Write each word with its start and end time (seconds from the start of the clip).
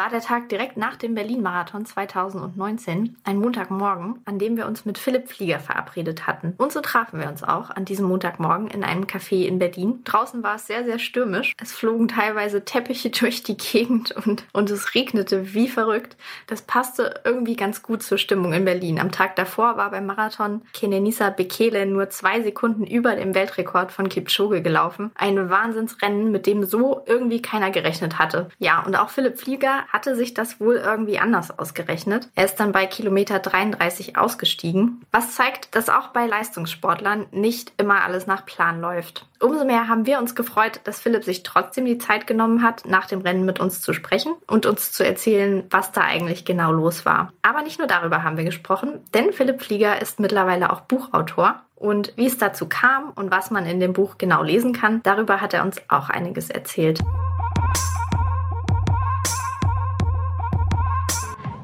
war 0.00 0.08
der 0.08 0.22
Tag 0.22 0.48
direkt 0.48 0.78
nach 0.78 0.96
dem 0.96 1.14
Berlin-Marathon 1.14 1.84
2019, 1.84 3.18
ein 3.22 3.36
Montagmorgen, 3.36 4.18
an 4.24 4.38
dem 4.38 4.56
wir 4.56 4.66
uns 4.66 4.86
mit 4.86 4.96
Philipp 4.96 5.28
Flieger 5.28 5.60
verabredet 5.60 6.26
hatten. 6.26 6.54
Und 6.56 6.72
so 6.72 6.80
trafen 6.80 7.20
wir 7.20 7.28
uns 7.28 7.42
auch 7.42 7.68
an 7.68 7.84
diesem 7.84 8.06
Montagmorgen 8.06 8.68
in 8.68 8.82
einem 8.82 9.04
Café 9.04 9.44
in 9.44 9.58
Berlin. 9.58 10.00
Draußen 10.04 10.42
war 10.42 10.54
es 10.54 10.66
sehr, 10.66 10.84
sehr 10.84 10.98
stürmisch. 10.98 11.52
Es 11.60 11.72
flogen 11.72 12.08
teilweise 12.08 12.64
Teppiche 12.64 13.10
durch 13.20 13.42
die 13.42 13.58
Gegend 13.58 14.12
und, 14.12 14.44
und 14.54 14.70
es 14.70 14.94
regnete 14.94 15.52
wie 15.52 15.68
verrückt. 15.68 16.16
Das 16.46 16.62
passte 16.62 17.20
irgendwie 17.24 17.56
ganz 17.56 17.82
gut 17.82 18.02
zur 18.02 18.16
Stimmung 18.16 18.54
in 18.54 18.64
Berlin. 18.64 18.98
Am 18.98 19.12
Tag 19.12 19.36
davor 19.36 19.76
war 19.76 19.90
beim 19.90 20.06
Marathon 20.06 20.62
Kenenisa 20.72 21.28
Bekele 21.28 21.84
nur 21.84 22.08
zwei 22.08 22.40
Sekunden 22.40 22.86
über 22.86 23.16
dem 23.16 23.34
Weltrekord 23.34 23.92
von 23.92 24.08
Kipchoge 24.08 24.62
gelaufen. 24.62 25.10
Ein 25.14 25.50
Wahnsinnsrennen, 25.50 26.32
mit 26.32 26.46
dem 26.46 26.64
so 26.64 27.02
irgendwie 27.04 27.42
keiner 27.42 27.70
gerechnet 27.70 28.18
hatte. 28.18 28.48
Ja, 28.58 28.82
und 28.82 28.96
auch 28.96 29.10
Philipp 29.10 29.38
Flieger 29.38 29.84
hatte 29.92 30.16
sich 30.16 30.34
das 30.34 30.60
wohl 30.60 30.76
irgendwie 30.76 31.18
anders 31.18 31.56
ausgerechnet. 31.58 32.28
Er 32.34 32.46
ist 32.46 32.56
dann 32.56 32.72
bei 32.72 32.86
Kilometer 32.86 33.38
33 33.38 34.16
ausgestiegen, 34.16 35.02
was 35.10 35.34
zeigt, 35.34 35.74
dass 35.74 35.88
auch 35.88 36.08
bei 36.08 36.26
Leistungssportlern 36.26 37.26
nicht 37.32 37.72
immer 37.76 38.04
alles 38.04 38.26
nach 38.26 38.46
Plan 38.46 38.80
läuft. 38.80 39.26
Umso 39.40 39.64
mehr 39.64 39.88
haben 39.88 40.06
wir 40.06 40.18
uns 40.18 40.34
gefreut, 40.34 40.80
dass 40.84 41.00
Philipp 41.00 41.24
sich 41.24 41.42
trotzdem 41.42 41.86
die 41.86 41.98
Zeit 41.98 42.26
genommen 42.26 42.62
hat, 42.62 42.84
nach 42.86 43.06
dem 43.06 43.22
Rennen 43.22 43.46
mit 43.46 43.58
uns 43.58 43.80
zu 43.80 43.92
sprechen 43.92 44.34
und 44.46 44.66
uns 44.66 44.92
zu 44.92 45.04
erzählen, 45.04 45.64
was 45.70 45.92
da 45.92 46.02
eigentlich 46.02 46.44
genau 46.44 46.72
los 46.72 47.06
war. 47.06 47.32
Aber 47.42 47.62
nicht 47.62 47.78
nur 47.78 47.88
darüber 47.88 48.22
haben 48.22 48.36
wir 48.36 48.44
gesprochen, 48.44 49.00
denn 49.14 49.32
Philipp 49.32 49.62
Flieger 49.62 50.00
ist 50.00 50.20
mittlerweile 50.20 50.72
auch 50.72 50.82
Buchautor. 50.82 51.62
Und 51.74 52.12
wie 52.16 52.26
es 52.26 52.36
dazu 52.36 52.68
kam 52.68 53.10
und 53.14 53.30
was 53.30 53.50
man 53.50 53.64
in 53.64 53.80
dem 53.80 53.94
Buch 53.94 54.18
genau 54.18 54.42
lesen 54.42 54.74
kann, 54.74 55.02
darüber 55.02 55.40
hat 55.40 55.54
er 55.54 55.62
uns 55.62 55.80
auch 55.88 56.10
einiges 56.10 56.50
erzählt. 56.50 57.00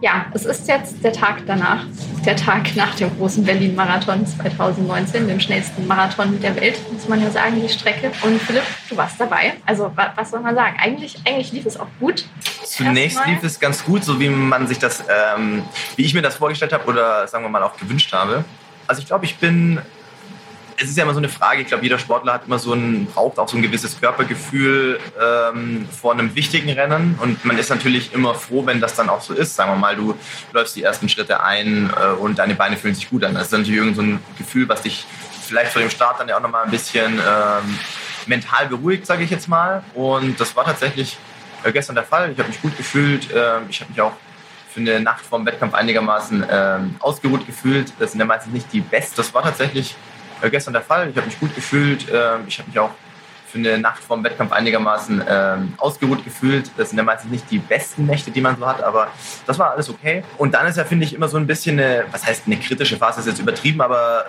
Ja, 0.02 0.26
es 0.34 0.44
ist 0.44 0.68
jetzt 0.68 1.02
der 1.02 1.12
Tag 1.12 1.42
danach, 1.46 1.84
der 2.24 2.36
Tag 2.36 2.76
nach 2.76 2.94
dem 2.96 3.16
großen 3.16 3.44
Berlin-Marathon 3.44 4.26
2019, 4.26 5.26
dem 5.26 5.40
schnellsten 5.40 5.86
Marathon 5.86 6.38
der 6.40 6.54
Welt, 6.56 6.78
muss 6.92 7.08
man 7.08 7.22
ja 7.22 7.30
sagen, 7.30 7.60
die 7.62 7.68
Strecke. 7.68 8.12
Und 8.22 8.40
Philipp, 8.42 8.64
du 8.90 8.96
warst 8.96 9.18
dabei. 9.18 9.54
Also 9.64 9.90
was 9.94 10.30
soll 10.30 10.40
man 10.40 10.54
sagen? 10.54 10.76
Eigentlich, 10.78 11.16
eigentlich 11.24 11.52
lief 11.52 11.64
es 11.64 11.78
auch 11.78 11.88
gut. 11.98 12.26
Zunächst 12.62 13.24
lief 13.26 13.42
es 13.42 13.58
ganz 13.58 13.84
gut, 13.84 14.04
so 14.04 14.20
wie 14.20 14.28
man 14.28 14.66
sich 14.66 14.78
das, 14.78 15.02
ähm, 15.08 15.62
wie 15.96 16.04
ich 16.04 16.12
mir 16.12 16.22
das 16.22 16.36
vorgestellt 16.36 16.74
habe 16.74 16.84
oder 16.86 17.26
sagen 17.26 17.44
wir 17.44 17.48
mal 17.48 17.62
auch 17.62 17.76
gewünscht 17.78 18.12
habe. 18.12 18.44
Also 18.86 19.00
ich 19.00 19.06
glaube, 19.06 19.24
ich 19.24 19.36
bin 19.38 19.80
es 20.78 20.90
ist 20.90 20.96
ja 20.96 21.04
immer 21.04 21.14
so 21.14 21.18
eine 21.18 21.28
Frage. 21.28 21.62
Ich 21.62 21.68
glaube, 21.68 21.82
jeder 21.82 21.98
Sportler 21.98 22.34
hat 22.34 22.46
immer 22.46 22.58
so 22.58 22.72
ein, 22.72 23.06
braucht 23.06 23.38
auch 23.38 23.48
so 23.48 23.56
ein 23.56 23.62
gewisses 23.62 23.98
Körpergefühl 24.00 25.00
ähm, 25.20 25.88
vor 25.88 26.12
einem 26.12 26.34
wichtigen 26.34 26.70
Rennen. 26.70 27.18
Und 27.20 27.44
man 27.44 27.58
ist 27.58 27.70
natürlich 27.70 28.12
immer 28.12 28.34
froh, 28.34 28.66
wenn 28.66 28.80
das 28.80 28.94
dann 28.94 29.08
auch 29.08 29.22
so 29.22 29.32
ist. 29.32 29.56
Sagen 29.56 29.72
wir 29.72 29.76
mal, 29.76 29.96
du 29.96 30.14
läufst 30.52 30.76
die 30.76 30.82
ersten 30.82 31.08
Schritte 31.08 31.42
ein 31.42 31.90
äh, 31.98 32.08
und 32.20 32.38
deine 32.38 32.54
Beine 32.54 32.76
fühlen 32.76 32.94
sich 32.94 33.08
gut 33.08 33.24
an. 33.24 33.34
Das 33.34 33.44
ist 33.44 33.52
natürlich 33.52 33.76
irgend 33.76 33.96
so 33.96 34.02
ein 34.02 34.20
Gefühl, 34.36 34.68
was 34.68 34.82
dich 34.82 35.06
vielleicht 35.46 35.72
vor 35.72 35.80
dem 35.80 35.90
Start 35.90 36.20
dann 36.20 36.28
ja 36.28 36.36
auch 36.36 36.42
nochmal 36.42 36.64
ein 36.64 36.70
bisschen 36.70 37.14
ähm, 37.14 37.78
mental 38.26 38.66
beruhigt, 38.66 39.06
sage 39.06 39.24
ich 39.24 39.30
jetzt 39.30 39.48
mal. 39.48 39.82
Und 39.94 40.38
das 40.40 40.54
war 40.56 40.64
tatsächlich 40.64 41.16
äh, 41.64 41.72
gestern 41.72 41.94
der 41.94 42.04
Fall. 42.04 42.32
Ich 42.32 42.38
habe 42.38 42.48
mich 42.48 42.60
gut 42.60 42.76
gefühlt. 42.76 43.30
Äh, 43.32 43.60
ich 43.68 43.80
habe 43.80 43.90
mich 43.90 44.00
auch 44.00 44.12
für 44.76 44.80
eine 44.80 45.00
Nacht 45.00 45.24
vorm 45.24 45.46
Wettkampf 45.46 45.72
einigermaßen 45.72 46.44
ähm, 46.50 46.96
ausgeruht 46.98 47.46
gefühlt. 47.46 47.94
Das 47.98 48.12
sind 48.12 48.20
ja 48.20 48.26
meistens 48.26 48.52
nicht 48.52 48.70
die 48.74 48.80
Best. 48.80 49.18
Das 49.18 49.32
war 49.32 49.42
tatsächlich 49.42 49.96
äh, 50.42 50.50
gestern 50.50 50.74
der 50.74 50.82
Fall. 50.82 51.10
Ich 51.10 51.16
habe 51.16 51.26
mich 51.26 51.38
gut 51.38 51.54
gefühlt. 51.54 52.08
Äh, 52.08 52.38
ich 52.46 52.58
habe 52.58 52.68
mich 52.68 52.78
auch 52.78 52.90
für 53.46 53.58
eine 53.58 53.78
Nacht 53.78 54.02
vorm 54.02 54.24
Wettkampf 54.24 54.52
einigermaßen 54.52 55.20
äh, 55.20 55.56
ausgeruht 55.78 56.24
gefühlt. 56.24 56.70
Das 56.76 56.90
sind 56.90 56.98
ja 56.98 57.04
meistens 57.04 57.30
nicht 57.30 57.50
die 57.50 57.58
besten 57.58 58.06
Nächte, 58.06 58.30
die 58.30 58.40
man 58.40 58.56
so 58.58 58.66
hat, 58.66 58.82
aber 58.82 59.08
das 59.46 59.58
war 59.58 59.70
alles 59.70 59.88
okay. 59.88 60.24
Und 60.36 60.54
dann 60.54 60.66
ist 60.66 60.76
ja, 60.76 60.84
finde 60.84 61.04
ich, 61.04 61.14
immer 61.14 61.28
so 61.28 61.36
ein 61.36 61.46
bisschen 61.46 61.78
eine, 61.78 62.04
was 62.10 62.26
heißt 62.26 62.42
eine 62.46 62.56
kritische 62.56 62.96
Phase, 62.96 63.20
ist 63.20 63.26
jetzt 63.26 63.38
übertrieben, 63.38 63.80
aber 63.80 64.26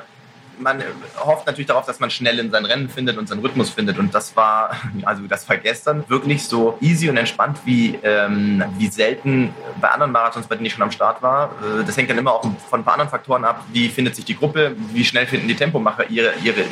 man 0.59 0.83
hofft 1.19 1.47
natürlich 1.47 1.67
darauf, 1.67 1.85
dass 1.85 1.99
man 1.99 2.09
schnell 2.09 2.39
in 2.39 2.51
sein 2.51 2.65
Rennen 2.65 2.89
findet 2.89 3.17
und 3.17 3.27
seinen 3.27 3.39
Rhythmus 3.39 3.69
findet. 3.69 3.97
Und 3.97 4.13
das 4.13 4.35
war, 4.35 4.75
also 5.03 5.23
das 5.27 5.47
war 5.49 5.57
gestern 5.57 6.03
wirklich 6.07 6.43
so 6.43 6.77
easy 6.81 7.09
und 7.09 7.17
entspannt 7.17 7.59
wie, 7.65 7.97
ähm, 8.03 8.63
wie 8.77 8.87
selten 8.87 9.53
bei 9.79 9.89
anderen 9.89 10.11
Marathons, 10.11 10.47
bei 10.47 10.55
denen 10.55 10.65
ich 10.65 10.73
schon 10.73 10.83
am 10.83 10.91
Start 10.91 11.21
war. 11.21 11.51
Äh, 11.61 11.83
das 11.85 11.97
hängt 11.97 12.09
dann 12.09 12.17
immer 12.17 12.33
auch 12.33 12.43
von 12.69 12.81
ein 12.81 12.83
paar 12.83 12.93
anderen 12.93 13.09
Faktoren 13.09 13.45
ab. 13.45 13.63
Wie 13.71 13.89
findet 13.89 14.15
sich 14.15 14.25
die 14.25 14.35
Gruppe? 14.35 14.75
Wie 14.93 15.05
schnell 15.05 15.27
finden 15.27 15.47
die 15.47 15.55
Tempomacher 15.55 16.09
ihre, 16.09 16.33
ihre, 16.43 16.65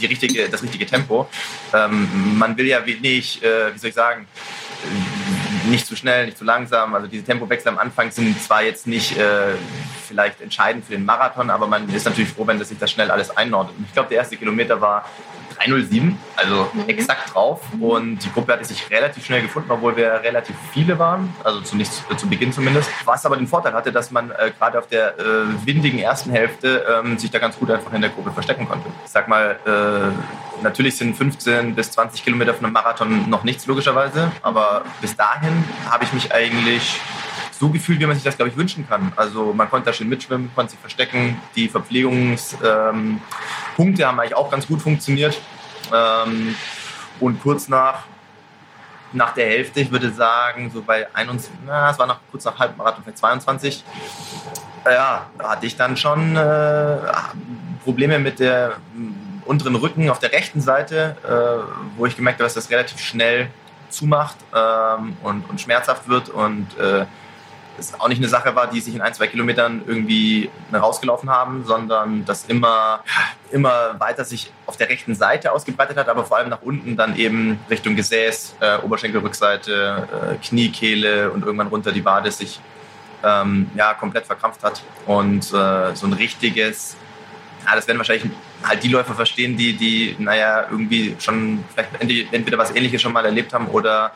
die 0.00 0.06
richtige, 0.06 0.48
das 0.48 0.62
richtige 0.62 0.86
Tempo? 0.86 1.28
Ähm, 1.72 2.38
man 2.38 2.56
will 2.56 2.66
ja 2.66 2.84
wenig, 2.84 3.42
äh, 3.42 3.74
wie 3.74 3.78
soll 3.78 3.90
ich 3.90 3.94
sagen, 3.94 4.26
nicht 5.70 5.86
zu 5.86 5.96
schnell, 5.96 6.26
nicht 6.26 6.38
zu 6.38 6.44
langsam. 6.44 6.94
Also 6.94 7.06
diese 7.06 7.24
Tempowechsel 7.24 7.68
am 7.68 7.78
Anfang 7.78 8.10
sind 8.10 8.40
zwar 8.42 8.62
jetzt 8.62 8.86
nicht 8.86 9.16
äh, 9.16 9.54
vielleicht 10.06 10.40
entscheidend 10.40 10.84
für 10.84 10.92
den 10.92 11.04
Marathon, 11.04 11.50
aber 11.50 11.66
man 11.66 11.88
ist 11.90 12.04
natürlich 12.04 12.30
froh, 12.30 12.46
wenn 12.46 12.58
das 12.58 12.68
sich 12.68 12.78
das 12.78 12.90
schnell 12.90 13.10
alles 13.10 13.36
einordnet. 13.36 13.76
Ich 13.86 13.92
glaube, 13.92 14.08
der 14.08 14.18
erste 14.18 14.36
Kilometer 14.36 14.80
war 14.80 15.04
307, 15.58 16.18
also 16.36 16.68
mhm. 16.72 16.88
exakt 16.88 17.34
drauf. 17.34 17.60
Und 17.80 18.18
die 18.18 18.32
Gruppe 18.32 18.52
hatte 18.52 18.64
sich 18.64 18.90
relativ 18.90 19.24
schnell 19.24 19.42
gefunden, 19.42 19.70
obwohl 19.70 19.96
wir 19.96 20.20
relativ 20.22 20.56
viele 20.72 20.98
waren, 20.98 21.34
also 21.44 21.60
zunächst 21.60 22.04
äh, 22.10 22.16
zu 22.16 22.28
Beginn 22.28 22.52
zumindest. 22.52 22.90
Was 23.04 23.24
aber 23.26 23.36
den 23.36 23.46
Vorteil 23.46 23.72
hatte, 23.72 23.92
dass 23.92 24.10
man 24.10 24.30
äh, 24.30 24.50
gerade 24.56 24.78
auf 24.78 24.86
der 24.86 25.18
äh, 25.18 25.22
windigen 25.66 25.98
ersten 25.98 26.30
Hälfte 26.30 26.84
ähm, 27.04 27.18
sich 27.18 27.30
da 27.30 27.38
ganz 27.38 27.56
gut 27.58 27.70
einfach 27.70 27.92
in 27.92 28.00
der 28.00 28.10
Gruppe 28.10 28.30
verstecken 28.30 28.68
konnte. 28.68 28.88
Ich 29.04 29.10
sag 29.10 29.28
mal, 29.28 29.58
äh, 29.66 30.62
natürlich 30.62 30.96
sind 30.96 31.16
15 31.16 31.74
bis 31.74 31.90
20 31.92 32.24
Kilometer 32.24 32.54
von 32.54 32.64
einem 32.64 32.74
Marathon 32.74 33.28
noch 33.28 33.44
nichts 33.44 33.66
logischerweise, 33.66 34.32
aber 34.42 34.82
bis 35.00 35.16
dahin 35.16 35.64
habe 35.88 36.04
ich 36.04 36.12
mich 36.12 36.32
eigentlich 36.32 37.00
so 37.58 37.70
gefühlt, 37.70 38.00
wie 38.00 38.06
man 38.06 38.14
sich 38.14 38.24
das, 38.24 38.36
glaube 38.36 38.50
ich, 38.50 38.56
wünschen 38.56 38.88
kann. 38.88 39.12
Also 39.16 39.52
man 39.52 39.68
konnte 39.68 39.86
da 39.86 39.92
schön 39.92 40.08
mitschwimmen, 40.08 40.50
konnte 40.54 40.72
sich 40.72 40.80
verstecken. 40.80 41.40
Die 41.56 41.68
Verpflegungspunkte 41.68 44.06
haben 44.06 44.20
eigentlich 44.20 44.36
auch 44.36 44.50
ganz 44.50 44.66
gut 44.66 44.80
funktioniert. 44.80 45.40
Ähm, 45.92 46.54
und 47.20 47.42
kurz 47.42 47.68
nach, 47.68 48.04
nach 49.12 49.34
der 49.34 49.46
Hälfte, 49.46 49.80
ich 49.80 49.90
würde 49.90 50.10
sagen, 50.10 50.70
so 50.72 50.82
bei 50.82 51.12
21, 51.14 51.52
na, 51.66 51.90
es 51.90 51.98
war 51.98 52.06
noch 52.06 52.20
kurz 52.30 52.44
nach 52.44 52.58
Halbmarathon, 52.58 53.02
vielleicht 53.02 53.18
22, 53.18 53.84
ja, 54.84 55.26
da 55.36 55.50
hatte 55.50 55.66
ich 55.66 55.76
dann 55.76 55.96
schon 55.96 56.36
äh, 56.36 56.96
Probleme 57.84 58.18
mit 58.18 58.38
der 58.38 58.76
unteren 59.44 59.74
Rücken 59.74 60.10
auf 60.10 60.18
der 60.18 60.32
rechten 60.32 60.60
Seite, 60.60 61.16
äh, 61.24 61.96
wo 61.96 62.06
ich 62.06 62.16
gemerkt 62.16 62.38
habe, 62.38 62.44
dass 62.44 62.54
das 62.54 62.70
relativ 62.70 63.00
schnell 63.00 63.48
zumacht 63.88 64.36
ähm, 64.54 65.16
und, 65.22 65.48
und 65.48 65.60
schmerzhaft 65.60 66.08
wird 66.08 66.28
und 66.28 66.78
äh, 66.78 67.06
es 67.78 67.98
auch 67.98 68.08
nicht 68.08 68.18
eine 68.18 68.28
Sache 68.28 68.54
war, 68.54 68.68
die 68.68 68.80
sich 68.80 68.94
in 68.94 69.00
ein, 69.00 69.14
zwei 69.14 69.26
Kilometern 69.26 69.82
irgendwie 69.86 70.50
rausgelaufen 70.72 71.30
haben, 71.30 71.64
sondern 71.64 72.24
das 72.24 72.44
immer, 72.46 73.02
immer 73.50 73.98
weiter 73.98 74.24
sich 74.24 74.52
auf 74.66 74.76
der 74.76 74.88
rechten 74.88 75.14
Seite 75.14 75.52
ausgebreitet 75.52 75.96
hat, 75.96 76.08
aber 76.08 76.24
vor 76.24 76.38
allem 76.38 76.48
nach 76.48 76.62
unten 76.62 76.96
dann 76.96 77.16
eben 77.16 77.58
Richtung 77.70 77.96
Gesäß, 77.96 78.56
äh, 78.60 78.78
Oberschenkelrückseite, 78.78 80.08
äh, 80.40 80.46
Kniekehle 80.46 81.30
und 81.30 81.44
irgendwann 81.44 81.68
runter 81.68 81.92
die 81.92 82.04
Wade 82.04 82.30
sich 82.30 82.60
ähm, 83.24 83.70
ja, 83.74 83.94
komplett 83.94 84.26
verkrampft 84.26 84.62
hat. 84.62 84.82
Und 85.06 85.52
äh, 85.52 85.94
so 85.94 86.06
ein 86.06 86.12
richtiges, 86.12 86.96
ja, 87.66 87.74
das 87.74 87.86
werden 87.86 87.98
wahrscheinlich 87.98 88.30
halt 88.62 88.82
die 88.82 88.88
Läufer 88.88 89.14
verstehen, 89.14 89.56
die, 89.56 89.74
die, 89.74 90.16
naja, 90.18 90.66
irgendwie 90.70 91.16
schon 91.18 91.64
vielleicht 91.72 91.90
entweder 92.32 92.58
was 92.58 92.74
ähnliches 92.74 93.00
schon 93.02 93.12
mal 93.12 93.24
erlebt 93.24 93.52
haben 93.52 93.68
oder 93.68 94.12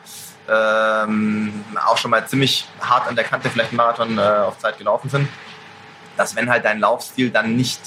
ähm, 0.49 1.63
auch 1.85 1.97
schon 1.97 2.11
mal 2.11 2.27
ziemlich 2.27 2.67
hart 2.81 3.07
an 3.07 3.15
der 3.15 3.23
Kante 3.23 3.49
vielleicht 3.49 3.69
einen 3.69 3.77
Marathon 3.77 4.17
äh, 4.17 4.21
auf 4.21 4.57
Zeit 4.57 4.77
gelaufen 4.77 5.09
sind, 5.09 5.27
dass 6.17 6.35
wenn 6.35 6.49
halt 6.49 6.65
dein 6.65 6.79
Laufstil 6.79 7.29
dann 7.29 7.55
nicht 7.55 7.79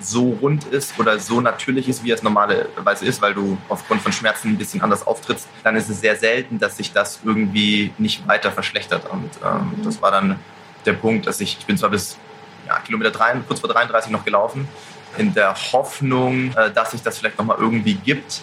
so 0.00 0.36
rund 0.40 0.64
ist 0.64 0.98
oder 0.98 1.18
so 1.18 1.40
natürlich 1.40 1.88
ist, 1.88 2.04
wie 2.04 2.10
es 2.10 2.22
normalerweise 2.22 3.06
ist, 3.06 3.22
weil 3.22 3.34
du 3.34 3.56
aufgrund 3.68 4.02
von 4.02 4.12
Schmerzen 4.12 4.48
ein 4.48 4.58
bisschen 4.58 4.82
anders 4.82 5.06
auftrittst, 5.06 5.48
dann 5.62 5.76
ist 5.76 5.88
es 5.88 6.00
sehr 6.00 6.16
selten, 6.16 6.58
dass 6.58 6.76
sich 6.76 6.92
das 6.92 7.20
irgendwie 7.24 7.92
nicht 7.98 8.26
weiter 8.26 8.52
verschlechtert. 8.52 9.08
Und 9.10 9.30
ähm, 9.44 9.72
das 9.82 10.02
war 10.02 10.10
dann 10.10 10.38
der 10.84 10.94
Punkt, 10.94 11.26
dass 11.26 11.40
ich, 11.40 11.58
ich 11.58 11.66
bin 11.66 11.78
zwar 11.78 11.90
bis 11.90 12.18
ja, 12.66 12.78
Kilometer 12.80 13.10
3, 13.10 13.40
kurz 13.46 13.60
vor 13.60 13.70
33 13.70 14.10
noch 14.10 14.24
gelaufen, 14.24 14.68
in 15.16 15.32
der 15.32 15.54
Hoffnung, 15.72 16.52
äh, 16.56 16.70
dass 16.70 16.90
sich 16.90 17.02
das 17.02 17.18
vielleicht 17.18 17.38
nochmal 17.38 17.56
irgendwie 17.58 17.94
gibt. 17.94 18.42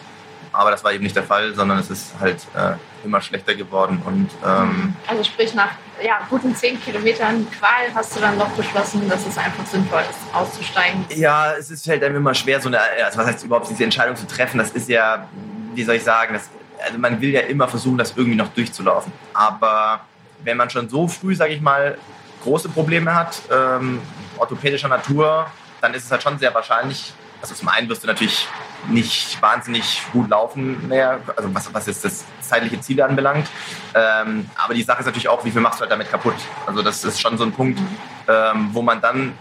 Aber 0.54 0.72
das 0.72 0.84
war 0.84 0.92
eben 0.92 1.04
nicht 1.04 1.16
der 1.16 1.24
Fall, 1.24 1.54
sondern 1.54 1.80
es 1.80 1.90
ist 1.90 2.14
halt 2.20 2.46
äh, 2.56 2.74
immer 3.06 3.22
schlechter 3.22 3.56
geworden. 3.56 4.02
Und, 4.06 4.30
ähm 4.46 4.94
also 5.08 5.24
sprich, 5.24 5.54
nach 5.54 5.72
ja, 6.04 6.20
guten 6.30 6.56
zehn 6.56 6.82
Kilometern 6.82 7.48
Qual 7.52 7.94
hast 7.94 8.16
du 8.16 8.20
dann 8.20 8.38
doch 8.38 8.50
beschlossen, 8.50 9.08
dass 9.08 9.26
es 9.26 9.38
einfach 9.38 9.66
sinnvoll 9.66 10.02
ist, 10.02 10.36
auszusteigen? 10.36 11.06
Ja, 11.16 11.54
es 11.54 11.72
ist 11.72 11.88
halt 11.88 12.04
einem 12.04 12.18
immer 12.18 12.34
schwer, 12.34 12.60
so 12.60 12.68
eine, 12.68 12.80
also 13.06 13.20
was 13.20 13.28
heißt 13.28 13.44
überhaupt 13.46 13.70
diese 13.70 13.84
Entscheidung 13.84 14.16
zu 14.16 14.28
treffen. 14.28 14.58
Das 14.58 14.72
ist 14.72 14.90
ja, 14.90 15.28
wie 15.74 15.84
soll 15.84 15.96
ich 15.96 16.04
sagen, 16.04 16.34
das, 16.34 16.50
also 16.86 16.98
man 16.98 17.22
will 17.22 17.30
ja 17.30 17.42
immer 17.42 17.68
versuchen, 17.68 17.98
das 17.98 18.18
irgendwie 18.18 18.38
noch 18.38 18.50
durchzulaufen. 18.50 19.12
Aber 19.34 20.02
wenn 20.44 20.58
man 20.58 20.70
schon 20.70 20.90
so 20.90 21.08
früh, 21.08 21.36
sage 21.36 21.54
ich 21.54 21.62
mal, 21.62 21.98
große 22.44 22.70
Probleme 22.70 23.14
hat, 23.14 23.42
ähm, 23.52 24.02
orthopädischer 24.38 24.88
Natur, 24.88 25.48
dann 25.80 25.94
ist 25.94 26.06
es 26.06 26.12
halt 26.12 26.24
schon 26.24 26.38
sehr 26.40 26.54
wahrscheinlich, 26.54 27.14
also 27.42 27.56
zum 27.56 27.68
einen 27.70 27.90
wirst 27.90 28.04
du 28.04 28.08
natürlich 28.08 28.48
nicht 28.88 29.42
wahnsinnig 29.42 30.02
gut 30.12 30.30
laufen 30.30 30.88
mehr, 30.88 31.20
also 31.36 31.54
was, 31.54 31.74
was 31.74 31.88
jetzt 31.88 32.06
das 32.06 32.26
zeitliche 32.40 32.80
Ziel 32.82 33.02
anbelangt. 33.02 33.48
Ähm, 33.94 34.50
aber 34.56 34.74
die 34.74 34.84
Sache 34.84 35.00
ist 35.00 35.06
natürlich 35.06 35.30
auch, 35.30 35.44
wie 35.46 35.52
viel 35.52 35.62
machst 35.62 35.80
du 35.80 35.82
halt 35.82 35.92
damit 35.92 36.10
kaputt? 36.10 36.36
Also 36.66 36.82
das 36.82 37.04
ist 37.04 37.20
schon 37.20 37.38
so 37.38 37.44
ein 37.44 37.52
Punkt, 37.52 37.80
ähm, 38.28 38.70
wo 38.72 38.82
man 38.82 39.02
dann 39.02 39.34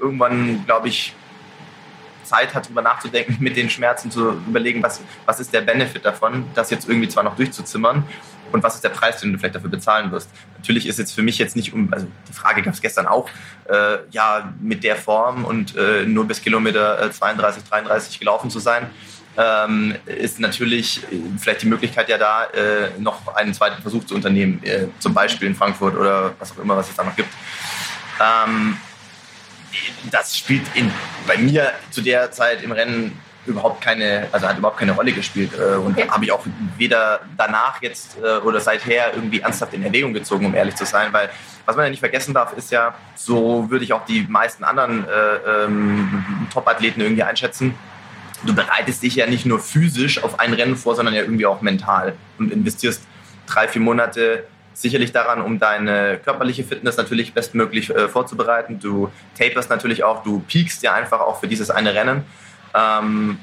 irgendwann, 0.00 0.64
glaube 0.66 0.88
ich, 0.88 1.14
Zeit 2.34 2.54
hat, 2.54 2.66
darüber 2.66 2.82
nachzudenken, 2.82 3.36
mit 3.40 3.56
den 3.56 3.70
Schmerzen 3.70 4.10
zu 4.10 4.32
überlegen, 4.48 4.82
was, 4.82 5.00
was 5.26 5.40
ist 5.40 5.52
der 5.52 5.60
Benefit 5.60 6.04
davon, 6.04 6.46
das 6.54 6.70
jetzt 6.70 6.88
irgendwie 6.88 7.08
zwar 7.08 7.22
noch 7.22 7.36
durchzuzimmern 7.36 8.04
und 8.52 8.62
was 8.62 8.74
ist 8.74 8.84
der 8.84 8.90
Preis, 8.90 9.20
den 9.20 9.32
du 9.32 9.38
vielleicht 9.38 9.54
dafür 9.54 9.70
bezahlen 9.70 10.10
wirst. 10.10 10.28
Natürlich 10.56 10.86
ist 10.86 10.98
jetzt 10.98 11.12
für 11.12 11.22
mich 11.22 11.38
jetzt 11.38 11.56
nicht 11.56 11.72
um, 11.72 11.92
also 11.92 12.06
die 12.28 12.32
Frage 12.32 12.62
gab 12.62 12.74
es 12.74 12.80
gestern 12.80 13.06
auch, 13.06 13.28
äh, 13.68 13.98
ja, 14.10 14.52
mit 14.60 14.82
der 14.84 14.96
Form 14.96 15.44
und 15.44 15.76
äh, 15.76 16.04
nur 16.06 16.26
bis 16.26 16.42
Kilometer 16.42 17.10
32, 17.10 17.62
äh, 17.62 17.68
33 17.68 18.18
gelaufen 18.18 18.50
zu 18.50 18.58
sein, 18.58 18.90
ähm, 19.36 19.94
ist 20.06 20.38
natürlich 20.38 21.02
äh, 21.04 21.16
vielleicht 21.38 21.62
die 21.62 21.66
Möglichkeit 21.66 22.08
ja 22.08 22.18
da, 22.18 22.44
äh, 22.46 22.90
noch 22.98 23.34
einen 23.34 23.54
zweiten 23.54 23.82
Versuch 23.82 24.04
zu 24.04 24.14
unternehmen, 24.14 24.62
äh, 24.62 24.86
zum 24.98 25.14
Beispiel 25.14 25.48
in 25.48 25.54
Frankfurt 25.54 25.96
oder 25.96 26.34
was 26.38 26.52
auch 26.52 26.58
immer, 26.58 26.76
was 26.76 26.88
es 26.90 26.96
da 26.96 27.04
noch 27.04 27.16
gibt. 27.16 27.30
Ähm, 28.20 28.76
das 30.10 30.36
spielt 30.36 30.62
in, 30.74 30.90
bei 31.26 31.38
mir 31.38 31.72
zu 31.90 32.00
der 32.00 32.30
Zeit 32.30 32.62
im 32.62 32.72
Rennen 32.72 33.18
überhaupt 33.46 33.82
keine, 33.82 34.26
also 34.32 34.48
hat 34.48 34.58
überhaupt 34.58 34.78
keine 34.78 34.92
Rolle 34.92 35.12
gespielt 35.12 35.52
äh, 35.58 35.76
und 35.76 35.98
okay. 35.98 36.08
habe 36.08 36.24
ich 36.24 36.32
auch 36.32 36.44
weder 36.78 37.20
danach 37.36 37.82
jetzt 37.82 38.16
äh, 38.22 38.38
oder 38.38 38.60
seither 38.60 39.14
irgendwie 39.14 39.40
ernsthaft 39.40 39.74
in 39.74 39.82
Erwägung 39.82 40.14
gezogen, 40.14 40.46
um 40.46 40.54
ehrlich 40.54 40.74
zu 40.76 40.86
sein, 40.86 41.12
weil 41.12 41.28
was 41.66 41.76
man 41.76 41.86
ja 41.86 41.90
nicht 41.90 42.00
vergessen 42.00 42.34
darf, 42.34 42.52
ist 42.56 42.70
ja, 42.70 42.94
so 43.14 43.70
würde 43.70 43.84
ich 43.84 43.92
auch 43.92 44.04
die 44.04 44.26
meisten 44.28 44.64
anderen 44.64 45.06
äh, 45.06 45.64
ähm, 45.64 46.46
Top-Athleten 46.52 47.00
irgendwie 47.00 47.22
einschätzen. 47.22 47.74
Du 48.44 48.54
bereitest 48.54 49.02
dich 49.02 49.14
ja 49.14 49.26
nicht 49.26 49.46
nur 49.46 49.58
physisch 49.58 50.22
auf 50.22 50.38
ein 50.40 50.52
Rennen 50.52 50.76
vor, 50.76 50.94
sondern 50.94 51.14
ja 51.14 51.22
irgendwie 51.22 51.46
auch 51.46 51.62
mental 51.62 52.14
und 52.38 52.52
investierst 52.52 53.02
drei, 53.46 53.68
vier 53.68 53.80
Monate 53.80 54.44
sicherlich 54.74 55.12
daran, 55.12 55.40
um 55.40 55.58
deine 55.58 56.18
körperliche 56.18 56.64
Fitness 56.64 56.96
natürlich 56.96 57.32
bestmöglich 57.32 57.90
äh, 57.90 58.08
vorzubereiten. 58.08 58.80
Du 58.80 59.10
taperst 59.38 59.70
natürlich 59.70 60.04
auch, 60.04 60.22
du 60.22 60.40
peakst 60.40 60.82
ja 60.82 60.92
einfach 60.92 61.20
auch 61.20 61.40
für 61.40 61.48
dieses 61.48 61.70
eine 61.70 61.94
Rennen. 61.94 62.24
Ähm, 62.74 63.38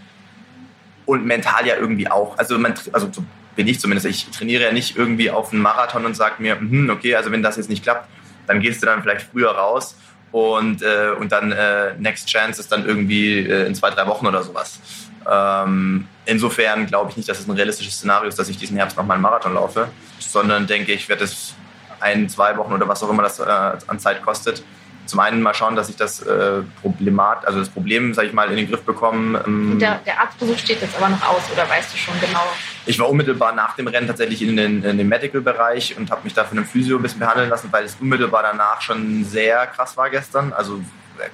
und 1.05 1.25
mental 1.25 1.65
ja 1.65 1.75
irgendwie 1.75 2.09
auch. 2.09 2.37
Also, 2.37 2.57
man, 2.57 2.73
also 2.91 3.09
so 3.11 3.23
bin 3.55 3.67
ich 3.67 3.79
zumindest. 3.79 4.05
Ich 4.05 4.29
trainiere 4.29 4.63
ja 4.63 4.71
nicht 4.71 4.95
irgendwie 4.95 5.29
auf 5.29 5.51
einen 5.51 5.61
Marathon 5.61 6.05
und 6.05 6.15
sage 6.15 6.35
mir, 6.39 6.59
hm, 6.59 6.89
okay, 6.89 7.15
also 7.15 7.31
wenn 7.31 7.43
das 7.43 7.57
jetzt 7.57 7.69
nicht 7.69 7.83
klappt, 7.83 8.07
dann 8.47 8.59
gehst 8.59 8.81
du 8.81 8.85
dann 8.85 9.01
vielleicht 9.01 9.27
früher 9.31 9.51
raus 9.51 9.95
und, 10.31 10.81
äh, 10.81 11.11
und 11.19 11.31
dann 11.31 11.51
äh, 11.51 11.93
Next 11.97 12.27
Chance 12.27 12.61
ist 12.61 12.71
dann 12.71 12.85
irgendwie 12.85 13.39
äh, 13.39 13.65
in 13.67 13.75
zwei, 13.75 13.89
drei 13.89 14.07
Wochen 14.07 14.25
oder 14.27 14.43
sowas. 14.43 14.79
Ähm, 15.29 16.07
insofern 16.25 16.87
glaube 16.87 17.11
ich 17.11 17.17
nicht, 17.17 17.29
dass 17.29 17.39
es 17.39 17.47
ein 17.47 17.51
realistisches 17.51 17.95
Szenario 17.95 18.29
ist, 18.29 18.39
dass 18.39 18.49
ich 18.49 18.57
diesen 18.57 18.77
Herbst 18.77 18.97
nochmal 18.97 19.15
einen 19.15 19.23
Marathon 19.23 19.53
laufe, 19.53 19.89
sondern 20.19 20.67
denke 20.67 20.93
ich, 20.93 21.07
werde 21.09 21.25
es 21.25 21.53
ein, 21.99 22.29
zwei 22.29 22.57
Wochen 22.57 22.73
oder 22.73 22.87
was 22.87 23.03
auch 23.03 23.09
immer 23.09 23.23
das 23.23 23.39
äh, 23.39 23.43
an 23.45 23.99
Zeit 23.99 24.23
kostet, 24.23 24.63
zum 25.05 25.19
einen 25.19 25.41
mal 25.41 25.53
schauen, 25.53 25.75
dass 25.75 25.89
ich 25.89 25.95
das 25.95 26.21
äh, 26.21 26.61
Problemat, 26.81 27.45
also 27.45 27.59
das 27.59 27.69
Problem, 27.69 28.13
sage 28.13 28.29
ich 28.29 28.33
mal, 28.33 28.49
in 28.49 28.55
den 28.55 28.69
Griff 28.69 28.83
bekomme. 28.83 29.43
Ähm, 29.45 29.77
der, 29.79 29.99
der, 30.05 30.19
Arztbesuch 30.19 30.57
steht 30.57 30.81
jetzt 30.81 30.95
aber 30.95 31.09
noch 31.09 31.21
aus, 31.27 31.41
oder 31.51 31.67
weißt 31.69 31.93
du 31.93 31.97
schon 31.97 32.13
genau? 32.21 32.43
Ich 32.85 32.97
war 32.99 33.09
unmittelbar 33.09 33.53
nach 33.53 33.75
dem 33.75 33.87
Rennen 33.87 34.07
tatsächlich 34.07 34.41
in 34.41 34.55
den, 34.55 34.83
in 34.83 34.97
den 34.97 35.07
Medical-Bereich 35.07 35.97
und 35.97 36.11
habe 36.11 36.21
mich 36.23 36.33
da 36.33 36.43
von 36.43 36.57
einem 36.57 36.67
Physio 36.67 36.97
ein 36.97 37.01
bisschen 37.01 37.19
behandeln 37.19 37.49
lassen, 37.49 37.67
weil 37.71 37.85
es 37.85 37.97
unmittelbar 37.99 38.43
danach 38.43 38.81
schon 38.81 39.25
sehr 39.25 39.67
krass 39.67 39.97
war 39.97 40.09
gestern, 40.09 40.53
also 40.53 40.81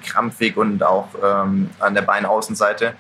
krampfig 0.04 0.58
und 0.58 0.84
auch 0.84 1.10
ähm, 1.24 1.70
an 1.80 1.94
der 1.94 2.02
Beinaußenseite. 2.02 2.96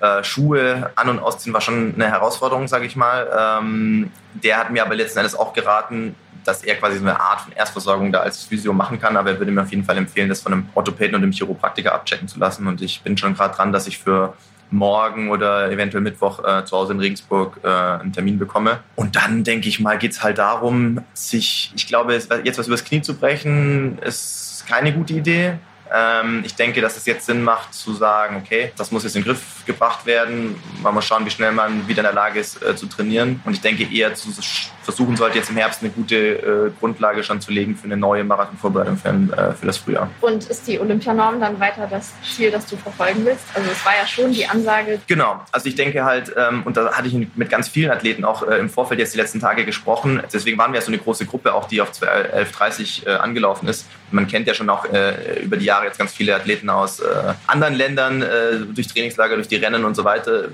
Äh, 0.00 0.24
Schuhe 0.24 0.90
an- 0.96 1.08
und 1.08 1.18
ausziehen 1.18 1.54
war 1.54 1.60
schon 1.60 1.94
eine 1.94 2.08
Herausforderung, 2.10 2.68
sage 2.68 2.86
ich 2.86 2.96
mal. 2.96 3.60
Ähm, 3.60 4.10
der 4.34 4.58
hat 4.58 4.70
mir 4.70 4.84
aber 4.84 4.94
letzten 4.94 5.18
Endes 5.18 5.34
auch 5.34 5.52
geraten, 5.52 6.14
dass 6.44 6.62
er 6.62 6.76
quasi 6.76 6.98
so 6.98 7.04
eine 7.04 7.18
Art 7.18 7.42
von 7.42 7.52
Erstversorgung 7.52 8.12
da 8.12 8.20
als 8.20 8.44
Physio 8.44 8.72
machen 8.72 9.00
kann, 9.00 9.16
aber 9.16 9.30
er 9.30 9.38
würde 9.38 9.50
mir 9.50 9.62
auf 9.62 9.70
jeden 9.70 9.84
Fall 9.84 9.96
empfehlen, 9.96 10.28
das 10.28 10.42
von 10.42 10.52
einem 10.52 10.68
Orthopäden 10.74 11.14
und 11.14 11.22
einem 11.22 11.32
Chiropraktiker 11.32 11.94
abchecken 11.94 12.28
zu 12.28 12.38
lassen. 12.38 12.66
Und 12.66 12.82
ich 12.82 13.02
bin 13.02 13.16
schon 13.16 13.34
gerade 13.34 13.54
dran, 13.54 13.72
dass 13.72 13.86
ich 13.86 13.98
für 13.98 14.34
morgen 14.70 15.30
oder 15.30 15.70
eventuell 15.70 16.02
Mittwoch 16.02 16.44
äh, 16.44 16.64
zu 16.64 16.76
Hause 16.76 16.92
in 16.94 17.00
Regensburg 17.00 17.60
äh, 17.62 17.68
einen 17.68 18.12
Termin 18.12 18.38
bekomme. 18.38 18.80
Und 18.96 19.16
dann 19.16 19.44
denke 19.44 19.68
ich 19.68 19.80
mal, 19.80 19.98
geht 19.98 20.12
es 20.12 20.22
halt 20.22 20.38
darum, 20.38 21.00
sich, 21.14 21.72
ich 21.76 21.86
glaube, 21.86 22.14
jetzt 22.14 22.58
was 22.58 22.66
übers 22.66 22.84
Knie 22.84 23.02
zu 23.02 23.14
brechen, 23.14 23.98
ist 23.98 24.64
keine 24.68 24.92
gute 24.92 25.14
Idee. 25.14 25.58
Ähm, 25.94 26.42
ich 26.44 26.54
denke, 26.54 26.80
dass 26.80 26.96
es 26.96 27.06
jetzt 27.06 27.26
Sinn 27.26 27.44
macht 27.44 27.72
zu 27.72 27.92
sagen, 27.92 28.36
okay, 28.36 28.72
das 28.76 28.90
muss 28.90 29.04
jetzt 29.04 29.14
in 29.14 29.22
den 29.22 29.28
Griff 29.28 29.64
gebracht 29.64 30.06
werden. 30.06 30.60
Man 30.82 30.94
muss 30.94 31.04
schauen, 31.04 31.24
wie 31.24 31.30
schnell 31.30 31.52
man 31.52 31.86
wieder 31.86 32.00
in 32.00 32.04
der 32.04 32.12
Lage 32.12 32.40
ist 32.40 32.62
äh, 32.62 32.74
zu 32.74 32.86
trainieren. 32.86 33.40
Und 33.44 33.52
ich 33.52 33.60
denke 33.60 33.84
eher 33.84 34.14
zu 34.14 34.30
versuchen 34.82 35.16
sollte, 35.16 35.38
jetzt 35.38 35.50
im 35.50 35.56
Herbst 35.56 35.82
eine 35.82 35.90
gute 35.90 36.16
äh, 36.16 36.70
Grundlage 36.80 37.22
schon 37.22 37.40
zu 37.40 37.52
legen 37.52 37.76
für 37.76 37.84
eine 37.84 37.96
neue 37.96 38.24
Marathonvorbereitung 38.24 38.96
für, 38.96 39.08
äh, 39.08 39.52
für 39.52 39.66
das 39.66 39.78
Frühjahr. 39.78 40.10
Und 40.20 40.44
ist 40.48 40.66
die 40.66 40.80
Olympianorm 40.80 41.40
dann 41.40 41.58
weiter 41.60 41.86
das 41.86 42.12
Ziel, 42.22 42.50
das 42.50 42.66
du 42.66 42.76
verfolgen 42.76 43.24
willst? 43.24 43.44
Also 43.54 43.70
es 43.70 43.84
war 43.84 43.92
ja 43.96 44.06
schon 44.06 44.32
die 44.32 44.46
Ansage. 44.46 45.00
Genau, 45.06 45.40
also 45.52 45.68
ich 45.68 45.76
denke 45.76 46.04
halt, 46.04 46.32
ähm, 46.36 46.62
und 46.64 46.76
da 46.76 46.92
hatte 46.92 47.08
ich 47.08 47.14
mit 47.36 47.50
ganz 47.50 47.68
vielen 47.68 47.90
Athleten 47.90 48.24
auch 48.24 48.46
äh, 48.46 48.58
im 48.58 48.68
Vorfeld 48.68 48.98
jetzt 49.00 49.14
die 49.14 49.18
letzten 49.18 49.40
Tage 49.40 49.64
gesprochen. 49.64 50.22
Deswegen 50.32 50.58
waren 50.58 50.72
wir 50.72 50.80
ja 50.80 50.84
so 50.84 50.90
eine 50.90 50.98
große 50.98 51.26
Gruppe, 51.26 51.54
auch 51.54 51.68
die 51.68 51.80
auf 51.80 51.90
11.30 51.90 53.06
äh, 53.06 53.10
angelaufen 53.16 53.68
ist. 53.68 53.86
Man 54.10 54.26
kennt 54.28 54.46
ja 54.46 54.54
schon 54.54 54.70
auch 54.70 54.84
äh, 54.86 55.40
über 55.42 55.56
die 55.56 55.64
Jahre 55.64 55.86
jetzt 55.86 55.98
ganz 55.98 56.12
viele 56.12 56.34
Athleten 56.36 56.70
aus 56.70 57.02
anderen 57.46 57.74
Ländern 57.74 58.24
durch 58.74 58.86
Trainingslager, 58.88 59.34
durch 59.36 59.48
die 59.48 59.56
Rennen 59.56 59.84
und 59.84 59.94
so 59.94 60.04
weiter. 60.04 60.48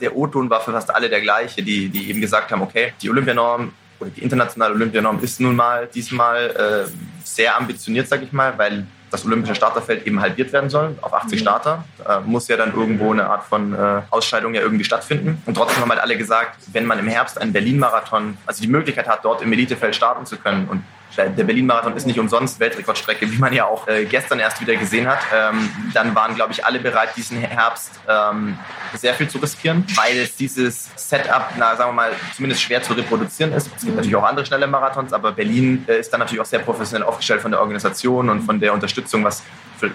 Der 0.00 0.16
O-Ton 0.16 0.50
war 0.50 0.60
für 0.60 0.72
fast 0.72 0.94
alle 0.94 1.08
der 1.08 1.20
gleiche, 1.20 1.62
die, 1.62 1.88
die 1.88 2.10
eben 2.10 2.20
gesagt 2.20 2.50
haben, 2.50 2.62
okay, 2.62 2.92
die 3.00 3.10
Olympianorm 3.10 3.72
oder 4.00 4.10
die 4.10 4.22
internationale 4.22 4.74
Olympianorm 4.74 5.22
ist 5.22 5.40
nun 5.40 5.56
mal 5.56 5.88
diesmal 5.92 6.50
äh, 6.50 6.90
sehr 7.24 7.56
ambitioniert, 7.56 8.08
sag 8.08 8.22
ich 8.22 8.32
mal, 8.32 8.56
weil 8.56 8.86
das 9.10 9.24
olympische 9.24 9.54
Starterfeld 9.54 10.06
eben 10.06 10.20
halbiert 10.20 10.52
werden 10.52 10.68
soll 10.68 10.96
auf 11.00 11.14
80 11.14 11.38
mhm. 11.38 11.42
Starter. 11.42 11.84
Da 12.04 12.20
muss 12.20 12.48
ja 12.48 12.56
dann 12.56 12.74
irgendwo 12.74 13.12
eine 13.12 13.26
Art 13.26 13.44
von 13.44 13.72
äh, 13.72 14.02
Ausscheidung 14.10 14.54
ja 14.54 14.60
irgendwie 14.60 14.84
stattfinden. 14.84 15.40
Und 15.46 15.56
trotzdem 15.56 15.82
haben 15.82 15.90
halt 15.90 16.00
alle 16.00 16.16
gesagt, 16.16 16.56
wenn 16.72 16.84
man 16.84 16.98
im 16.98 17.06
Herbst 17.06 17.40
einen 17.40 17.52
Berlin-Marathon, 17.52 18.36
also 18.44 18.60
die 18.60 18.68
Möglichkeit 18.68 19.06
hat, 19.06 19.24
dort 19.24 19.40
im 19.42 19.52
Elitefeld 19.52 19.94
starten 19.94 20.26
zu 20.26 20.36
können 20.36 20.66
und 20.68 20.82
der 21.16 21.44
Berlin-Marathon 21.44 21.96
ist 21.96 22.06
nicht 22.06 22.18
umsonst 22.18 22.58
Weltrekordstrecke, 22.60 23.30
wie 23.30 23.38
man 23.38 23.52
ja 23.52 23.64
auch 23.64 23.86
äh, 23.88 24.04
gestern 24.04 24.38
erst 24.38 24.60
wieder 24.60 24.76
gesehen 24.76 25.06
hat. 25.06 25.20
Ähm, 25.34 25.70
dann 25.92 26.14
waren, 26.14 26.34
glaube 26.34 26.52
ich, 26.52 26.64
alle 26.64 26.78
bereit, 26.78 27.10
diesen 27.16 27.38
Herbst 27.38 27.92
ähm, 28.08 28.58
sehr 28.94 29.14
viel 29.14 29.28
zu 29.28 29.38
riskieren, 29.38 29.84
weil 29.96 30.18
es 30.18 30.36
dieses 30.36 30.90
Setup, 30.96 31.50
na, 31.56 31.76
sagen 31.76 31.90
wir 31.90 31.94
mal, 31.94 32.12
zumindest 32.34 32.62
schwer 32.62 32.82
zu 32.82 32.92
reproduzieren 32.94 33.52
ist. 33.52 33.70
Es 33.76 33.82
gibt 33.82 33.96
natürlich 33.96 34.16
auch 34.16 34.24
andere 34.24 34.44
schnelle 34.44 34.66
Marathons, 34.66 35.12
aber 35.12 35.32
Berlin 35.32 35.84
äh, 35.88 36.00
ist 36.00 36.12
dann 36.12 36.20
natürlich 36.20 36.40
auch 36.40 36.46
sehr 36.46 36.60
professionell 36.60 37.06
aufgestellt 37.06 37.42
von 37.42 37.50
der 37.50 37.60
Organisation 37.60 38.28
und 38.28 38.42
von 38.42 38.60
der 38.60 38.72
Unterstützung, 38.72 39.24
was 39.24 39.42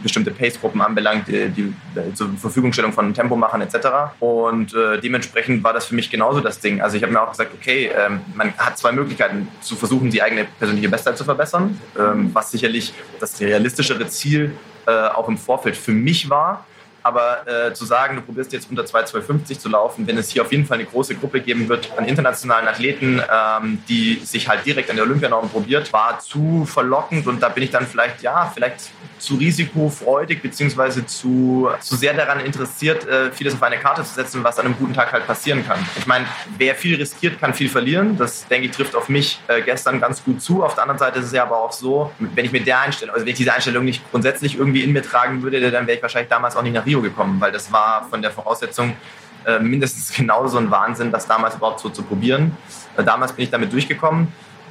bestimmte 0.01 0.31
Pace-Gruppen 0.31 0.81
anbelangt, 0.81 1.27
die, 1.27 1.49
die, 1.49 1.73
zur 2.13 2.29
Verfügungstellung 2.37 2.93
von 2.93 3.13
Tempomachern 3.13 3.61
etc. 3.61 3.87
Und 4.19 4.73
äh, 4.73 4.99
dementsprechend 4.99 5.63
war 5.63 5.73
das 5.73 5.85
für 5.85 5.95
mich 5.95 6.09
genauso 6.09 6.39
das 6.39 6.59
Ding. 6.59 6.81
Also 6.81 6.97
ich 6.97 7.03
habe 7.03 7.13
mir 7.13 7.21
auch 7.21 7.31
gesagt, 7.31 7.51
okay, 7.53 7.89
ähm, 7.95 8.21
man 8.35 8.53
hat 8.57 8.77
zwei 8.77 8.91
Möglichkeiten, 8.91 9.47
zu 9.61 9.75
versuchen, 9.75 10.09
die 10.09 10.21
eigene 10.21 10.45
persönliche 10.57 10.89
Bestzeit 10.89 11.17
zu 11.17 11.23
verbessern, 11.23 11.79
ähm, 11.97 12.29
was 12.33 12.51
sicherlich 12.51 12.93
das 13.19 13.39
realistischere 13.39 14.07
Ziel 14.07 14.51
äh, 14.85 14.91
auch 14.91 15.27
im 15.27 15.37
Vorfeld 15.37 15.77
für 15.77 15.91
mich 15.91 16.29
war. 16.29 16.65
Aber 17.09 17.47
äh, 17.47 17.73
zu 17.73 17.85
sagen, 17.85 18.17
du 18.17 18.21
probierst 18.21 18.53
jetzt 18.53 18.69
unter 18.69 18.85
2,250 18.85 19.59
zu 19.59 19.67
laufen, 19.67 20.05
wenn 20.05 20.15
es 20.19 20.29
hier 20.29 20.43
auf 20.43 20.51
jeden 20.51 20.67
Fall 20.67 20.77
eine 20.77 20.85
große 20.85 21.15
Gruppe 21.15 21.41
geben 21.41 21.67
wird 21.67 21.89
an 21.97 22.05
internationalen 22.05 22.67
Athleten, 22.67 23.19
ähm, 23.19 23.81
die 23.89 24.21
sich 24.23 24.47
halt 24.47 24.63
direkt 24.63 24.91
an 24.91 24.95
der 24.95 25.05
Olympianorm 25.05 25.49
probiert, 25.49 25.91
war 25.91 26.19
zu 26.19 26.67
verlockend 26.67 27.25
und 27.25 27.41
da 27.41 27.49
bin 27.49 27.63
ich 27.63 27.71
dann 27.71 27.87
vielleicht, 27.87 28.21
ja, 28.21 28.51
vielleicht 28.53 28.91
zu 29.17 29.35
risikofreudig 29.35 30.41
beziehungsweise 30.41 31.05
zu, 31.05 31.69
zu 31.81 31.95
sehr 31.95 32.13
daran 32.13 32.39
interessiert, 32.39 33.07
äh, 33.07 33.31
vieles 33.31 33.55
auf 33.55 33.63
eine 33.63 33.77
Karte 33.77 34.03
zu 34.03 34.13
setzen, 34.13 34.43
was 34.43 34.59
an 34.59 34.67
einem 34.67 34.77
guten 34.77 34.93
Tag 34.93 35.11
halt 35.11 35.27
passieren 35.27 35.65
kann. 35.65 35.79
Ich 35.97 36.07
meine, 36.07 36.25
wer 36.57 36.75
viel 36.75 36.95
riskiert, 36.95 37.39
kann 37.39 37.53
viel 37.53 37.69
verlieren. 37.69 38.17
Das, 38.17 38.47
denke 38.47 38.67
ich, 38.67 38.75
trifft 38.75 38.95
auf 38.95 39.09
mich 39.09 39.39
äh, 39.47 39.61
gestern 39.61 39.99
ganz 39.99 40.23
gut 40.23 40.41
zu. 40.41 40.63
Auf 40.63 40.75
der 40.75 40.83
anderen 40.83 40.99
Seite 40.99 41.19
ist 41.19 41.25
es 41.25 41.31
ja 41.31 41.43
aber 41.43 41.57
auch 41.57 41.71
so, 41.71 42.11
wenn 42.19 42.45
ich 42.45 42.51
mit 42.51 42.65
der 42.65 42.79
Einstellung, 42.79 43.13
also 43.13 43.25
wenn 43.25 43.31
ich 43.31 43.37
diese 43.37 43.53
Einstellung 43.53 43.83
nicht 43.83 44.09
grundsätzlich 44.11 44.57
irgendwie 44.57 44.83
in 44.83 44.93
mir 44.93 45.03
tragen 45.03 45.41
würde, 45.41 45.59
dann 45.71 45.87
wäre 45.87 45.97
ich 45.97 46.01
wahrscheinlich 46.01 46.29
damals 46.29 46.55
auch 46.55 46.63
nicht 46.63 46.73
nach 46.73 46.85
Rio 46.85 46.98
gekommen, 47.01 47.39
weil 47.39 47.51
das 47.51 47.71
war 47.71 48.05
von 48.09 48.21
der 48.21 48.31
Voraussetzung 48.31 48.95
äh, 49.45 49.59
mindestens 49.59 50.11
genauso 50.15 50.57
ein 50.57 50.69
Wahnsinn, 50.71 51.11
das 51.11 51.27
damals 51.27 51.55
überhaupt 51.55 51.79
so 51.79 51.89
zu 51.89 52.03
probieren. 52.03 52.55
Äh, 52.97 53.03
damals 53.03 53.33
bin 53.33 53.43
ich 53.43 53.51
damit 53.51 53.71
durchgekommen 53.71 54.27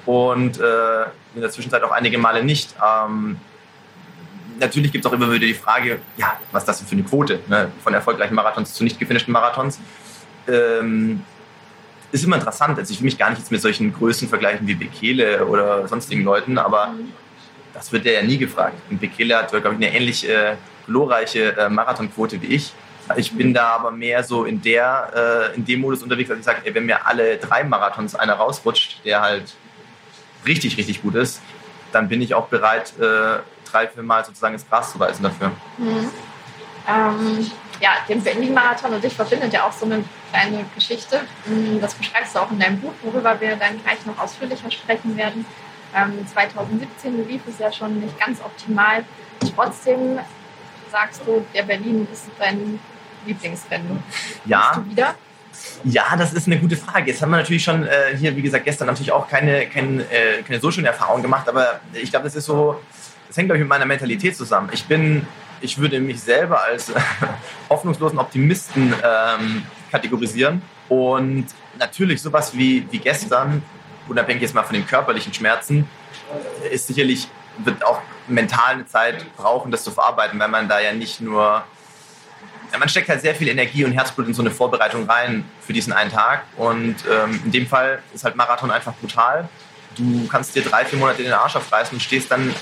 und 0.06 0.58
äh, 0.58 1.02
in 1.34 1.40
der 1.40 1.50
Zwischenzeit 1.50 1.82
auch 1.82 1.92
einige 1.92 2.18
Male 2.18 2.44
nicht. 2.44 2.74
Ähm, 2.84 3.38
natürlich 4.58 4.92
gibt 4.92 5.04
es 5.04 5.10
auch 5.10 5.14
immer 5.14 5.30
wieder 5.30 5.46
die 5.46 5.54
Frage, 5.54 6.00
ja, 6.16 6.38
was 6.52 6.62
ist 6.62 6.68
das 6.68 6.82
für 6.82 6.92
eine 6.92 7.02
Quote 7.02 7.40
ne? 7.48 7.70
von 7.82 7.94
erfolgreichen 7.94 8.34
Marathons 8.34 8.74
zu 8.74 8.84
nicht 8.84 8.98
gefinischten 8.98 9.32
Marathons. 9.32 9.78
Ähm, 10.46 11.22
ist 12.10 12.24
immer 12.24 12.36
interessant. 12.36 12.78
Also 12.78 12.92
ich 12.92 13.00
will 13.00 13.06
mich 13.06 13.18
gar 13.18 13.30
nicht 13.30 13.40
jetzt 13.40 13.52
mit 13.52 13.60
solchen 13.60 13.92
Größen 13.92 14.28
vergleichen 14.28 14.66
wie 14.66 14.74
Bekele 14.74 15.44
oder 15.46 15.86
sonstigen 15.88 16.24
Leuten, 16.24 16.56
aber 16.56 16.94
das 17.74 17.92
wird 17.92 18.06
ja 18.06 18.22
nie 18.22 18.38
gefragt. 18.38 18.76
Und 18.90 19.00
Bekele 19.00 19.36
hat, 19.36 19.50
glaube 19.50 19.68
ich, 19.68 19.76
eine 19.76 19.94
ähnlich 19.94 20.28
äh, 20.28 20.56
glorreiche 20.88 21.56
äh, 21.56 21.68
Marathonquote 21.68 22.42
wie 22.42 22.46
ich. 22.46 22.72
Ich 23.16 23.32
bin 23.32 23.54
da 23.54 23.68
aber 23.68 23.90
mehr 23.90 24.22
so 24.22 24.44
in 24.44 24.60
der, 24.60 25.52
äh, 25.52 25.56
in 25.56 25.64
dem 25.64 25.80
Modus 25.80 26.02
unterwegs, 26.02 26.28
dass 26.28 26.38
ich 26.38 26.44
sage, 26.44 26.74
wenn 26.74 26.84
mir 26.84 27.06
alle 27.06 27.38
drei 27.38 27.64
Marathons 27.64 28.14
einer 28.14 28.34
rausrutscht, 28.34 29.04
der 29.04 29.22
halt 29.22 29.54
richtig, 30.44 30.76
richtig 30.76 31.00
gut 31.00 31.14
ist, 31.14 31.40
dann 31.92 32.08
bin 32.08 32.20
ich 32.20 32.34
auch 32.34 32.48
bereit, 32.48 32.92
äh, 32.98 33.38
drei, 33.70 33.88
vier 33.88 34.02
Mal 34.02 34.24
sozusagen 34.24 34.54
ins 34.54 34.68
Gras 34.68 34.92
zu 34.92 34.98
weisen 34.98 35.22
dafür. 35.22 35.52
Mhm. 35.78 36.10
Ähm, 36.86 37.50
ja, 37.80 37.90
den 38.08 38.22
Berlin-Marathon 38.22 38.92
und 38.94 39.04
dich 39.04 39.14
verbindet 39.14 39.52
ja 39.52 39.64
auch 39.64 39.72
so 39.72 39.86
eine 39.86 40.04
kleine 40.30 40.64
Geschichte. 40.74 41.20
Mhm, 41.46 41.80
das 41.80 41.94
beschreibst 41.94 42.34
du 42.34 42.40
auch 42.40 42.50
in 42.50 42.58
deinem 42.58 42.80
Buch, 42.80 42.92
worüber 43.02 43.40
wir 43.40 43.56
dann 43.56 43.82
gleich 43.82 44.04
noch 44.06 44.18
ausführlicher 44.18 44.70
sprechen 44.70 45.16
werden. 45.16 45.46
Ähm, 45.94 46.26
2017 46.26 47.28
lief 47.28 47.42
es 47.48 47.58
ja 47.58 47.72
schon 47.72 48.00
nicht 48.00 48.18
ganz 48.18 48.40
optimal. 48.40 49.04
Trotzdem 49.54 50.18
sagst 50.90 51.22
du, 51.26 51.44
der 51.54 51.62
Berlin 51.62 52.06
ist 52.12 52.26
dein 52.38 52.78
Lieblingsrennen. 53.26 54.02
Ja. 54.44 54.72
Bist 54.74 54.86
du 54.86 54.90
wieder? 54.90 55.14
Ja, 55.84 56.16
das 56.16 56.32
ist 56.32 56.46
eine 56.46 56.58
gute 56.58 56.76
Frage. 56.76 57.10
Jetzt 57.10 57.22
haben 57.22 57.30
wir 57.30 57.38
natürlich 57.38 57.64
schon 57.64 57.86
äh, 57.86 58.16
hier, 58.16 58.36
wie 58.36 58.42
gesagt, 58.42 58.64
gestern 58.64 58.86
natürlich 58.86 59.12
auch 59.12 59.28
keine, 59.28 59.66
keine, 59.66 60.02
äh, 60.02 60.42
keine 60.42 60.60
so 60.60 60.70
schöne 60.70 60.88
Erfahrung 60.88 61.22
gemacht, 61.22 61.48
aber 61.48 61.80
ich 61.92 62.10
glaube, 62.10 62.24
das 62.24 62.36
ist 62.36 62.46
so, 62.46 62.80
das 63.26 63.36
hängt, 63.36 63.48
glaube 63.48 63.58
ich, 63.58 63.62
mit 63.62 63.68
meiner 63.68 63.86
Mentalität 63.86 64.36
zusammen. 64.36 64.68
Ich 64.72 64.84
bin, 64.84 65.26
ich 65.60 65.78
würde 65.78 66.00
mich 66.00 66.20
selber 66.20 66.62
als 66.62 66.92
hoffnungslosen 67.70 68.18
Optimisten 68.18 68.94
ähm, 69.02 69.62
kategorisieren 69.90 70.62
und 70.88 71.46
natürlich 71.78 72.22
sowas 72.22 72.56
wie, 72.56 72.86
wie 72.90 72.98
gestern, 72.98 73.62
unabhängig 74.08 74.42
jetzt 74.42 74.54
mal 74.54 74.64
von 74.64 74.74
den 74.74 74.86
körperlichen 74.86 75.32
Schmerzen, 75.32 75.88
ist 76.70 76.86
sicherlich, 76.86 77.28
wird 77.64 77.84
auch 77.84 78.00
mental 78.26 78.74
eine 78.74 78.86
Zeit 78.86 79.24
brauchen, 79.36 79.70
das 79.70 79.84
zu 79.84 79.90
verarbeiten, 79.90 80.38
weil 80.38 80.48
man 80.48 80.68
da 80.68 80.80
ja 80.80 80.92
nicht 80.92 81.20
nur 81.20 81.64
ja, 82.72 82.78
man 82.78 82.88
steckt 82.88 83.08
halt 83.08 83.20
sehr 83.20 83.34
viel 83.34 83.48
Energie 83.48 83.84
und 83.84 83.92
Herzblut 83.92 84.26
in 84.26 84.34
so 84.34 84.42
eine 84.42 84.50
Vorbereitung 84.50 85.08
rein 85.08 85.44
für 85.60 85.72
diesen 85.72 85.92
einen 85.92 86.10
Tag. 86.10 86.42
Und 86.56 86.96
ähm, 87.10 87.40
in 87.44 87.50
dem 87.50 87.66
Fall 87.66 88.02
ist 88.14 88.24
halt 88.24 88.36
Marathon 88.36 88.70
einfach 88.70 88.94
brutal. 88.94 89.48
Du 89.96 90.28
kannst 90.28 90.54
dir 90.54 90.62
drei, 90.62 90.84
vier 90.84 90.98
Monate 90.98 91.22
den 91.22 91.32
Arsch 91.32 91.56
aufreißen 91.56 91.94
und 91.94 92.00
stehst 92.00 92.30
dann 92.30 92.54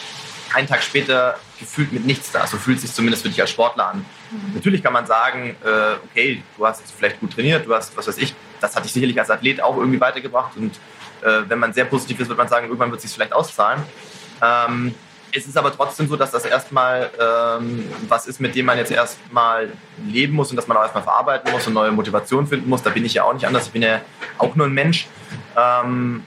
einen 0.55 0.69
Tag 0.69 0.83
später 0.83 1.39
gefühlt 1.59 1.93
mit 1.93 2.07
nichts 2.07 2.31
da. 2.31 2.47
So 2.47 2.57
fühlt 2.57 2.77
es 2.77 2.83
sich 2.83 2.93
zumindest 2.93 3.25
für 3.25 3.29
dich 3.29 3.41
als 3.41 3.51
Sportler 3.51 3.89
an. 3.89 4.07
Mhm. 4.31 4.55
Natürlich 4.55 4.83
kann 4.83 4.93
man 4.93 5.07
sagen, 5.07 5.57
äh, 5.65 5.97
okay, 6.11 6.43
du 6.57 6.67
hast 6.67 6.83
vielleicht 6.97 7.21
gut 7.21 7.35
trainiert, 7.35 7.67
du 7.67 7.75
hast, 7.75 7.97
was 7.97 8.07
weiß 8.07 8.19
ich, 8.19 8.35
das 8.61 8.77
hat 8.77 8.85
dich 8.85 8.93
sicherlich 8.93 9.19
als 9.19 9.31
Athlet 9.31 9.61
auch 9.61 9.77
irgendwie 9.77 10.01
weitergebracht. 10.01 10.57
Und 10.57 10.77
äh, 11.23 11.43
wenn 11.49 11.59
man 11.59 11.73
sehr 11.73 11.85
positiv 11.85 12.21
ist, 12.21 12.29
wird 12.29 12.39
man 12.39 12.49
sagen, 12.49 12.67
irgendwann 12.67 12.91
wird 12.91 12.99
es 12.99 13.03
sich 13.03 13.13
vielleicht 13.13 13.33
auszahlen. 13.33 13.83
Ähm, 14.43 14.95
es 15.33 15.47
ist 15.47 15.59
aber 15.59 15.75
trotzdem 15.75 16.09
so, 16.09 16.17
dass 16.17 16.31
das 16.31 16.45
erstmal 16.45 17.11
ähm, 17.21 17.85
was 18.09 18.27
ist, 18.27 18.41
mit 18.41 18.55
dem 18.55 18.67
man 18.67 18.79
jetzt 18.79 18.91
erstmal 18.91 19.71
leben 20.07 20.35
muss 20.35 20.51
und 20.51 20.57
dass 20.57 20.67
man 20.67 20.77
auch 20.77 20.83
erstmal 20.83 21.03
verarbeiten 21.03 21.53
muss 21.53 21.67
und 21.67 21.75
neue 21.75 21.93
Motivation 21.93 22.47
finden 22.47 22.69
muss. 22.69 22.83
Da 22.83 22.91
bin 22.91 23.05
ich 23.05 23.15
ja 23.15 23.25
auch 23.25 23.35
nicht 23.35 23.47
anders. 23.47 23.67
Ich 23.67 23.73
bin 23.73 23.83
ja 23.83 24.01
auch 24.39 24.55
nur 24.55 24.67
ein 24.67 24.73
Mensch. 24.73 25.09
Ähm, 25.57 26.25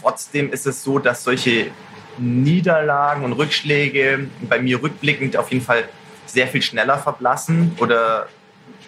trotzdem 0.00 0.52
ist 0.52 0.66
es 0.66 0.82
so, 0.82 0.98
dass 0.98 1.24
solche 1.24 1.70
Niederlagen 2.18 3.24
und 3.24 3.32
Rückschläge 3.32 4.28
bei 4.42 4.60
mir 4.60 4.82
rückblickend 4.82 5.36
auf 5.36 5.50
jeden 5.50 5.64
Fall 5.64 5.88
sehr 6.26 6.46
viel 6.48 6.62
schneller 6.62 6.98
verblassen 6.98 7.76
oder 7.78 8.28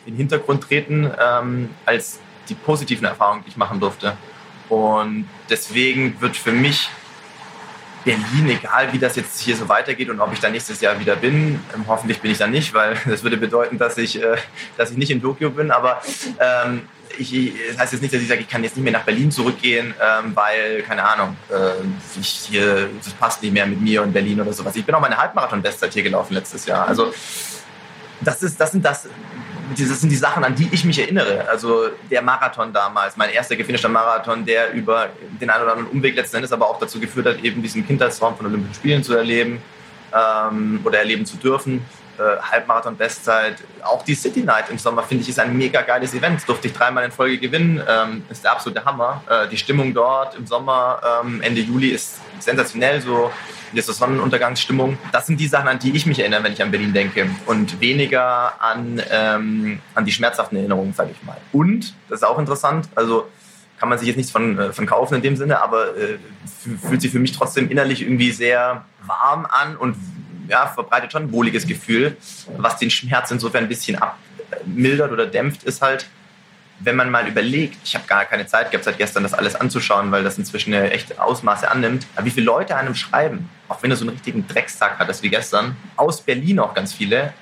in 0.06 0.14
den 0.14 0.18
Hintergrund 0.18 0.64
treten 0.64 1.10
ähm, 1.18 1.70
als 1.86 2.20
die 2.48 2.54
positiven 2.54 3.06
Erfahrungen, 3.06 3.42
die 3.44 3.50
ich 3.50 3.56
machen 3.56 3.80
durfte. 3.80 4.16
Und 4.68 5.28
deswegen 5.48 6.20
wird 6.20 6.36
für 6.36 6.52
mich 6.52 6.90
Berlin, 8.04 8.48
egal 8.48 8.92
wie 8.92 8.98
das 8.98 9.16
jetzt 9.16 9.40
hier 9.40 9.56
so 9.56 9.68
weitergeht 9.68 10.10
und 10.10 10.20
ob 10.20 10.32
ich 10.32 10.40
da 10.40 10.50
nächstes 10.50 10.80
Jahr 10.80 10.98
wieder 11.00 11.16
bin, 11.16 11.60
ähm, 11.74 11.84
hoffentlich 11.86 12.20
bin 12.20 12.30
ich 12.30 12.38
da 12.38 12.46
nicht, 12.46 12.74
weil 12.74 12.96
das 13.06 13.22
würde 13.22 13.36
bedeuten, 13.36 13.78
dass 13.78 13.98
ich, 13.98 14.22
äh, 14.22 14.36
dass 14.76 14.90
ich 14.90 14.96
nicht 14.96 15.10
in 15.10 15.22
Tokio 15.22 15.50
bin, 15.50 15.70
aber 15.70 16.00
ähm, 16.38 16.82
ich, 17.18 17.52
das 17.68 17.78
heißt 17.78 17.92
jetzt 17.92 18.02
nicht, 18.02 18.12
dass 18.12 18.20
ich 18.20 18.28
sage, 18.28 18.40
ich 18.40 18.48
kann 18.48 18.62
jetzt 18.64 18.76
nicht 18.76 18.84
mehr 18.84 18.92
nach 18.92 19.04
Berlin 19.04 19.30
zurückgehen, 19.30 19.94
ähm, 20.00 20.32
weil, 20.34 20.82
keine 20.82 21.04
Ahnung, 21.04 21.36
äh, 21.50 22.20
ich 22.20 22.28
hier, 22.50 22.90
das 23.02 23.12
passt 23.14 23.42
nicht 23.42 23.52
mehr 23.52 23.66
mit 23.66 23.80
mir 23.80 24.02
und 24.02 24.12
Berlin 24.12 24.40
oder 24.40 24.52
sowas. 24.52 24.74
Ich 24.76 24.84
bin 24.84 24.94
auch 24.94 25.00
meine 25.00 25.16
Halbmarathon-Bestzeit 25.16 25.92
hier 25.92 26.02
gelaufen 26.02 26.34
letztes 26.34 26.66
Jahr. 26.66 26.88
Also 26.88 27.14
das, 28.20 28.42
ist, 28.42 28.60
das 28.60 28.72
sind 28.72 28.84
das, 28.84 29.08
das 29.70 30.00
sind 30.00 30.10
die 30.10 30.16
Sachen, 30.16 30.44
an 30.44 30.54
die 30.54 30.68
ich 30.72 30.84
mich 30.84 30.98
erinnere. 30.98 31.48
Also 31.48 31.88
der 32.10 32.22
Marathon 32.22 32.72
damals, 32.72 33.16
mein 33.16 33.30
erster 33.30 33.56
gefinischter 33.56 33.88
Marathon, 33.88 34.44
der 34.44 34.72
über 34.72 35.10
den 35.40 35.50
einen 35.50 35.62
oder 35.62 35.72
anderen 35.72 35.90
Umweg 35.90 36.14
letzten 36.16 36.36
Endes 36.36 36.52
aber 36.52 36.68
auch 36.68 36.78
dazu 36.78 37.00
geführt 37.00 37.26
hat, 37.26 37.42
eben 37.42 37.62
diesen 37.62 37.86
Kindheitstraum 37.86 38.36
von 38.36 38.46
Olympischen 38.46 38.74
Spielen 38.74 39.02
zu 39.02 39.14
erleben 39.14 39.62
ähm, 40.12 40.80
oder 40.84 40.98
erleben 40.98 41.26
zu 41.26 41.36
dürfen. 41.36 41.84
Äh, 42.18 42.40
Halbmarathon-Bestzeit, 42.50 43.56
auch 43.82 44.04
die 44.04 44.14
City 44.14 44.42
Night 44.42 44.70
im 44.70 44.78
Sommer, 44.78 45.02
finde 45.02 45.22
ich, 45.22 45.28
ist 45.28 45.38
ein 45.38 45.56
mega 45.56 45.82
geiles 45.82 46.14
Event. 46.14 46.46
Durfte 46.48 46.68
ich 46.68 46.74
dreimal 46.74 47.04
in 47.04 47.10
Folge 47.10 47.38
gewinnen. 47.38 47.82
Ähm, 47.88 48.24
ist 48.30 48.44
der 48.44 48.52
absolute 48.52 48.84
Hammer. 48.84 49.22
Äh, 49.28 49.48
die 49.48 49.56
Stimmung 49.56 49.92
dort 49.94 50.36
im 50.36 50.46
Sommer, 50.46 51.00
ähm, 51.22 51.40
Ende 51.42 51.60
Juli, 51.60 51.88
ist 51.88 52.20
sensationell. 52.38 53.00
So 53.00 53.30
diese 53.74 53.92
Sonnenuntergangsstimmung. 53.92 54.98
Das 55.12 55.26
sind 55.26 55.38
die 55.40 55.48
Sachen, 55.48 55.68
an 55.68 55.78
die 55.78 55.94
ich 55.94 56.06
mich 56.06 56.18
erinnere, 56.18 56.44
wenn 56.44 56.52
ich 56.52 56.62
an 56.62 56.70
Berlin 56.70 56.92
denke. 56.92 57.28
Und 57.46 57.80
weniger 57.80 58.60
an, 58.62 59.02
ähm, 59.10 59.80
an 59.94 60.04
die 60.04 60.12
schmerzhaften 60.12 60.56
Erinnerungen, 60.56 60.94
sage 60.94 61.10
ich 61.12 61.22
mal. 61.24 61.36
Und, 61.52 61.94
das 62.08 62.20
ist 62.20 62.24
auch 62.24 62.38
interessant, 62.38 62.88
also 62.94 63.26
kann 63.78 63.88
man 63.88 63.98
sich 63.98 64.06
jetzt 64.06 64.16
nichts 64.16 64.32
von, 64.32 64.58
äh, 64.58 64.72
von 64.72 64.86
kaufen 64.86 65.16
in 65.16 65.22
dem 65.22 65.36
Sinne, 65.36 65.60
aber 65.60 65.96
äh, 65.96 66.18
fühlt 66.86 67.02
sich 67.02 67.10
für 67.10 67.18
mich 67.18 67.32
trotzdem 67.32 67.70
innerlich 67.70 68.02
irgendwie 68.02 68.30
sehr 68.30 68.84
warm 69.04 69.46
an 69.50 69.76
und 69.76 69.96
ja, 70.48 70.66
verbreitet 70.66 71.12
schon 71.12 71.24
ein 71.24 71.32
wohliges 71.32 71.66
Gefühl, 71.66 72.16
was 72.56 72.78
den 72.78 72.90
Schmerz 72.90 73.30
insofern 73.30 73.64
ein 73.64 73.68
bisschen 73.68 73.96
abmildert 73.96 75.12
oder 75.12 75.26
dämpft, 75.26 75.64
ist 75.64 75.82
halt, 75.82 76.06
wenn 76.80 76.96
man 76.96 77.10
mal 77.10 77.26
überlegt, 77.28 77.76
ich 77.84 77.94
habe 77.94 78.06
gar 78.06 78.24
keine 78.24 78.46
Zeit 78.46 78.70
gehabt 78.70 78.84
seit 78.84 78.98
gestern, 78.98 79.22
das 79.22 79.32
alles 79.32 79.54
anzuschauen, 79.54 80.10
weil 80.10 80.24
das 80.24 80.38
inzwischen 80.38 80.72
echt 80.72 81.18
Ausmaße 81.18 81.70
annimmt, 81.70 82.06
aber 82.16 82.26
wie 82.26 82.30
viele 82.30 82.46
Leute 82.46 82.76
einem 82.76 82.94
schreiben, 82.94 83.48
auch 83.68 83.82
wenn 83.82 83.90
du 83.90 83.96
so 83.96 84.04
einen 84.04 84.10
richtigen 84.10 84.46
Dreckstag 84.46 84.98
hattest 84.98 85.22
wie 85.22 85.30
gestern, 85.30 85.76
aus 85.96 86.20
Berlin 86.20 86.58
auch 86.58 86.74
ganz 86.74 86.92
viele, 86.92 87.32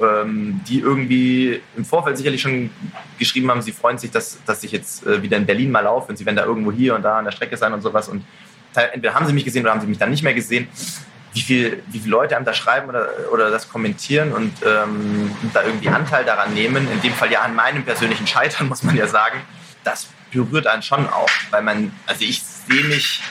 ähm, 0.00 0.60
die 0.68 0.80
irgendwie 0.80 1.60
im 1.76 1.84
Vorfeld 1.84 2.16
sicherlich 2.16 2.42
schon 2.42 2.70
geschrieben 3.18 3.50
haben, 3.50 3.62
sie 3.62 3.72
freuen 3.72 3.98
sich, 3.98 4.10
dass, 4.10 4.38
dass 4.44 4.62
ich 4.62 4.72
jetzt 4.72 5.06
äh, 5.06 5.22
wieder 5.22 5.36
in 5.36 5.46
Berlin 5.46 5.70
mal 5.70 5.80
laufe 5.80 6.08
und 6.08 6.16
sie 6.16 6.26
werden 6.26 6.36
da 6.36 6.44
irgendwo 6.44 6.70
hier 6.70 6.94
und 6.94 7.02
da 7.02 7.18
an 7.18 7.24
der 7.24 7.32
Strecke 7.32 7.56
sein 7.56 7.72
und 7.72 7.80
sowas. 7.80 8.08
Und 8.08 8.24
entweder 8.74 9.14
haben 9.14 9.26
sie 9.26 9.32
mich 9.32 9.44
gesehen 9.46 9.62
oder 9.62 9.70
haben 9.70 9.80
sie 9.80 9.86
mich 9.86 9.96
dann 9.96 10.10
nicht 10.10 10.22
mehr 10.22 10.34
gesehen 10.34 10.68
wie, 11.36 11.42
viel, 11.42 11.82
wie 11.88 11.98
viele 11.98 12.12
Leute 12.12 12.34
einem 12.34 12.46
da 12.46 12.54
schreiben 12.54 12.88
oder, 12.88 13.08
oder 13.30 13.50
das 13.50 13.68
kommentieren 13.68 14.32
und 14.32 14.54
ähm, 14.64 15.30
da 15.52 15.62
irgendwie 15.64 15.90
Anteil 15.90 16.24
daran 16.24 16.54
nehmen, 16.54 16.90
in 16.90 17.02
dem 17.02 17.12
Fall 17.12 17.30
ja 17.30 17.42
an 17.42 17.54
meinem 17.54 17.84
persönlichen 17.84 18.26
Scheitern, 18.26 18.68
muss 18.70 18.82
man 18.82 18.96
ja 18.96 19.06
sagen, 19.06 19.40
das 19.84 20.08
berührt 20.32 20.66
einen 20.66 20.82
schon 20.82 21.06
auch, 21.08 21.28
weil 21.50 21.62
man, 21.62 21.92
also 22.06 22.24
ich 22.24 22.42
sehe 22.42 22.84
mich, 22.84 23.22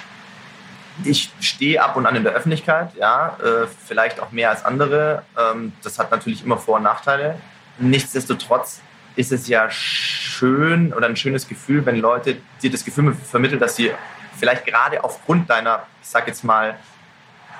ich 1.03 1.31
stehe 1.41 1.83
ab 1.83 1.95
und 1.95 2.05
an 2.05 2.15
in 2.15 2.23
der 2.23 2.33
Öffentlichkeit, 2.33 2.95
ja, 2.95 3.37
äh, 3.43 3.67
vielleicht 3.87 4.19
auch 4.19 4.31
mehr 4.31 4.51
als 4.51 4.63
andere. 4.63 5.23
Ähm, 5.37 5.73
das 5.81 5.97
hat 5.97 6.11
natürlich 6.11 6.43
immer 6.43 6.57
Vor- 6.57 6.77
und 6.77 6.83
Nachteile. 6.83 7.39
Nichtsdestotrotz 7.79 8.81
ist 9.15 9.31
es 9.31 9.47
ja 9.47 9.69
schön 9.71 10.93
oder 10.93 11.07
ein 11.07 11.15
schönes 11.15 11.47
Gefühl, 11.47 11.85
wenn 11.85 11.97
Leute 11.97 12.37
dir 12.61 12.69
das 12.69 12.85
Gefühl 12.85 13.13
vermitteln, 13.15 13.59
dass 13.59 13.75
sie 13.75 13.91
vielleicht 14.37 14.65
gerade 14.65 15.03
aufgrund 15.03 15.49
deiner, 15.49 15.83
ich 16.01 16.07
sag 16.07 16.27
jetzt 16.27 16.43
mal, 16.43 16.77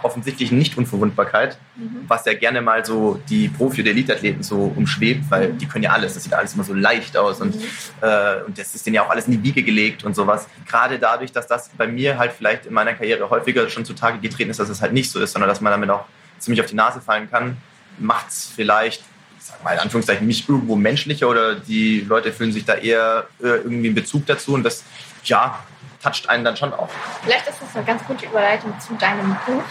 offensichtlichen 0.04 0.58
Nicht-Unverwundbarkeit, 0.58 1.58
mhm. 1.76 2.06
was 2.08 2.26
ja 2.26 2.34
gerne 2.34 2.62
mal 2.62 2.86
so 2.86 3.20
die 3.30 3.50
Profi- 3.50 3.82
oder 3.82 3.92
Elite-Athleten 3.92 4.44
so 4.44 4.74
umschwebt, 4.76 5.30
weil 5.30 5.54
die 5.54 5.66
können 5.66 5.84
ja 5.84 5.92
alles, 5.92 6.14
das 6.14 6.24
sieht 6.24 6.34
alles 6.34 6.54
immer 6.54 6.64
so 6.64 6.74
leicht 6.74 7.18
aus 7.18 7.42
und, 7.42 7.56
mhm. 7.56 7.62
äh, 8.02 8.44
und 8.46 8.58
das 8.58 8.76
ist 8.76 8.86
denen 8.86 8.96
ja 8.96 9.04
auch 9.04 9.10
alles 9.10 9.28
in 9.28 9.34
die 9.34 9.44
Wiege 9.44 9.64
gelegt 9.64 10.04
und 10.04 10.16
sowas. 10.16 10.48
Gerade 10.68 11.00
dadurch, 11.00 11.32
dass 11.32 11.48
das 11.48 11.70
bei 11.70 11.88
mir 11.88 12.18
halt 12.18 12.34
vielleicht 12.34 12.66
in 12.66 12.74
meiner 12.74 12.94
Karriere 12.94 13.30
häufiger 13.30 13.70
schon 13.70 13.86
zutage 13.86 14.20
getreten 14.20 14.52
ist, 14.52 14.60
dass 14.60 14.70
es 14.70 14.82
halt 14.82 14.94
nicht 14.94 15.12
so 15.12 15.20
ist, 15.20 15.34
sondern 15.34 15.50
dass 15.50 15.62
man 15.62 15.72
damit 15.72 15.90
auch 15.90 16.06
ziemlich 16.40 16.62
auf 16.62 16.68
die 16.68 16.76
Nase 16.76 17.02
fallen 17.02 17.30
kann, 17.30 17.58
macht 17.98 18.30
es 18.30 18.52
vielleicht 18.54 19.04
sag 19.46 19.64
mal 19.64 19.74
in 19.74 19.80
Anführungszeichen, 19.80 20.26
mich 20.26 20.50
irgendwo 20.50 20.76
menschlicher 20.76 21.30
oder 21.30 21.56
die 21.56 22.02
Leute 22.02 22.34
fühlen 22.34 22.52
sich 22.52 22.66
da 22.66 22.74
eher 22.74 23.28
äh, 23.40 23.48
irgendwie 23.48 23.88
einen 23.88 23.96
Bezug 23.96 24.26
dazu 24.26 24.54
und 24.54 24.64
das, 24.64 24.84
ja, 25.24 25.60
toucht 26.02 26.30
einen 26.30 26.44
dann 26.44 26.58
schon 26.58 26.74
auch. 26.74 26.90
Vielleicht 27.24 27.48
ist 27.48 27.62
das 27.62 27.76
eine 27.76 27.86
ganz 27.86 28.04
gute 28.06 28.26
Überleitung 28.26 28.74
zu 28.80 28.94
deinem 28.96 29.36
Buch. 29.46 29.64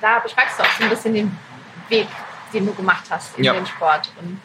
Da 0.00 0.18
beschreibst 0.18 0.58
du 0.58 0.62
auch 0.62 0.70
so 0.78 0.84
ein 0.84 0.90
bisschen 0.90 1.14
den 1.14 1.38
Weg, 1.88 2.08
den 2.52 2.66
du 2.66 2.74
gemacht 2.74 3.04
hast 3.10 3.38
in 3.38 3.44
ja. 3.44 3.52
den 3.52 3.66
Sport 3.66 4.12
und 4.20 4.40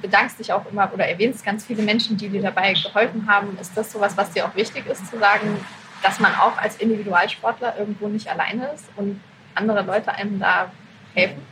bedankst 0.00 0.38
dich 0.38 0.52
auch 0.52 0.64
immer 0.66 0.90
oder 0.92 1.06
erwähnst 1.06 1.44
ganz 1.44 1.64
viele 1.64 1.82
Menschen, 1.82 2.16
die 2.16 2.28
dir 2.28 2.42
dabei 2.42 2.72
geholfen 2.72 3.26
haben. 3.28 3.56
Ist 3.60 3.76
das 3.76 3.92
sowas, 3.92 4.16
was 4.16 4.30
dir 4.32 4.46
auch 4.46 4.54
wichtig 4.54 4.86
ist, 4.86 5.08
zu 5.08 5.18
sagen, 5.18 5.64
dass 6.02 6.18
man 6.20 6.34
auch 6.34 6.56
als 6.58 6.76
Individualsportler 6.76 7.78
irgendwo 7.78 8.08
nicht 8.08 8.28
alleine 8.28 8.68
ist 8.74 8.86
und 8.96 9.20
andere 9.54 9.82
Leute 9.82 10.12
einem 10.12 10.38
da 10.38 10.70
helfen? 11.14 11.42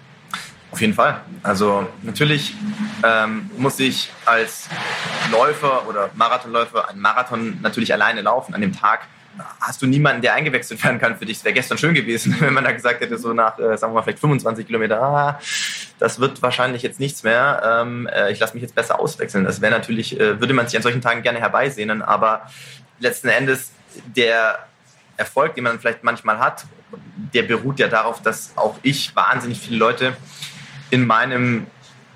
Auf 0.71 0.81
jeden 0.81 0.95
Fall. 0.95 1.21
Also 1.45 1.87
natürlich 2.03 2.55
ähm, 3.05 3.49
muss 3.57 3.79
ich 3.79 4.11
als 4.25 4.69
Läufer 5.31 5.87
oder 5.89 6.11
Marathonläufer 6.15 6.89
einen 6.89 7.01
Marathon 7.01 7.61
natürlich 7.63 7.93
alleine 7.93 8.23
laufen 8.23 8.55
an 8.55 8.61
dem 8.61 8.73
Tag, 8.73 9.07
hast 9.61 9.83
du 9.83 9.87
niemanden, 9.87 10.23
der 10.23 10.35
eingewechselt 10.35 10.83
werden 10.85 10.99
kann 10.99 11.17
für 11.17 11.27
dich. 11.27 11.39
Es 11.39 11.45
wäre 11.45 11.55
gestern 11.55 11.79
schön 11.79 11.95
gewesen, 11.95 12.37
wenn 12.41 12.55
man 12.55 12.65
da 12.65 12.73
gesagt 12.73 13.01
hätte, 13.01 13.19
so 13.19 13.33
nach, 13.33 13.59
äh, 13.59 13.77
sagen 13.77 13.93
wir 13.93 13.99
mal, 13.99 14.03
vielleicht 14.03 14.21
25 14.21 14.67
Kilometer, 14.67 15.03
ah, 15.03 15.41
das 15.99 16.21
wird 16.21 16.43
wahrscheinlich 16.43 16.83
jetzt 16.83 17.01
nichts 17.01 17.23
mehr. 17.23 17.83
Ähm, 17.83 18.07
äh, 18.07 18.33
ich 18.33 18.39
lasse 18.39 18.55
mich 18.55 18.63
jetzt 18.63 18.75
besser 18.75 19.01
auswechseln. 19.01 19.45
Das 19.45 19.61
wäre 19.61 19.73
natürlich, 19.73 20.19
äh, 20.19 20.41
würde 20.41 20.55
man 20.55 20.67
sich 20.67 20.77
an 20.77 20.83
solchen 20.83 21.01
Tagen 21.01 21.23
gerne 21.23 21.41
herbeisehnen, 21.41 22.03
aber 22.03 22.49
letzten 22.99 23.29
Endes 23.29 23.73
der 24.17 24.67
Erfolg, 25.17 25.55
den 25.55 25.65
man 25.65 25.79
vielleicht 25.79 26.03
manchmal 26.03 26.39
hat, 26.39 26.65
der 27.33 27.43
beruht 27.43 27.79
ja 27.79 27.89
darauf, 27.89 28.23
dass 28.23 28.53
auch 28.57 28.79
ich 28.83 29.15
wahnsinnig 29.15 29.61
viele 29.61 29.77
Leute 29.77 30.17
in 30.91 31.07
meinem 31.07 31.67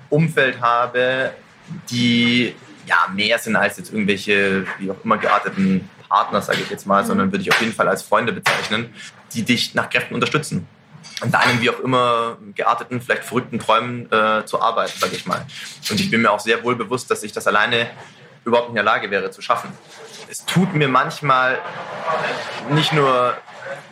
Umfeld 0.09 0.61
habe, 0.61 1.33
die 1.89 2.55
ja 2.85 3.07
mehr 3.13 3.37
sind 3.37 3.55
als 3.55 3.77
jetzt 3.77 3.93
irgendwelche, 3.93 4.65
wie 4.79 4.91
auch 4.91 5.03
immer 5.03 5.17
gearteten 5.17 5.89
Partner, 6.09 6.41
sage 6.41 6.59
ich 6.61 6.69
jetzt 6.69 6.87
mal, 6.87 7.05
sondern 7.05 7.31
würde 7.31 7.43
ich 7.43 7.51
auf 7.51 7.61
jeden 7.61 7.73
Fall 7.73 7.87
als 7.87 8.01
Freunde 8.01 8.33
bezeichnen, 8.33 8.93
die 9.33 9.43
dich 9.43 9.75
nach 9.75 9.89
Kräften 9.89 10.15
unterstützen. 10.15 10.67
Und 11.21 11.33
deinen 11.33 11.61
wie 11.61 11.69
auch 11.69 11.79
immer 11.79 12.37
gearteten, 12.55 13.01
vielleicht 13.01 13.23
verrückten 13.23 13.59
Träumen 13.59 14.11
äh, 14.11 14.45
zu 14.45 14.61
arbeiten, 14.61 14.97
sage 14.97 15.15
ich 15.15 15.25
mal. 15.25 15.45
Und 15.89 15.99
ich 15.99 16.09
bin 16.09 16.21
mir 16.21 16.31
auch 16.31 16.39
sehr 16.39 16.63
wohl 16.63 16.75
bewusst, 16.75 17.11
dass 17.11 17.23
ich 17.23 17.31
das 17.31 17.45
alleine 17.45 17.89
überhaupt 18.45 18.69
nicht 18.69 18.79
in 18.79 18.85
der 18.85 18.85
Lage 18.85 19.11
wäre 19.11 19.29
zu 19.31 19.41
schaffen. 19.41 19.69
Es 20.29 20.45
tut 20.45 20.73
mir 20.73 20.87
manchmal 20.87 21.59
nicht 22.69 22.93
nur 22.93 23.35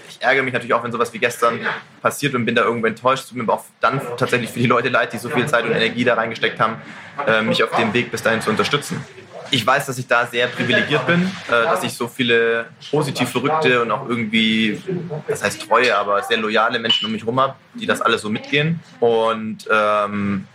ich 0.10 0.26
ärgere 0.26 0.44
mich 0.44 0.54
natürlich 0.54 0.74
auch, 0.74 0.84
wenn 0.84 0.92
sowas 0.92 1.14
wie 1.14 1.20
gestern 1.20 1.60
passiert 2.02 2.34
und 2.34 2.46
bin 2.46 2.56
da 2.56 2.64
irgendwo 2.64 2.88
enttäuscht. 2.88 3.26
Es 3.26 3.30
tut 3.30 3.38
mir 3.38 3.44
aber 3.44 3.56
auch 3.56 3.66
dann 3.82 4.02
tatsächlich 4.18 4.50
für 4.50 4.60
die 4.60 4.66
Leute 4.66 4.90
leid, 4.90 5.14
die 5.14 5.18
so 5.18 5.30
viel 5.30 5.46
Zeit 5.48 5.66
und 5.66 5.72
Energie 5.72 6.04
da 6.04 6.16
reingesteckt 6.16 6.60
haben, 6.60 6.82
äh, 7.28 7.42
mich 7.42 7.64
auf 7.64 7.76
dem 7.78 7.94
Weg 7.94 8.10
bis 8.10 8.24
dahin 8.24 8.42
zu 8.42 8.50
unterstützen 8.50 9.04
ich 9.52 9.66
weiß, 9.66 9.86
dass 9.86 9.98
ich 9.98 10.08
da 10.08 10.26
sehr 10.26 10.48
privilegiert 10.48 11.06
bin, 11.06 11.32
äh, 11.48 11.52
dass 11.52 11.84
ich 11.84 11.94
so 11.94 12.08
viele 12.08 12.68
positiv 12.92 13.30
verrückte 13.30 13.82
und 13.82 13.92
auch 13.92 14.08
irgendwie, 14.08 14.82
das 15.28 15.44
heißt 15.44 15.68
treue, 15.68 15.96
aber 15.98 16.22
sehr 16.24 16.38
loyale 16.38 16.80
Menschen 16.80 17.06
um 17.06 17.12
mich 17.12 17.22
herum 17.22 17.40
habe, 17.40 17.56
die 17.74 17.86
das 17.86 18.02
alles 18.02 18.22
so 18.22 18.30
mitgehen. 18.30 18.80
Und 19.00 19.68
ähm, 19.72 20.48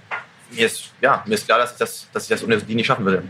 mir 0.50 0.66
ist, 0.66 0.90
ja, 1.00 1.22
mir 1.26 1.34
ist 1.34 1.46
klar, 1.46 1.58
dass 1.58 1.72
ich 1.72 1.78
das, 1.78 2.08
dass 2.12 2.24
ich 2.24 2.28
das 2.28 2.44
ohne 2.44 2.58
die 2.58 2.74
nicht 2.74 2.86
schaffen 2.86 3.04
würde. 3.04 3.22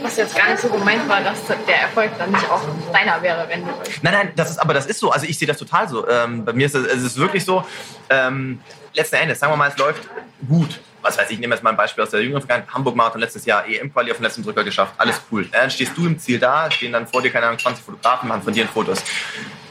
Was 0.00 0.16
jetzt 0.16 0.36
gar 0.36 0.48
nicht 0.50 0.60
so 0.60 0.68
gemeint 0.68 1.08
war, 1.08 1.20
dass 1.22 1.38
der 1.46 1.82
Erfolg 1.82 2.10
dann 2.18 2.30
nicht 2.30 2.48
auch 2.50 2.62
deiner 2.92 3.20
wäre, 3.22 3.46
wenn 3.48 3.62
du. 3.62 3.72
Nein, 4.02 4.14
nein, 4.14 4.32
das 4.36 4.50
ist, 4.50 4.58
aber 4.58 4.74
das 4.74 4.86
ist 4.86 5.00
so. 5.00 5.10
Also 5.10 5.26
ich 5.26 5.38
sehe 5.38 5.48
das 5.48 5.58
total 5.58 5.88
so. 5.88 6.08
Ähm, 6.08 6.44
bei 6.44 6.52
mir 6.52 6.66
ist 6.66 6.74
es, 6.74 6.86
es 6.86 7.02
ist 7.02 7.16
wirklich 7.16 7.44
so. 7.44 7.64
Ähm, 8.10 8.60
letzten 8.94 9.16
Endes, 9.16 9.40
sagen 9.40 9.52
wir 9.52 9.56
mal, 9.56 9.70
es 9.70 9.78
läuft 9.78 10.02
gut 10.48 10.80
was 11.02 11.18
weiß 11.18 11.26
ich, 11.26 11.34
ich 11.34 11.40
nehme 11.40 11.54
jetzt 11.54 11.62
mal 11.62 11.70
ein 11.70 11.76
Beispiel 11.76 12.04
aus 12.04 12.10
der 12.10 12.20
jüngeren 12.20 12.40
Vergangenheit, 12.40 12.74
Hamburg-Marathon 12.74 13.20
letztes 13.20 13.44
Jahr, 13.44 13.66
EM-Quali 13.66 14.10
auf 14.10 14.18
den 14.18 14.24
letzten 14.24 14.42
Drücker 14.42 14.64
geschafft, 14.64 14.94
alles 14.98 15.20
cool. 15.30 15.46
Dann 15.52 15.70
stehst 15.70 15.96
du 15.96 16.06
im 16.06 16.18
Ziel 16.18 16.38
da, 16.38 16.70
stehen 16.70 16.92
dann 16.92 17.06
vor 17.06 17.22
dir, 17.22 17.30
keine 17.30 17.46
Ahnung, 17.46 17.58
20 17.58 17.84
Fotografen, 17.84 18.28
machen 18.28 18.42
von 18.42 18.52
dir 18.52 18.66
Fotos. 18.66 19.02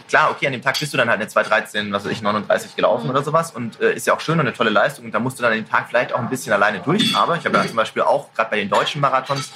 Klar, 0.08 0.32
okay, 0.32 0.48
an 0.48 0.54
dem 0.54 0.62
Tag 0.62 0.80
bist 0.80 0.94
du 0.94 0.98
dann 0.98 1.10
halt 1.10 1.20
eine 1.20 1.30
2.13, 1.30 1.92
was 1.92 2.06
weiß 2.06 2.12
ich, 2.12 2.22
39 2.22 2.78
gelaufen 2.78 3.10
oder 3.10 3.24
sowas 3.24 3.52
und 3.52 3.82
äh, 3.82 3.94
ist 3.94 4.08
ja 4.08 4.14
auch 4.14 4.22
schön 4.22 4.36
und 4.36 4.42
eine 4.42 4.54
tolle 4.54 4.70
Leistung 4.70 5.06
und 5.06 5.12
da 5.14 5.20
musst 5.20 5.38
du 5.38 5.44
dann 5.44 5.52
an 5.52 5.58
dem 5.58 5.70
Tag 5.70 5.88
vielleicht 5.90 6.14
auch 6.14 6.20
ein 6.20 6.30
bisschen 6.30 6.54
alleine 6.54 6.80
durch, 6.80 7.14
aber 7.16 7.36
ich 7.36 7.46
habe 7.46 7.58
ja 7.58 7.68
zum 7.68 7.76
Beispiel 7.76 8.04
auch, 8.04 8.34
gerade 8.34 8.50
bei 8.50 8.56
den 8.58 8.70
deutschen 8.70 9.02
Marathons, 9.02 9.52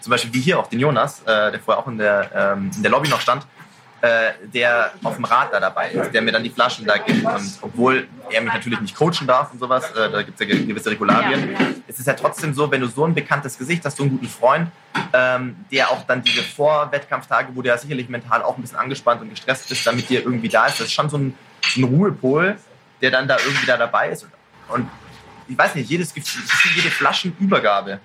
zum 0.00 0.10
Beispiel 0.10 0.32
wie 0.32 0.40
hier 0.40 0.60
auch 0.60 0.68
den 0.68 0.78
Jonas, 0.78 1.22
äh, 1.22 1.50
der 1.50 1.58
vorher 1.58 1.82
auch 1.82 1.88
in 1.88 1.98
der, 1.98 2.30
ähm, 2.32 2.70
in 2.76 2.82
der 2.82 2.92
Lobby 2.92 3.08
noch 3.08 3.20
stand, 3.20 3.44
äh, 4.00 4.32
der 4.42 4.92
auf 5.02 5.16
dem 5.16 5.24
Rad 5.24 5.52
da 5.52 5.58
dabei 5.58 5.90
ist, 5.90 6.12
der 6.12 6.22
mir 6.22 6.30
dann 6.30 6.44
die 6.44 6.50
Flaschen 6.50 6.86
da 6.86 6.98
gibt. 6.98 7.24
Und 7.24 7.58
obwohl 7.62 8.06
er 8.30 8.40
mich 8.42 8.52
natürlich 8.52 8.80
nicht 8.80 8.94
coachen 8.94 9.26
darf 9.26 9.52
und 9.52 9.58
sowas, 9.58 9.90
äh, 9.90 10.10
da 10.10 10.22
gibt 10.22 10.40
es 10.40 10.48
ja 10.48 10.54
gewisse 10.54 10.90
Regularien, 10.90 11.52
ja, 11.52 11.58
es 11.86 11.98
ist 11.98 12.06
ja 12.06 12.14
trotzdem 12.14 12.54
so, 12.54 12.70
wenn 12.70 12.80
du 12.80 12.86
so 12.86 13.04
ein 13.04 13.14
bekanntes 13.14 13.58
Gesicht 13.58 13.84
hast, 13.84 13.96
so 13.96 14.04
einen 14.04 14.12
guten 14.12 14.28
Freund, 14.28 14.70
ähm, 15.12 15.56
der 15.72 15.90
auch 15.90 16.04
dann 16.06 16.22
diese 16.22 16.42
Vorwettkampftage, 16.42 17.48
wo 17.54 17.62
du 17.62 17.68
ja 17.68 17.78
sicherlich 17.78 18.08
mental 18.08 18.42
auch 18.42 18.56
ein 18.56 18.62
bisschen 18.62 18.78
angespannt 18.78 19.20
und 19.20 19.30
gestresst 19.30 19.68
bist, 19.68 19.86
damit 19.86 20.08
dir 20.08 20.22
irgendwie 20.22 20.48
da 20.48 20.66
ist, 20.66 20.78
das 20.78 20.86
ist 20.86 20.92
schon 20.92 21.10
so 21.10 21.18
ein, 21.18 21.34
so 21.74 21.80
ein 21.80 21.84
Ruhepol, 21.84 22.56
der 23.02 23.10
dann 23.10 23.26
da 23.26 23.36
irgendwie 23.38 23.66
da 23.66 23.76
dabei 23.76 24.10
ist. 24.10 24.26
Und 24.68 24.88
ich 25.48 25.58
weiß 25.58 25.74
nicht, 25.74 25.90
jedes, 25.90 26.14
jede 26.14 26.90
Flaschenübergabe, 26.90 28.00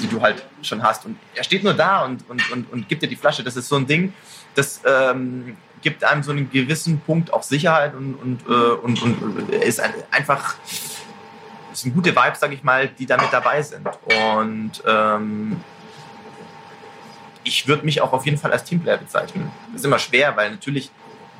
die 0.00 0.08
du 0.08 0.20
halt 0.20 0.44
schon 0.62 0.82
hast. 0.82 1.06
Und 1.06 1.18
er 1.34 1.44
steht 1.44 1.64
nur 1.64 1.74
da 1.74 2.04
und, 2.04 2.28
und, 2.28 2.50
und, 2.50 2.72
und 2.72 2.88
gibt 2.88 3.02
dir 3.02 3.06
die 3.06 3.16
Flasche. 3.16 3.42
Das 3.42 3.56
ist 3.56 3.68
so 3.68 3.76
ein 3.76 3.86
Ding, 3.86 4.12
das 4.58 4.80
ähm, 4.84 5.56
gibt 5.82 6.02
einem 6.02 6.22
so 6.22 6.32
einen 6.32 6.50
gewissen 6.50 7.00
Punkt 7.00 7.32
auch 7.32 7.44
Sicherheit 7.44 7.94
und, 7.94 8.14
und, 8.14 8.40
äh, 8.48 8.52
und, 8.52 9.00
und 9.00 9.50
ist 9.50 9.80
ein, 9.80 9.92
einfach 10.10 10.56
ist 11.72 11.84
eine 11.84 11.94
gute 11.94 12.10
Vibe, 12.10 12.36
sage 12.36 12.54
ich 12.54 12.64
mal, 12.64 12.88
die 12.88 13.06
damit 13.06 13.28
dabei 13.30 13.62
sind. 13.62 13.86
Und 13.86 14.82
ähm, 14.84 15.60
ich 17.44 17.68
würde 17.68 17.84
mich 17.84 18.00
auch 18.00 18.12
auf 18.12 18.26
jeden 18.26 18.36
Fall 18.36 18.52
als 18.52 18.64
Teamplayer 18.64 18.98
bezeichnen. 18.98 19.50
Das 19.68 19.82
ist 19.82 19.84
immer 19.84 20.00
schwer, 20.00 20.36
weil 20.36 20.50
natürlich, 20.50 20.90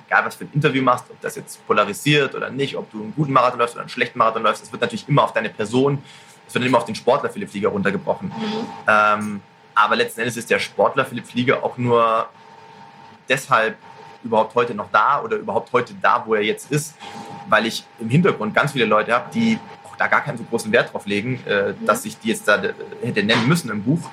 egal 0.06 0.24
was 0.24 0.36
für 0.36 0.44
ein 0.44 0.50
Interview 0.52 0.82
machst, 0.82 1.06
ob 1.10 1.20
das 1.20 1.34
jetzt 1.34 1.66
polarisiert 1.66 2.36
oder 2.36 2.50
nicht, 2.50 2.76
ob 2.76 2.90
du 2.92 3.02
einen 3.02 3.14
guten 3.16 3.32
Marathon 3.32 3.58
läufst 3.58 3.74
oder 3.74 3.82
einen 3.82 3.90
schlechten 3.90 4.18
Marathon 4.18 4.44
läufst, 4.44 4.62
das 4.62 4.70
wird 4.70 4.80
natürlich 4.80 5.08
immer 5.08 5.24
auf 5.24 5.32
deine 5.32 5.48
Person, 5.48 6.02
es 6.46 6.54
wird 6.54 6.64
immer 6.64 6.78
auf 6.78 6.84
den 6.84 6.94
Sportler 6.94 7.30
Philipp 7.30 7.50
Flieger 7.50 7.70
runtergebrochen. 7.70 8.28
Mhm. 8.28 8.66
Ähm, 8.86 9.40
aber 9.74 9.96
letzten 9.96 10.20
Endes 10.20 10.36
ist 10.36 10.50
der 10.50 10.60
Sportler 10.60 11.04
Philipp 11.04 11.26
Flieger 11.26 11.64
auch 11.64 11.76
nur 11.78 12.28
deshalb 13.28 13.76
überhaupt 14.24 14.54
heute 14.54 14.74
noch 14.74 14.90
da 14.90 15.22
oder 15.22 15.36
überhaupt 15.36 15.72
heute 15.72 15.94
da, 16.00 16.22
wo 16.26 16.34
er 16.34 16.42
jetzt 16.42 16.70
ist, 16.70 16.96
weil 17.48 17.66
ich 17.66 17.84
im 18.00 18.08
Hintergrund 18.08 18.54
ganz 18.54 18.72
viele 18.72 18.84
Leute 18.84 19.12
habe, 19.12 19.30
die 19.32 19.58
auch 19.84 19.96
da 19.96 20.06
gar 20.06 20.22
keinen 20.22 20.38
so 20.38 20.44
großen 20.44 20.70
Wert 20.72 20.92
drauf 20.92 21.06
legen, 21.06 21.40
äh, 21.46 21.74
dass 21.86 22.04
ich 22.04 22.18
die 22.18 22.28
jetzt 22.28 22.48
da 22.48 22.62
äh, 22.62 22.72
hätte 23.02 23.22
nennen 23.22 23.46
müssen 23.48 23.70
im 23.70 23.82
Buch, 23.82 24.10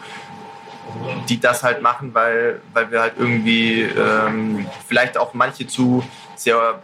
die 1.28 1.40
das 1.40 1.64
halt 1.64 1.82
machen, 1.82 2.14
weil, 2.14 2.62
weil 2.74 2.92
wir 2.92 3.02
halt 3.02 3.14
irgendwie 3.18 3.82
ähm, 3.82 4.68
vielleicht 4.88 5.18
auch 5.18 5.34
manche 5.34 5.68
zu 5.68 6.04
sehr 6.36 6.80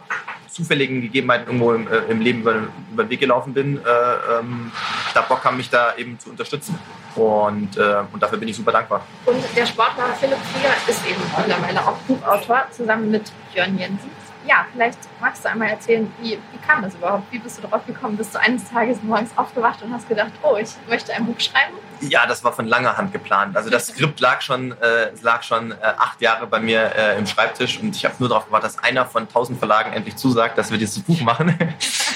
zufälligen 0.48 1.00
Gegebenheiten 1.00 1.46
irgendwo 1.46 1.72
im, 1.72 1.90
äh, 1.90 1.98
im 2.10 2.20
Leben 2.20 2.40
über, 2.40 2.54
über, 2.92 3.04
den 3.04 3.10
Weg 3.10 3.20
gelaufen 3.20 3.54
bin, 3.54 3.78
äh, 3.78 4.38
ähm, 4.38 4.70
da 5.12 5.22
Bock 5.22 5.44
haben, 5.44 5.56
mich 5.56 5.70
da 5.70 5.94
eben 5.96 6.18
zu 6.18 6.30
unterstützen. 6.30 6.78
Und, 7.14 7.76
äh, 7.76 8.02
und 8.12 8.22
dafür 8.22 8.38
bin 8.38 8.48
ich 8.48 8.56
super 8.56 8.72
dankbar. 8.72 9.02
Und 9.26 9.44
der 9.56 9.66
Sportler 9.66 10.04
Philipp 10.18 10.38
Flieger 10.38 10.74
ist 10.86 11.06
eben 11.06 11.20
mittlerweile 11.36 11.80
auch 11.86 11.96
Buchautor, 12.08 12.66
zusammen 12.70 13.10
mit 13.10 13.30
Björn 13.52 13.78
Jensen 13.78 14.10
ja, 14.46 14.66
vielleicht 14.72 14.98
magst 15.20 15.44
du 15.44 15.50
einmal 15.50 15.68
erzählen, 15.68 16.12
wie, 16.20 16.32
wie 16.32 16.58
kam 16.66 16.82
das 16.82 16.94
überhaupt? 16.94 17.30
Wie 17.30 17.38
bist 17.38 17.58
du 17.58 17.62
darauf 17.62 17.86
gekommen? 17.86 18.16
Bist 18.16 18.34
du 18.34 18.40
eines 18.40 18.68
Tages 18.68 19.02
morgens 19.02 19.30
aufgewacht 19.36 19.82
und 19.82 19.92
hast 19.92 20.08
gedacht, 20.08 20.32
oh, 20.42 20.56
ich 20.56 20.70
möchte 20.88 21.12
ein 21.12 21.26
Buch 21.26 21.38
schreiben? 21.38 21.74
Ja, 22.00 22.26
das 22.26 22.42
war 22.42 22.52
von 22.52 22.66
langer 22.66 22.96
Hand 22.96 23.12
geplant. 23.12 23.56
Also 23.56 23.70
das 23.70 23.88
Skript 23.88 24.18
lag 24.20 24.40
schon, 24.40 24.72
äh, 24.80 25.12
lag 25.22 25.42
schon 25.42 25.70
äh, 25.70 25.76
acht 25.80 26.20
Jahre 26.20 26.46
bei 26.46 26.58
mir 26.58 26.92
äh, 26.96 27.18
im 27.18 27.26
Schreibtisch 27.26 27.78
und 27.78 27.94
ich 27.94 28.04
habe 28.04 28.14
nur 28.18 28.28
darauf 28.28 28.46
gewartet, 28.46 28.70
dass 28.70 28.82
einer 28.82 29.06
von 29.06 29.28
tausend 29.28 29.58
Verlagen 29.58 29.92
endlich 29.92 30.16
zusagt, 30.16 30.58
dass 30.58 30.70
wir 30.70 30.78
dieses 30.78 31.00
Buch 31.02 31.20
machen. 31.20 31.56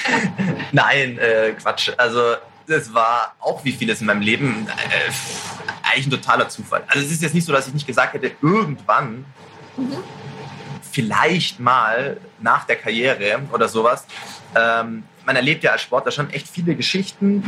Nein, 0.71 1.17
äh, 1.17 1.53
Quatsch. 1.53 1.91
Also 1.95 2.35
das 2.67 2.93
war 2.93 3.35
auch 3.39 3.63
wie 3.63 3.71
vieles 3.71 4.01
in 4.01 4.07
meinem 4.07 4.21
Leben 4.21 4.67
äh, 4.67 5.11
eigentlich 5.89 6.07
ein 6.07 6.11
totaler 6.11 6.49
Zufall. 6.49 6.83
Also 6.87 7.05
es 7.05 7.11
ist 7.11 7.21
jetzt 7.21 7.33
nicht 7.33 7.45
so, 7.45 7.53
dass 7.53 7.67
ich 7.67 7.73
nicht 7.73 7.87
gesagt 7.87 8.13
hätte, 8.13 8.31
irgendwann 8.41 9.25
mhm 9.77 9.97
vielleicht 10.97 11.59
mal 11.59 12.17
nach 12.39 12.65
der 12.65 12.75
Karriere 12.75 13.43
oder 13.53 13.67
sowas. 13.67 14.07
Ähm, 14.55 15.03
man 15.27 15.35
erlebt 15.35 15.63
ja 15.63 15.73
als 15.73 15.83
Sportler 15.83 16.11
schon 16.11 16.31
echt 16.31 16.47
viele 16.47 16.73
Geschichten, 16.75 17.43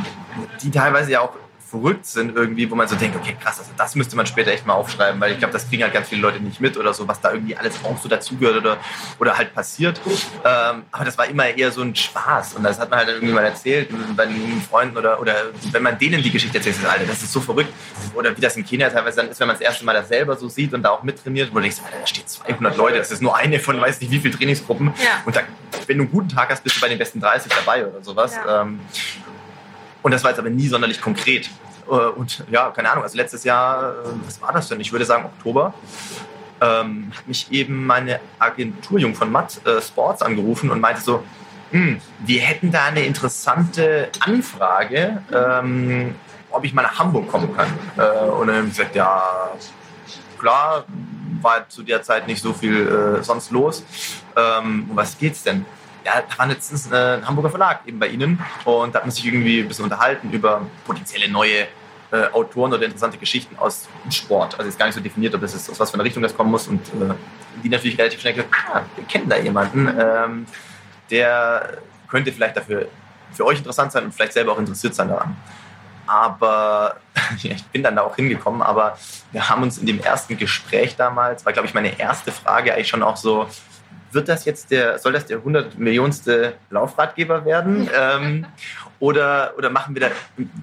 die 0.62 0.70
teilweise 0.70 1.14
ja 1.14 1.22
auch 1.22 1.34
verrückt 1.70 2.06
sind 2.06 2.36
irgendwie, 2.36 2.70
wo 2.70 2.76
man 2.76 2.88
so 2.88 2.96
denkt, 2.96 3.16
okay, 3.16 3.36
krass, 3.42 3.60
also 3.60 3.72
das 3.78 3.96
müsste 3.96 4.16
man 4.16 4.26
später 4.26 4.52
echt 4.52 4.66
mal 4.66 4.74
aufschreiben, 4.74 5.22
weil 5.22 5.34
ich 5.34 5.40
glaube, 5.40 5.54
das 5.54 5.68
kriegen 5.70 5.84
halt 5.84 5.94
ganz 5.94 6.10
viele 6.10 6.22
Leute 6.22 6.40
nicht 6.40 6.60
mit 6.60 6.78
oder 6.78 6.94
so, 6.94 7.08
was 7.08 7.22
da 7.22 7.32
irgendwie 7.32 7.56
alles 7.56 7.76
auch 7.84 7.98
so 7.98 8.10
dazugehört 8.10 8.58
oder, 8.58 8.78
oder 9.20 9.38
halt 9.38 9.54
passiert. 9.54 10.02
Ähm, 10.44 10.84
aber 10.92 11.06
das 11.06 11.18
war 11.18 11.28
immer 11.28 11.46
eher 11.48 11.72
so 11.72 11.82
ein 11.82 11.96
Spaß 11.96 12.56
und 12.56 12.64
das 12.64 12.80
hat 12.80 12.90
man 12.90 13.00
halt 13.00 13.10
irgendwie 13.10 13.34
mal 13.34 13.44
erzählt 13.44 13.90
bei 14.16 14.26
den 14.26 14.62
Freunden 14.62 14.98
oder, 14.98 15.20
oder 15.20 15.36
wenn 15.72 15.84
man 15.84 15.98
denen 16.00 16.24
die 16.24 16.32
Geschichte 16.32 16.58
erzählt, 16.58 16.78
Alter, 16.86 17.06
das 17.06 17.22
ist 17.22 17.32
so 17.32 17.42
verrückt. 17.42 17.74
Oder 18.16 18.36
wie 18.36 18.42
das 18.42 18.58
in 18.58 18.66
Kenia 18.66 18.90
teilweise 18.90 19.18
dann 19.18 19.30
ist, 19.30 19.40
wenn 19.40 19.48
man 19.48 19.56
das 19.56 19.62
erste 19.62 19.86
Mal 19.86 19.94
das 19.94 20.08
selber 20.08 20.36
so 20.36 20.50
sieht 20.50 20.74
und 20.74 20.82
da 20.82 20.90
auch 20.90 21.04
mittrainiert, 21.04 21.52
wo 21.52 21.56
du 21.56 21.62
denkst, 21.62 21.78
Alter, 21.86 21.98
da 22.00 22.08
steht 22.08 22.30
200 22.30 22.78
Leute, 22.78 22.98
das 22.98 23.12
ist 23.12 23.22
nur 23.22 23.36
eine 23.36 23.60
von 23.60 23.80
weiß 23.80 24.02
nicht 24.02 24.12
wie 24.12 24.20
viele 24.20 24.36
Trainingsgruppen. 24.36 24.88
Ja. 24.98 25.22
Und 25.26 25.36
da, 25.36 25.42
wenn 25.88 25.98
du 25.98 26.04
einen 26.04 26.12
guten 26.12 26.30
Tag 26.30 26.50
hast, 26.50 26.64
bist 26.64 26.78
du 26.78 26.82
bei 26.82 26.90
den 26.90 26.98
besten 26.98 27.20
30 27.20 27.52
dabei 27.54 27.86
oder 27.86 28.04
sowas. 28.04 28.36
Ja. 28.36 28.64
Ähm, 28.64 28.80
und 30.02 30.14
das 30.14 30.24
war 30.24 30.32
jetzt 30.32 30.40
aber 30.40 30.50
nie 30.50 30.68
sonderlich 30.68 31.02
konkret. 31.02 31.50
Äh, 31.88 31.94
und 31.94 32.44
ja, 32.50 32.70
keine 32.72 32.92
Ahnung, 32.92 33.04
also 33.04 33.18
letztes 33.18 33.44
Jahr, 33.44 33.94
äh, 33.94 33.96
was 34.26 34.42
war 34.42 34.54
das 34.54 34.68
denn? 34.70 34.80
Ich 34.80 34.92
würde 34.92 35.06
sagen 35.06 35.26
Oktober, 35.26 35.74
ähm, 36.62 37.12
hat 37.16 37.28
mich 37.28 37.52
eben 37.52 37.86
meine 37.86 38.20
Agenturjung 38.38 39.16
von 39.16 39.32
Matt 39.32 39.66
äh, 39.66 39.82
Sports 39.82 40.22
angerufen 40.22 40.70
und 40.70 40.80
meinte 40.80 41.02
so, 41.02 41.24
hm, 41.72 42.02
wir 42.20 42.42
hätten 42.42 42.72
da 42.72 42.86
eine 42.86 43.02
interessante 43.02 44.10
Anfrage, 44.20 45.22
ähm, 45.32 46.16
ob 46.50 46.66
ich 46.66 46.74
mal 46.74 46.82
nach 46.82 46.98
Hamburg 46.98 47.30
kommen 47.30 47.56
kann. 47.56 47.68
Äh, 47.98 48.30
und 48.30 48.48
dann 48.48 48.58
habe 48.58 48.68
ich 48.68 48.76
gesagt, 48.76 48.96
ja, 48.96 49.52
klar, 50.38 50.86
war 51.42 51.70
zu 51.70 51.84
der 51.84 52.02
Zeit 52.02 52.28
nicht 52.28 52.42
so 52.42 52.54
viel 52.54 53.20
äh, 53.20 53.24
sonst 53.24 53.52
los. 53.52 53.84
Ähm, 54.36 54.90
was 54.94 55.18
geht's 55.18 55.44
denn? 55.44 55.66
Ja, 56.10 56.24
da 56.28 56.38
war 56.38 56.48
letztens 56.48 56.92
äh, 56.92 56.96
ein 56.96 57.28
Hamburger 57.28 57.50
Verlag 57.50 57.82
eben 57.86 58.00
bei 58.00 58.08
Ihnen 58.08 58.40
und 58.66 58.94
da 58.94 59.00
hat 59.00 59.06
man 59.06 59.12
sich 59.12 59.26
irgendwie 59.26 59.60
ein 59.62 59.68
bisschen 59.68 59.84
unterhalten 59.84 60.32
über 60.32 60.66
potenzielle 60.86 61.30
neue 61.30 61.68
äh, 62.12 62.26
Autoren 62.32 62.74
oder 62.74 62.84
interessante 62.84 63.18
Geschichten 63.18 63.56
aus 63.58 63.88
Sport. 64.10 64.58
Also 64.58 64.68
ist 64.70 64.80
gar 64.80 64.88
nicht 64.88 64.96
so 64.96 65.02
definiert, 65.02 65.36
ob 65.36 65.42
das 65.42 65.54
ist, 65.54 65.70
aus 65.70 65.80
was 65.80 65.92
für 65.92 65.96
eine 65.96 66.04
Richtung 66.04 66.24
das 66.24 66.36
kommen 66.36 66.52
muss. 66.52 66.68
Und 66.68 66.82
äh, 66.88 67.14
die 67.64 67.70
natürlich 67.70 67.98
relativ 67.98 68.22
schnell 68.22 68.34
gesagt, 68.34 68.54
ah, 68.74 68.82
wir 68.96 69.06
kennen 69.06 69.30
da 69.30 69.38
jemanden, 69.38 69.88
ähm, 70.00 70.46
der 71.12 71.78
könnte 72.08 72.32
vielleicht 72.32 72.58
dafür 72.58 72.88
für 73.34 73.46
euch 73.46 73.60
interessant 73.60 73.92
sein 73.92 74.06
und 74.06 74.14
vielleicht 74.14 74.34
selber 74.34 74.54
auch 74.54 74.60
interessiert 74.60 74.96
sein 74.96 75.10
daran. 75.10 75.36
Aber 76.08 76.98
ja, 77.38 77.52
ich 77.52 77.64
bin 77.66 77.84
dann 77.84 77.96
da 77.96 78.02
auch 78.02 78.16
hingekommen, 78.16 78.64
aber 78.64 78.98
wir 79.32 79.48
haben 79.48 79.62
uns 79.62 79.78
in 79.78 79.86
dem 79.86 80.00
ersten 80.00 80.38
Gespräch 80.38 80.96
damals, 80.96 81.46
war 81.46 81.54
glaube 81.54 81.68
ich 81.68 81.76
meine 81.76 82.00
erste 82.00 82.32
Frage 82.32 82.74
eigentlich 82.74 82.88
schon 82.88 83.04
auch 83.04 83.18
so, 83.18 83.48
wird 84.12 84.28
das 84.28 84.46
jetzt 84.46 84.72
der, 84.72 85.00
soll 85.00 85.14
das 85.14 85.26
der 85.26 85.38
100 85.38 85.78
Millionste 85.78 86.54
Laufradgeber 86.70 87.46
werden? 87.46 87.90
Ähm, 88.00 88.46
oder, 89.00 89.54
oder 89.58 89.70
machen 89.70 89.96
wir 89.96 90.02
da 90.02 90.12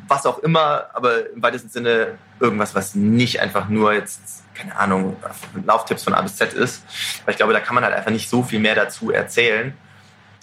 was 0.08 0.26
auch 0.26 0.38
immer, 0.40 0.86
aber 0.94 1.30
im 1.30 1.42
weitesten 1.42 1.68
Sinne 1.68 2.18
irgendwas, 2.38 2.74
was 2.74 2.94
nicht 2.94 3.40
einfach 3.40 3.68
nur 3.68 3.92
jetzt, 3.92 4.44
keine 4.54 4.76
Ahnung, 4.76 5.16
Lauftipps 5.64 6.04
von 6.04 6.14
A 6.14 6.22
bis 6.22 6.36
Z 6.36 6.52
ist. 6.52 6.84
Weil 7.24 7.32
ich 7.32 7.36
glaube, 7.36 7.52
da 7.52 7.60
kann 7.60 7.74
man 7.74 7.84
halt 7.84 7.94
einfach 7.94 8.10
nicht 8.10 8.28
so 8.28 8.42
viel 8.42 8.60
mehr 8.60 8.74
dazu 8.74 9.10
erzählen. 9.10 9.74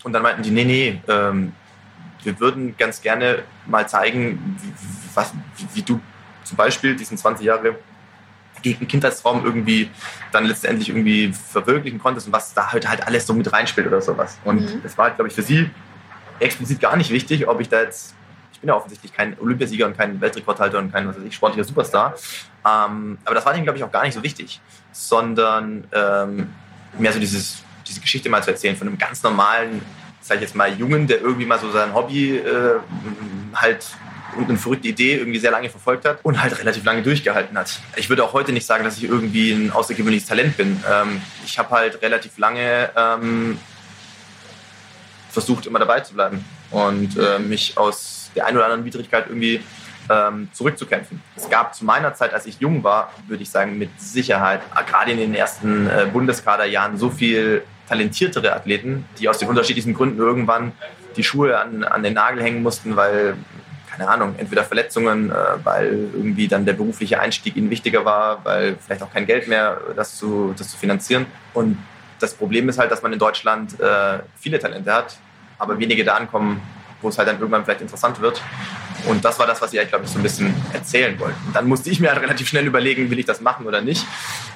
Und 0.03 0.13
dann 0.13 0.23
meinten 0.23 0.43
die, 0.43 0.51
nee, 0.51 0.65
nee, 0.65 1.01
ähm, 1.07 1.53
wir 2.23 2.39
würden 2.39 2.75
ganz 2.77 3.01
gerne 3.01 3.43
mal 3.65 3.87
zeigen, 3.87 4.57
wie, 4.61 4.73
was, 5.13 5.33
wie 5.73 5.81
du 5.81 5.99
zum 6.43 6.57
Beispiel 6.57 6.95
diesen 6.95 7.17
20 7.17 7.45
Jahre 7.45 7.75
Kindheitstraum 8.63 9.43
irgendwie 9.45 9.89
dann 10.31 10.45
letztendlich 10.45 10.89
irgendwie 10.89 11.33
verwirklichen 11.33 11.99
konntest 11.99 12.27
und 12.27 12.33
was 12.33 12.53
da 12.53 12.71
heute 12.71 12.89
halt 12.89 13.05
alles 13.05 13.27
so 13.27 13.33
mit 13.33 13.51
reinspielt 13.51 13.87
oder 13.87 14.01
sowas. 14.01 14.37
Und 14.43 14.61
mhm. 14.61 14.81
das 14.83 14.97
war 14.97 15.05
halt, 15.05 15.15
glaube 15.15 15.27
ich, 15.29 15.35
für 15.35 15.41
sie 15.41 15.69
explizit 16.39 16.79
gar 16.79 16.95
nicht 16.95 17.11
wichtig, 17.11 17.47
ob 17.47 17.59
ich 17.59 17.69
da 17.69 17.81
jetzt, 17.81 18.15
ich 18.53 18.59
bin 18.59 18.69
ja 18.69 18.75
offensichtlich 18.75 19.13
kein 19.13 19.37
Olympiasieger 19.39 19.85
und 19.85 19.97
kein 19.97 20.19
Weltrekordhalter 20.19 20.79
und 20.79 20.91
kein, 20.91 21.07
was 21.07 21.17
weiß 21.17 21.23
ich, 21.23 21.35
sportlicher 21.35 21.63
Superstar. 21.63 22.15
Ähm, 22.65 23.17
aber 23.25 23.35
das 23.35 23.45
war 23.45 23.53
denen, 23.53 23.65
glaube 23.65 23.77
ich, 23.77 23.83
auch 23.83 23.91
gar 23.91 24.03
nicht 24.03 24.13
so 24.13 24.23
wichtig, 24.23 24.61
sondern 24.91 25.85
ähm, 25.91 26.49
mehr 26.97 27.11
so 27.11 27.19
dieses, 27.19 27.63
diese 27.87 27.99
Geschichte 27.99 28.29
mal 28.29 28.43
zu 28.43 28.51
erzählen 28.51 28.75
von 28.75 28.87
einem 28.87 28.97
ganz 28.97 29.21
normalen, 29.23 29.81
sag 30.21 30.35
ich 30.35 30.41
jetzt 30.41 30.55
mal, 30.55 30.73
Jungen, 30.73 31.07
der 31.07 31.21
irgendwie 31.21 31.45
mal 31.45 31.59
so 31.59 31.69
sein 31.71 31.93
Hobby 31.93 32.37
äh, 32.37 32.79
halt 33.53 33.85
und 34.37 34.49
eine 34.49 34.57
verrückte 34.57 34.87
Idee 34.87 35.17
irgendwie 35.17 35.39
sehr 35.39 35.51
lange 35.51 35.69
verfolgt 35.69 36.05
hat 36.05 36.19
und 36.23 36.41
halt 36.41 36.57
relativ 36.59 36.83
lange 36.83 37.01
durchgehalten 37.03 37.57
hat. 37.57 37.79
Ich 37.95 38.09
würde 38.09 38.23
auch 38.23 38.33
heute 38.33 38.51
nicht 38.51 38.65
sagen, 38.65 38.83
dass 38.83 38.97
ich 38.97 39.03
irgendwie 39.03 39.51
ein 39.51 39.71
außergewöhnliches 39.71 40.27
Talent 40.27 40.57
bin. 40.57 40.83
Ähm, 40.89 41.21
ich 41.45 41.57
habe 41.57 41.69
halt 41.71 42.01
relativ 42.01 42.37
lange 42.37 42.89
ähm, 42.95 43.57
versucht, 45.29 45.65
immer 45.65 45.79
dabei 45.79 46.01
zu 46.01 46.13
bleiben 46.13 46.43
und 46.71 47.17
äh, 47.17 47.39
mich 47.39 47.77
aus 47.77 48.31
der 48.35 48.45
einen 48.45 48.57
oder 48.57 48.65
anderen 48.65 48.85
Widrigkeit 48.85 49.25
irgendwie 49.27 49.61
ähm, 50.09 50.49
zurückzukämpfen. 50.53 51.21
Es 51.35 51.49
gab 51.49 51.73
zu 51.75 51.85
meiner 51.85 52.13
Zeit, 52.13 52.33
als 52.33 52.45
ich 52.45 52.59
jung 52.59 52.83
war, 52.83 53.11
würde 53.27 53.43
ich 53.43 53.49
sagen, 53.49 53.77
mit 53.77 53.89
Sicherheit, 53.99 54.61
gerade 54.87 55.11
in 55.11 55.17
den 55.17 55.35
ersten 55.35 55.87
äh, 55.87 56.07
Bundeskaderjahren, 56.11 56.97
so 56.97 57.09
viel 57.09 57.63
talentiertere 57.87 58.53
Athleten, 58.53 59.05
die 59.19 59.29
aus 59.29 59.37
den 59.37 59.49
unterschiedlichsten 59.49 59.93
Gründen 59.93 60.19
irgendwann 60.19 60.71
die 61.15 61.23
Schuhe 61.23 61.59
an, 61.59 61.83
an 61.83 62.03
den 62.03 62.13
Nagel 62.13 62.41
hängen 62.41 62.63
mussten, 62.63 62.95
weil, 62.95 63.35
keine 64.03 64.15
Ahnung, 64.15 64.35
entweder 64.37 64.63
Verletzungen, 64.63 65.31
äh, 65.31 65.35
weil 65.63 66.09
irgendwie 66.13 66.47
dann 66.47 66.65
der 66.65 66.73
berufliche 66.73 67.19
Einstieg 67.19 67.55
ihnen 67.55 67.69
wichtiger 67.69 68.03
war, 68.03 68.43
weil 68.43 68.75
vielleicht 68.75 69.01
auch 69.01 69.11
kein 69.11 69.25
Geld 69.25 69.47
mehr, 69.47 69.79
das 69.95 70.17
zu, 70.17 70.53
das 70.57 70.69
zu 70.69 70.77
finanzieren. 70.77 71.25
Und 71.53 71.77
das 72.19 72.33
Problem 72.33 72.67
ist 72.67 72.77
halt, 72.79 72.91
dass 72.91 73.01
man 73.01 73.13
in 73.13 73.19
Deutschland 73.19 73.79
äh, 73.79 74.19
viele 74.37 74.59
Talente 74.59 74.93
hat, 74.93 75.17
aber 75.57 75.79
wenige 75.79 76.03
da 76.03 76.15
ankommen, 76.15 76.61
wo 77.01 77.09
es 77.09 77.17
halt 77.17 77.27
dann 77.27 77.39
irgendwann 77.39 77.63
vielleicht 77.63 77.81
interessant 77.81 78.19
wird. 78.19 78.41
Und 79.07 79.23
das 79.23 79.39
war 79.39 79.47
das, 79.47 79.61
was 79.61 79.71
ich 79.73 79.79
eigentlich, 79.79 79.89
glaube 79.89 80.05
ich, 80.05 80.11
so 80.11 80.19
ein 80.19 80.23
bisschen 80.23 80.53
erzählen 80.73 81.17
wollte. 81.19 81.35
Und 81.47 81.55
dann 81.55 81.67
musste 81.67 81.89
ich 81.89 81.99
mir 81.99 82.09
halt 82.09 82.21
relativ 82.21 82.47
schnell 82.47 82.65
überlegen, 82.65 83.09
will 83.09 83.19
ich 83.19 83.25
das 83.25 83.41
machen 83.41 83.65
oder 83.65 83.81
nicht, 83.81 84.05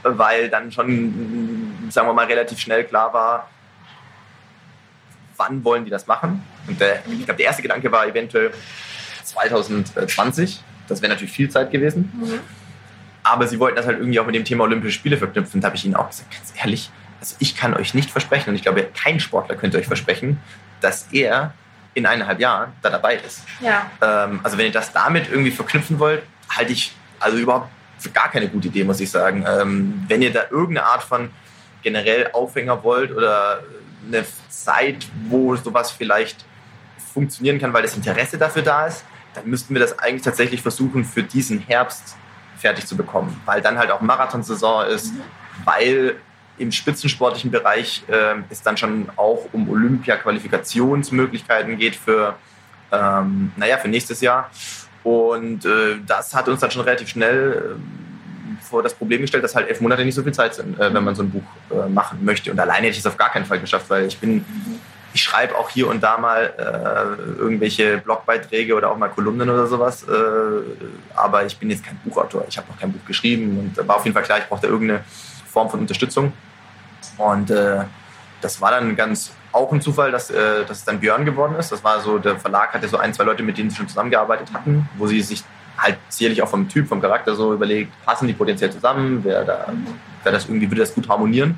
weil 0.03 0.49
dann 0.49 0.71
schon, 0.71 1.89
sagen 1.89 2.07
wir 2.07 2.13
mal, 2.13 2.25
relativ 2.25 2.59
schnell 2.59 2.83
klar 2.83 3.13
war, 3.13 3.49
wann 5.37 5.63
wollen 5.63 5.85
die 5.85 5.91
das 5.91 6.07
machen. 6.07 6.43
Und 6.67 6.79
der, 6.81 7.01
ich 7.07 7.25
glaube, 7.25 7.37
der 7.37 7.45
erste 7.45 7.61
Gedanke 7.61 7.91
war 7.91 8.07
eventuell 8.07 8.51
2020. 9.27 10.63
Das 10.87 11.01
wäre 11.01 11.11
natürlich 11.11 11.33
viel 11.33 11.49
Zeit 11.49 11.71
gewesen. 11.71 12.11
Mhm. 12.13 12.39
Aber 13.23 13.47
sie 13.47 13.59
wollten 13.59 13.75
das 13.75 13.85
halt 13.85 13.99
irgendwie 13.99 14.19
auch 14.19 14.25
mit 14.25 14.35
dem 14.35 14.45
Thema 14.45 14.63
Olympische 14.63 14.93
Spiele 14.93 15.17
verknüpfen. 15.17 15.59
Da 15.59 15.67
habe 15.67 15.75
ich 15.75 15.85
ihnen 15.85 15.95
auch 15.95 16.09
gesagt, 16.09 16.31
ganz 16.31 16.53
ehrlich, 16.57 16.89
also 17.19 17.35
ich 17.39 17.55
kann 17.55 17.73
euch 17.73 17.93
nicht 17.93 18.09
versprechen 18.09 18.51
und 18.51 18.55
ich 18.55 18.61
glaube, 18.61 18.87
kein 18.95 19.19
Sportler 19.19 19.55
könnte 19.55 19.77
euch 19.77 19.87
versprechen, 19.87 20.39
dass 20.81 21.07
er 21.11 21.53
in 21.93 22.05
eineinhalb 22.05 22.39
Jahren 22.39 22.73
da 22.81 22.89
dabei 22.89 23.15
ist. 23.15 23.41
Ja. 23.59 23.89
Ähm, 24.01 24.39
also 24.43 24.57
wenn 24.57 24.67
ihr 24.67 24.71
das 24.71 24.93
damit 24.93 25.29
irgendwie 25.29 25.51
verknüpfen 25.51 25.99
wollt, 25.99 26.23
halte 26.47 26.71
ich 26.71 26.95
also 27.19 27.37
überhaupt 27.37 27.69
für 27.97 28.11
gar 28.11 28.29
keine 28.29 28.47
gute 28.47 28.67
Idee, 28.67 28.83
muss 28.83 28.99
ich 28.99 29.09
sagen. 29.09 29.43
Ähm, 29.47 30.05
wenn 30.07 30.21
ihr 30.21 30.31
da 30.31 30.43
irgendeine 30.51 30.85
Art 30.85 31.03
von 31.03 31.31
generell 31.81 32.29
Aufhänger 32.33 32.83
wollt 32.83 33.11
oder 33.11 33.63
eine 34.07 34.23
Zeit, 34.49 35.07
wo 35.27 35.55
sowas 35.55 35.91
vielleicht 35.91 36.45
funktionieren 37.13 37.59
kann, 37.59 37.73
weil 37.73 37.81
das 37.81 37.95
Interesse 37.95 38.37
dafür 38.37 38.61
da 38.61 38.85
ist, 38.85 39.03
dann 39.37 39.49
müssten 39.49 39.73
wir 39.73 39.79
das 39.79 39.97
eigentlich 39.99 40.23
tatsächlich 40.23 40.61
versuchen, 40.61 41.05
für 41.05 41.23
diesen 41.23 41.59
Herbst 41.59 42.17
fertig 42.57 42.85
zu 42.87 42.97
bekommen, 42.97 43.39
weil 43.45 43.61
dann 43.61 43.77
halt 43.77 43.91
auch 43.91 44.01
Marathonsaison 44.01 44.87
ist, 44.87 45.13
mhm. 45.13 45.21
weil 45.63 46.15
im 46.57 46.71
spitzensportlichen 46.71 47.51
Bereich 47.51 48.03
äh, 48.07 48.33
es 48.49 48.63
dann 48.63 48.77
schon 48.77 49.09
auch 49.15 49.47
um 49.53 49.69
Olympia-Qualifikationsmöglichkeiten 49.69 51.77
geht 51.77 51.95
für, 51.95 52.33
ähm, 52.91 53.51
naja, 53.57 53.77
für 53.77 53.89
nächstes 53.89 54.21
Jahr. 54.21 54.49
Und 55.03 55.65
äh, 55.65 55.97
das 56.05 56.33
hat 56.33 56.49
uns 56.49 56.61
dann 56.61 56.71
schon 56.71 56.81
relativ 56.81 57.09
schnell 57.09 57.77
äh, 57.77 57.79
vor 58.63 58.81
das 58.81 58.95
Problem 58.95 59.21
gestellt, 59.21 59.43
dass 59.43 59.53
halt 59.55 59.69
elf 59.69 59.81
Monate 59.81 60.03
nicht 60.03 60.15
so 60.15 60.23
viel 60.23 60.33
Zeit 60.33 60.55
sind, 60.55 60.79
äh, 60.79 60.91
wenn 60.91 61.03
man 61.03 61.13
so 61.13 61.21
ein 61.21 61.29
Buch 61.29 61.43
äh, 61.69 61.87
machen 61.87 62.25
möchte. 62.25 62.51
Und 62.51 62.59
alleine 62.59 62.87
hätte 62.87 62.93
ich 62.93 62.99
es 62.99 63.05
auf 63.05 63.17
gar 63.17 63.29
keinen 63.29 63.45
Fall 63.45 63.59
geschafft, 63.59 63.87
weil 63.89 64.07
ich 64.07 64.17
bin, 64.17 64.43
ich 65.17 65.23
schreibe 65.23 65.57
auch 65.57 65.71
hier 65.71 65.87
und 65.87 66.03
da 66.03 66.19
mal 66.19 66.53
äh, 66.59 67.41
irgendwelche 67.41 67.97
Blogbeiträge 67.97 68.75
oder 68.75 68.91
auch 68.91 68.97
mal 68.97 69.07
Kolumnen 69.07 69.49
oder 69.49 69.65
sowas. 69.65 70.03
Äh, 70.03 70.11
aber 71.15 71.43
ich 71.43 71.57
bin 71.57 71.71
jetzt 71.71 71.83
kein 71.83 71.97
Buchautor. 72.03 72.45
Ich 72.47 72.55
habe 72.55 72.67
noch 72.67 72.79
kein 72.79 72.91
Buch 72.91 73.03
geschrieben 73.03 73.57
und 73.57 73.87
war 73.87 73.95
auf 73.95 74.05
jeden 74.05 74.13
Fall 74.13 74.21
klar, 74.21 74.37
ich 74.37 74.45
brauchte 74.45 74.67
irgendeine 74.67 75.03
Form 75.47 75.71
von 75.71 75.79
Unterstützung. 75.79 76.33
Und 77.17 77.49
äh, 77.49 77.79
das 78.41 78.61
war 78.61 78.69
dann 78.69 78.95
ganz 78.95 79.31
auch 79.51 79.71
ein 79.73 79.81
Zufall, 79.81 80.11
dass, 80.11 80.29
äh, 80.29 80.63
dass 80.65 80.77
es 80.77 80.85
dann 80.85 80.99
Björn 80.99 81.25
geworden 81.25 81.55
ist. 81.55 81.71
Das 81.71 81.83
war 81.83 81.99
so, 81.99 82.19
der 82.19 82.37
Verlag 82.37 82.75
hatte 82.75 82.87
so 82.87 82.97
ein, 82.97 83.11
zwei 83.11 83.23
Leute, 83.23 83.41
mit 83.41 83.57
denen 83.57 83.71
sie 83.71 83.77
schon 83.77 83.87
zusammengearbeitet 83.87 84.53
hatten, 84.53 84.87
wo 84.99 85.07
sie 85.07 85.21
sich 85.21 85.43
halt 85.79 85.97
sicherlich 86.09 86.43
auch 86.43 86.49
vom 86.49 86.69
Typ, 86.69 86.87
vom 86.87 87.01
Charakter 87.01 87.35
so 87.35 87.55
überlegt, 87.55 87.91
passen 88.05 88.27
die 88.27 88.33
potenziell 88.33 88.71
zusammen, 88.71 89.21
wer 89.23 89.43
da, 89.43 89.73
wer 90.21 90.31
das 90.31 90.45
irgendwie, 90.45 90.69
würde 90.69 90.81
das 90.81 90.93
gut 90.93 91.09
harmonieren. 91.09 91.57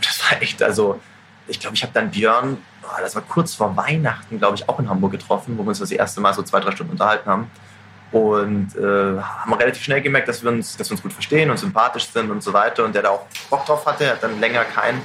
Das 0.00 0.20
war 0.24 0.42
echt, 0.42 0.60
also, 0.64 1.00
ich 1.48 1.60
glaube, 1.60 1.76
ich 1.76 1.82
habe 1.82 1.92
dann 1.92 2.10
Björn, 2.10 2.58
oh, 2.82 3.00
das 3.00 3.14
war 3.14 3.22
kurz 3.22 3.54
vor 3.54 3.76
Weihnachten, 3.76 4.38
glaube 4.38 4.56
ich, 4.56 4.68
auch 4.68 4.78
in 4.78 4.88
Hamburg 4.88 5.12
getroffen, 5.12 5.58
wo 5.58 5.62
wir 5.62 5.68
uns 5.68 5.78
das 5.78 5.90
erste 5.90 6.20
Mal 6.20 6.34
so 6.34 6.42
zwei, 6.42 6.60
drei 6.60 6.72
Stunden 6.72 6.92
unterhalten 6.92 7.28
haben. 7.28 7.50
Und 8.12 8.76
äh, 8.76 9.20
haben 9.20 9.54
relativ 9.54 9.82
schnell 9.82 10.02
gemerkt, 10.02 10.28
dass 10.28 10.42
wir, 10.42 10.50
uns, 10.50 10.76
dass 10.76 10.90
wir 10.90 10.94
uns 10.94 11.02
gut 11.02 11.14
verstehen 11.14 11.50
und 11.50 11.58
sympathisch 11.58 12.08
sind 12.08 12.30
und 12.30 12.42
so 12.42 12.52
weiter. 12.52 12.84
Und 12.84 12.94
der 12.94 13.02
da 13.02 13.10
auch 13.10 13.26
Bock 13.48 13.64
drauf 13.64 13.86
hatte, 13.86 14.10
hat 14.10 14.22
dann 14.22 14.38
länger 14.38 14.64
kein 14.64 15.00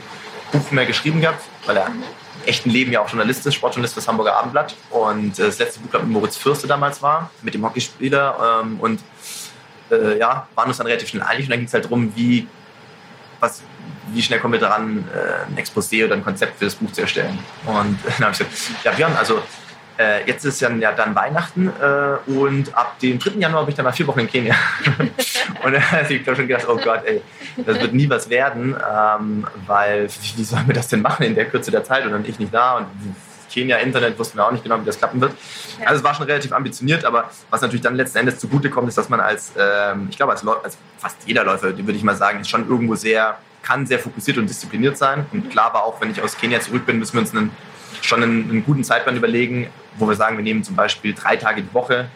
Buch 0.52 0.72
mehr 0.72 0.86
geschrieben 0.86 1.22
gehabt, 1.22 1.42
weil 1.66 1.78
er 1.78 1.88
im 1.88 2.04
echten 2.46 2.70
Leben 2.70 2.92
ja 2.92 3.02
auch 3.02 3.08
Journalist 3.08 3.46
ist, 3.46 3.56
Sportjournalist 3.56 3.94
fürs 3.94 4.08
Hamburger 4.10 4.36
Abendblatt. 4.36 4.76
Und 4.90 5.40
äh, 5.40 5.46
das 5.46 5.58
letzte 5.58 5.80
Buch, 5.80 5.90
glaube 5.90 6.06
ich, 6.06 6.12
mit 6.12 6.20
Moritz 6.20 6.36
Fürste 6.36 6.68
damals 6.68 7.02
war, 7.02 7.32
mit 7.44 7.54
dem 7.54 7.64
Hockeyspieler. 7.64 8.62
Ähm, 8.62 8.80
und 8.82 9.00
äh, 9.90 10.20
ja, 10.20 10.48
waren 10.56 10.68
uns 10.68 10.78
dann 10.78 10.88
relativ 10.88 11.08
schnell 11.08 11.24
einig. 11.24 11.46
Und 11.46 11.52
dann 11.52 11.60
ging 11.60 11.68
es 11.68 11.74
halt 11.74 11.86
darum, 11.86 12.14
wie, 12.14 12.46
was, 13.40 13.62
wie 14.14 14.22
schnell 14.22 14.40
kommen 14.40 14.54
wir 14.54 14.60
daran, 14.60 15.06
äh, 15.14 15.52
ein 15.52 15.58
Exposé 15.58 16.06
oder 16.06 16.16
ein 16.16 16.24
Konzept 16.24 16.60
für 16.60 16.66
das 16.66 16.76
Buch 16.76 16.92
zu 16.92 17.02
erstellen. 17.02 17.38
Und 17.66 18.00
dann 18.06 18.20
habe 18.20 18.32
ich 18.32 18.40
gesagt, 18.40 18.52
ja 18.84 18.92
Björn, 18.92 19.16
also 19.18 19.42
äh, 19.98 20.26
jetzt 20.28 20.46
ist 20.46 20.62
ja, 20.62 20.70
dann 20.70 21.16
Weihnachten 21.16 21.70
äh, 21.70 22.32
und 22.32 22.76
ab 22.76 23.00
dem 23.00 23.18
3. 23.18 23.40
Januar 23.40 23.64
bin 23.64 23.72
ich 23.72 23.76
dann 23.76 23.86
mal 23.86 23.92
vier 23.92 24.08
Wochen 24.08 24.20
in 24.20 24.28
Kenia. 24.28 24.56
und 25.64 25.74
da 25.74 25.82
habe 25.92 26.14
ich 26.14 26.24
schon 26.24 26.48
gedacht, 26.48 26.66
oh 26.68 26.78
Gott, 26.78 27.02
ey, 27.06 27.22
das 27.66 27.80
wird 27.80 27.94
nie 27.94 28.10
was 28.10 28.30
werden, 28.30 28.76
ähm, 28.76 29.48
weil 29.66 30.08
wie 30.36 30.44
sollen 30.44 30.68
wir 30.68 30.76
das 30.76 30.88
denn 30.88 31.02
machen 31.02 31.24
in 31.24 31.36
der 31.36 31.46
Kürze 31.46 31.72
der 31.72 31.84
Zeit 31.84 32.06
und 32.06 32.12
dann 32.12 32.26
ich 32.26 32.38
nicht 32.38 32.54
da 32.54 32.78
und 32.78 32.86
Kenia 33.52 33.78
Internet 33.78 34.20
wussten 34.20 34.38
wir 34.38 34.46
auch 34.46 34.52
nicht 34.52 34.64
genau, 34.64 34.80
wie 34.80 34.86
das 34.86 34.98
klappen 34.98 35.20
wird. 35.20 35.34
Ja. 35.80 35.88
Also 35.88 36.00
es 36.00 36.04
war 36.04 36.14
schon 36.14 36.26
relativ 36.26 36.52
ambitioniert, 36.52 37.06
aber 37.06 37.32
was 37.50 37.62
natürlich 37.62 37.82
dann 37.82 37.96
letzten 37.96 38.20
Endes 38.20 38.40
zugutekommt, 38.40 38.88
ist, 38.88 38.98
dass 38.98 39.10
man 39.10 39.20
als, 39.20 39.54
ähm, 39.58 40.08
ich 40.10 40.18
glaube, 40.18 40.34
als, 40.34 40.46
als, 40.46 40.78
fast 41.00 41.18
jeder 41.26 41.44
Läufer, 41.44 41.76
würde 41.76 41.94
ich 41.94 42.04
mal 42.04 42.16
sagen, 42.16 42.42
ist 42.42 42.50
schon 42.50 42.68
irgendwo 42.70 42.96
sehr, 42.96 43.38
kann 43.68 43.86
sehr 43.86 44.00
fokussiert 44.00 44.38
und 44.38 44.50
diszipliniert 44.50 44.98
sein. 44.98 45.26
Und 45.34 45.50
klar 45.50 45.74
war 45.74 45.84
auch, 45.84 46.00
wenn 46.00 46.10
ich 46.10 46.22
aus 46.22 46.38
Kenia 46.38 46.62
zurück 46.62 46.86
bin, 46.86 47.00
müssen 47.00 47.14
wir 47.14 47.22
uns 47.22 47.36
einen 47.36 47.52
schon 48.02 48.24
einen, 48.24 48.50
einen 48.50 48.66
guten 48.66 48.84
Zeitplan 48.84 49.18
überlegen, 49.18 49.70
wo 49.98 50.08
wir 50.08 50.16
sagen, 50.16 50.38
wir 50.38 50.44
nehmen 50.44 50.64
zum 50.64 50.76
Beispiel 50.76 51.14
drei 51.14 51.36
Tage 51.36 51.64
die 51.64 51.74
Woche, 51.74 52.10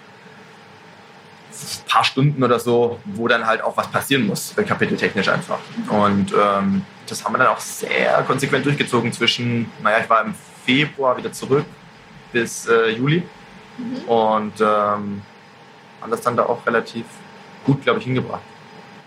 ein 1.51 1.87
paar 1.87 2.03
Stunden 2.03 2.43
oder 2.43 2.59
so, 2.59 2.99
wo 3.05 3.27
dann 3.27 3.45
halt 3.45 3.61
auch 3.61 3.75
was 3.75 3.87
passieren 3.91 4.25
muss, 4.25 4.53
kapiteltechnisch 4.55 5.27
einfach. 5.27 5.59
Und 5.89 6.33
ähm, 6.33 6.85
das 7.07 7.23
haben 7.25 7.33
wir 7.33 7.39
dann 7.39 7.47
auch 7.47 7.59
sehr 7.59 8.23
konsequent 8.25 8.65
durchgezogen 8.65 9.11
zwischen, 9.11 9.69
naja, 9.83 9.99
ich 10.03 10.09
war 10.09 10.23
im 10.23 10.33
Februar 10.65 11.17
wieder 11.17 11.31
zurück 11.31 11.65
bis 12.31 12.67
äh, 12.67 12.91
Juli. 12.91 13.23
Mhm. 13.77 14.09
Und 14.09 14.61
ähm, 14.61 15.21
haben 16.01 16.11
das 16.11 16.21
dann 16.21 16.37
da 16.37 16.43
auch 16.43 16.65
relativ 16.65 17.05
gut, 17.65 17.83
glaube 17.83 17.99
ich, 17.99 18.05
hingebracht. 18.05 18.41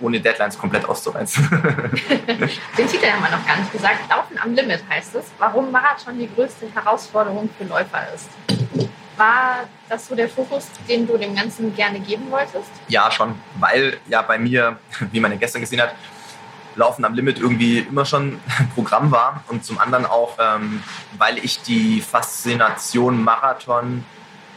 Ohne 0.04 0.20
Deadlines 0.20 0.58
komplett 0.58 0.86
auszureizen. 0.86 1.48
Den 2.78 2.86
Titel 2.86 3.06
haben 3.06 3.22
wir 3.22 3.36
noch 3.36 3.46
gar 3.46 3.56
nicht 3.56 3.72
gesagt. 3.72 4.00
Laufen 4.10 4.38
am 4.38 4.54
Limit 4.54 4.84
heißt 4.88 5.14
es. 5.14 5.24
Warum 5.38 5.72
Marathon 5.72 6.18
die 6.18 6.28
größte 6.32 6.66
Herausforderung 6.74 7.48
für 7.56 7.64
Läufer 7.64 8.02
ist. 8.14 8.28
War 9.16 9.60
das 9.88 10.06
so 10.06 10.14
der 10.14 10.28
Fokus, 10.28 10.68
den 10.86 11.06
du 11.06 11.16
dem 11.16 11.34
Ganzen 11.34 11.74
gerne 11.74 12.00
geben 12.00 12.30
wolltest? 12.30 12.70
Ja, 12.88 13.10
schon. 13.10 13.34
Weil 13.58 13.96
ja 14.06 14.20
bei 14.20 14.38
mir, 14.38 14.78
wie 15.10 15.20
man 15.20 15.32
ja 15.32 15.38
gestern 15.38 15.62
gesehen 15.62 15.80
hat, 15.80 15.94
Laufen 16.76 17.04
am 17.04 17.14
Limit 17.14 17.38
irgendwie 17.38 17.78
immer 17.78 18.04
schon 18.04 18.40
Programm 18.74 19.10
war 19.10 19.44
und 19.46 19.64
zum 19.64 19.78
anderen 19.78 20.06
auch, 20.06 20.36
ähm, 20.40 20.82
weil 21.16 21.38
ich 21.38 21.62
die 21.62 22.00
Faszination 22.00 23.22
Marathon 23.22 24.04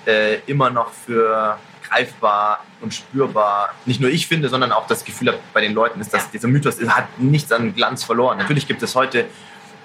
äh, 0.07 0.39
immer 0.47 0.71
noch 0.71 0.91
für 0.91 1.59
greifbar 1.87 2.65
und 2.81 2.93
spürbar, 2.93 3.73
nicht 3.85 3.99
nur 3.99 4.09
ich 4.09 4.27
finde, 4.27 4.49
sondern 4.49 4.71
auch 4.71 4.87
das 4.87 5.03
Gefühl 5.03 5.33
bei 5.53 5.61
den 5.61 5.73
Leuten 5.73 5.99
ist, 5.99 6.13
dass 6.13 6.29
dieser 6.29 6.47
Mythos 6.47 6.79
hat 6.87 7.07
nichts 7.17 7.51
an 7.51 7.73
Glanz 7.73 8.03
verloren. 8.03 8.37
Natürlich 8.37 8.67
gibt 8.67 8.83
es 8.83 8.95
heute 8.95 9.25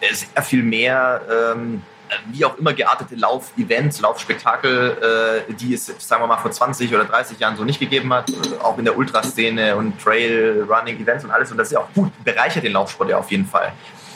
äh, 0.01 0.15
sehr 0.15 0.43
viel 0.43 0.63
mehr 0.63 1.23
ähm, 1.57 1.83
wie 2.27 2.45
auch 2.45 2.59
immer 2.59 2.73
geartete 2.73 3.15
Lauf-Events, 3.15 4.01
Laufspektakel, 4.01 5.45
äh, 5.49 5.53
die 5.55 5.75
es, 5.75 5.87
sagen 5.99 6.23
wir 6.23 6.27
mal, 6.27 6.39
vor 6.39 6.51
20 6.51 6.93
oder 6.95 7.05
30 7.05 7.39
Jahren 7.39 7.57
so 7.57 7.65
nicht 7.65 7.81
gegeben 7.81 8.13
hat, 8.13 8.31
auch 8.63 8.79
in 8.79 8.85
der 8.85 8.97
Ultraszene 8.97 9.77
und 9.77 10.01
Trail-Running-Events 10.01 11.25
und 11.25 11.31
alles. 11.31 11.51
Und 11.51 11.59
das 11.59 11.69
ist 11.69 11.73
ja 11.73 11.81
auch 11.81 11.93
gut, 11.95 12.13
bereichert 12.25 12.65
den 12.65 12.73
Laufsport 12.73 13.11
ja 13.11 13.19
auf 13.19 13.31
jeden 13.31 13.47
Fall. 13.47 13.73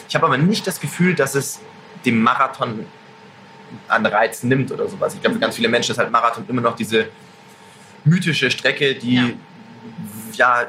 Ich 0.08 0.14
habe 0.14 0.26
aber 0.26 0.38
nicht 0.38 0.66
das 0.66 0.80
Gefühl, 0.80 1.14
dass 1.14 1.34
es 1.34 1.60
dem 2.04 2.22
Marathon 2.22 2.86
an 3.88 4.06
Reiz 4.06 4.42
nimmt 4.42 4.70
oder 4.70 4.88
sowas. 4.88 5.14
Ich 5.14 5.20
glaube, 5.20 5.34
für 5.34 5.40
ganz 5.40 5.56
viele 5.56 5.68
Menschen 5.68 5.92
ist 5.92 5.98
halt 5.98 6.10
Marathon 6.10 6.44
immer 6.48 6.62
noch 6.62 6.76
diese 6.76 7.08
mythische 8.06 8.50
Strecke, 8.50 8.94
die 8.94 9.16
ja 9.16 9.28
ja 10.38 10.66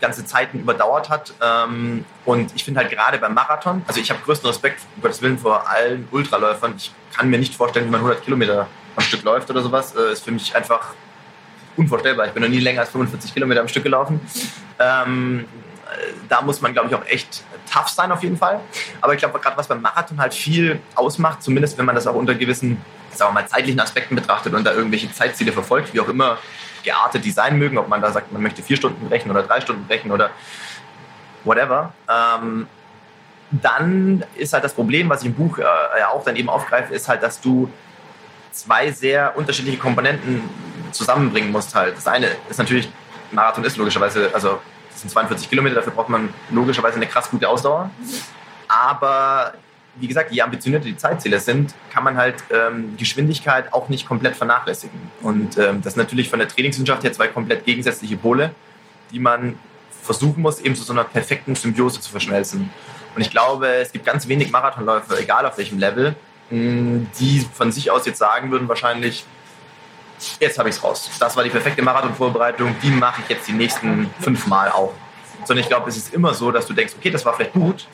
ganze 0.00 0.24
Zeiten 0.24 0.60
überdauert 0.60 1.08
hat. 1.08 1.34
Ähm, 1.40 2.04
und 2.24 2.52
ich 2.54 2.64
finde 2.64 2.80
halt 2.80 2.90
gerade 2.90 3.18
beim 3.18 3.34
Marathon, 3.34 3.82
also 3.86 4.00
ich 4.00 4.10
habe 4.10 4.20
größten 4.24 4.48
Respekt, 4.48 4.80
um 4.96 5.02
Gottes 5.02 5.22
Willen, 5.22 5.38
vor 5.38 5.68
allen 5.68 6.08
Ultraläufern. 6.10 6.74
Ich 6.76 6.92
kann 7.14 7.28
mir 7.28 7.38
nicht 7.38 7.54
vorstellen, 7.54 7.86
wie 7.86 7.90
man 7.90 8.00
100 8.00 8.24
Kilometer 8.24 8.66
am 8.96 9.02
Stück 9.02 9.22
läuft 9.22 9.50
oder 9.50 9.62
sowas. 9.62 9.94
Äh, 9.94 10.12
ist 10.12 10.24
für 10.24 10.32
mich 10.32 10.54
einfach 10.54 10.94
unvorstellbar. 11.76 12.26
Ich 12.26 12.32
bin 12.32 12.42
noch 12.42 12.50
nie 12.50 12.60
länger 12.60 12.80
als 12.80 12.90
45 12.90 13.32
Kilometer 13.32 13.60
am 13.60 13.68
Stück 13.68 13.82
gelaufen. 13.82 14.20
Ähm, 14.78 15.46
da 16.28 16.40
muss 16.40 16.60
man, 16.60 16.72
glaube 16.72 16.88
ich, 16.88 16.94
auch 16.94 17.04
echt 17.06 17.44
tough 17.70 17.88
sein 17.88 18.10
auf 18.12 18.22
jeden 18.22 18.36
Fall. 18.36 18.60
Aber 19.00 19.14
ich 19.14 19.18
glaube, 19.18 19.38
gerade 19.38 19.56
was 19.56 19.68
beim 19.68 19.80
Marathon 19.80 20.18
halt 20.18 20.34
viel 20.34 20.80
ausmacht, 20.94 21.42
zumindest 21.42 21.78
wenn 21.78 21.84
man 21.84 21.94
das 21.94 22.06
auch 22.06 22.14
unter 22.14 22.34
gewissen, 22.34 22.80
sagen 23.12 23.30
wir 23.34 23.42
mal, 23.42 23.48
zeitlichen 23.48 23.80
Aspekten 23.80 24.14
betrachtet 24.14 24.54
und 24.54 24.64
da 24.64 24.72
irgendwelche 24.72 25.12
Zeitziele 25.12 25.52
verfolgt, 25.52 25.92
wie 25.92 26.00
auch 26.00 26.08
immer 26.08 26.38
geartet 26.82 27.24
die 27.24 27.30
sein 27.30 27.58
mögen, 27.58 27.78
ob 27.78 27.88
man 27.88 28.00
da 28.00 28.10
sagt, 28.10 28.32
man 28.32 28.42
möchte 28.42 28.62
vier 28.62 28.76
Stunden 28.76 29.08
brechen 29.08 29.30
oder 29.30 29.42
drei 29.42 29.60
Stunden 29.60 29.86
brechen 29.86 30.10
oder 30.10 30.30
whatever. 31.44 31.92
Ähm, 32.08 32.66
dann 33.50 34.24
ist 34.34 34.52
halt 34.52 34.64
das 34.64 34.74
Problem, 34.74 35.08
was 35.10 35.20
ich 35.20 35.28
im 35.28 35.34
Buch 35.34 35.58
äh, 35.58 35.64
auch 36.10 36.24
dann 36.24 36.36
eben 36.36 36.48
aufgreife, 36.48 36.94
ist 36.94 37.08
halt, 37.08 37.22
dass 37.22 37.40
du 37.40 37.70
zwei 38.50 38.90
sehr 38.90 39.36
unterschiedliche 39.36 39.78
Komponenten 39.78 40.42
zusammenbringen 40.92 41.50
musst 41.50 41.74
halt. 41.74 41.96
Das 41.96 42.06
eine 42.06 42.28
ist 42.48 42.58
natürlich, 42.58 42.90
Marathon 43.30 43.64
ist 43.64 43.76
logischerweise, 43.76 44.30
also 44.32 44.60
das 44.90 45.00
sind 45.00 45.10
42 45.10 45.48
Kilometer, 45.48 45.76
dafür 45.76 45.92
braucht 45.92 46.08
man 46.08 46.32
logischerweise 46.50 46.96
eine 46.96 47.06
krass 47.06 47.30
gute 47.30 47.48
Ausdauer. 47.48 47.90
Aber 48.68 49.54
wie 49.96 50.08
gesagt, 50.08 50.32
je 50.32 50.40
ambitionierter 50.40 50.86
die 50.86 50.96
Zeitziele 50.96 51.38
sind, 51.38 51.74
kann 51.92 52.04
man 52.04 52.16
halt 52.16 52.36
ähm, 52.50 52.96
Geschwindigkeit 52.96 53.72
auch 53.72 53.88
nicht 53.88 54.06
komplett 54.06 54.36
vernachlässigen. 54.36 54.98
Und 55.20 55.58
ähm, 55.58 55.82
das 55.82 55.94
ist 55.94 55.96
natürlich 55.96 56.30
von 56.30 56.38
der 56.38 56.48
Trainingswissenschaft 56.48 57.02
her 57.04 57.12
zwei 57.12 57.28
komplett 57.28 57.64
gegensätzliche 57.64 58.16
Pole, 58.16 58.54
die 59.10 59.18
man 59.18 59.58
versuchen 60.02 60.42
muss, 60.42 60.60
eben 60.60 60.74
zu 60.74 60.82
so 60.82 60.92
einer 60.92 61.04
perfekten 61.04 61.54
Symbiose 61.54 62.00
zu 62.00 62.10
verschmelzen. 62.10 62.70
Und 63.14 63.20
ich 63.20 63.30
glaube, 63.30 63.66
es 63.66 63.92
gibt 63.92 64.06
ganz 64.06 64.26
wenig 64.26 64.50
Marathonläufer, 64.50 65.18
egal 65.18 65.44
auf 65.46 65.58
welchem 65.58 65.78
Level, 65.78 66.16
die 66.50 67.46
von 67.54 67.70
sich 67.72 67.90
aus 67.90 68.06
jetzt 68.06 68.18
sagen 68.18 68.50
würden, 68.50 68.68
wahrscheinlich, 68.68 69.24
jetzt 70.40 70.58
habe 70.58 70.68
ich 70.68 70.76
es 70.76 70.82
raus. 70.82 71.10
Das 71.18 71.36
war 71.36 71.44
die 71.44 71.50
perfekte 71.50 71.82
Marathonvorbereitung, 71.82 72.74
die 72.82 72.90
mache 72.90 73.22
ich 73.22 73.28
jetzt 73.28 73.48
die 73.48 73.52
nächsten 73.52 74.10
fünf 74.20 74.46
Mal 74.46 74.70
auch. 74.70 74.92
Sondern 75.44 75.62
ich 75.62 75.68
glaube, 75.68 75.88
es 75.88 75.96
ist 75.96 76.14
immer 76.14 76.34
so, 76.34 76.50
dass 76.50 76.66
du 76.66 76.74
denkst, 76.74 76.94
okay, 76.98 77.10
das 77.10 77.24
war 77.24 77.34
vielleicht 77.34 77.52
gut, 77.52 77.86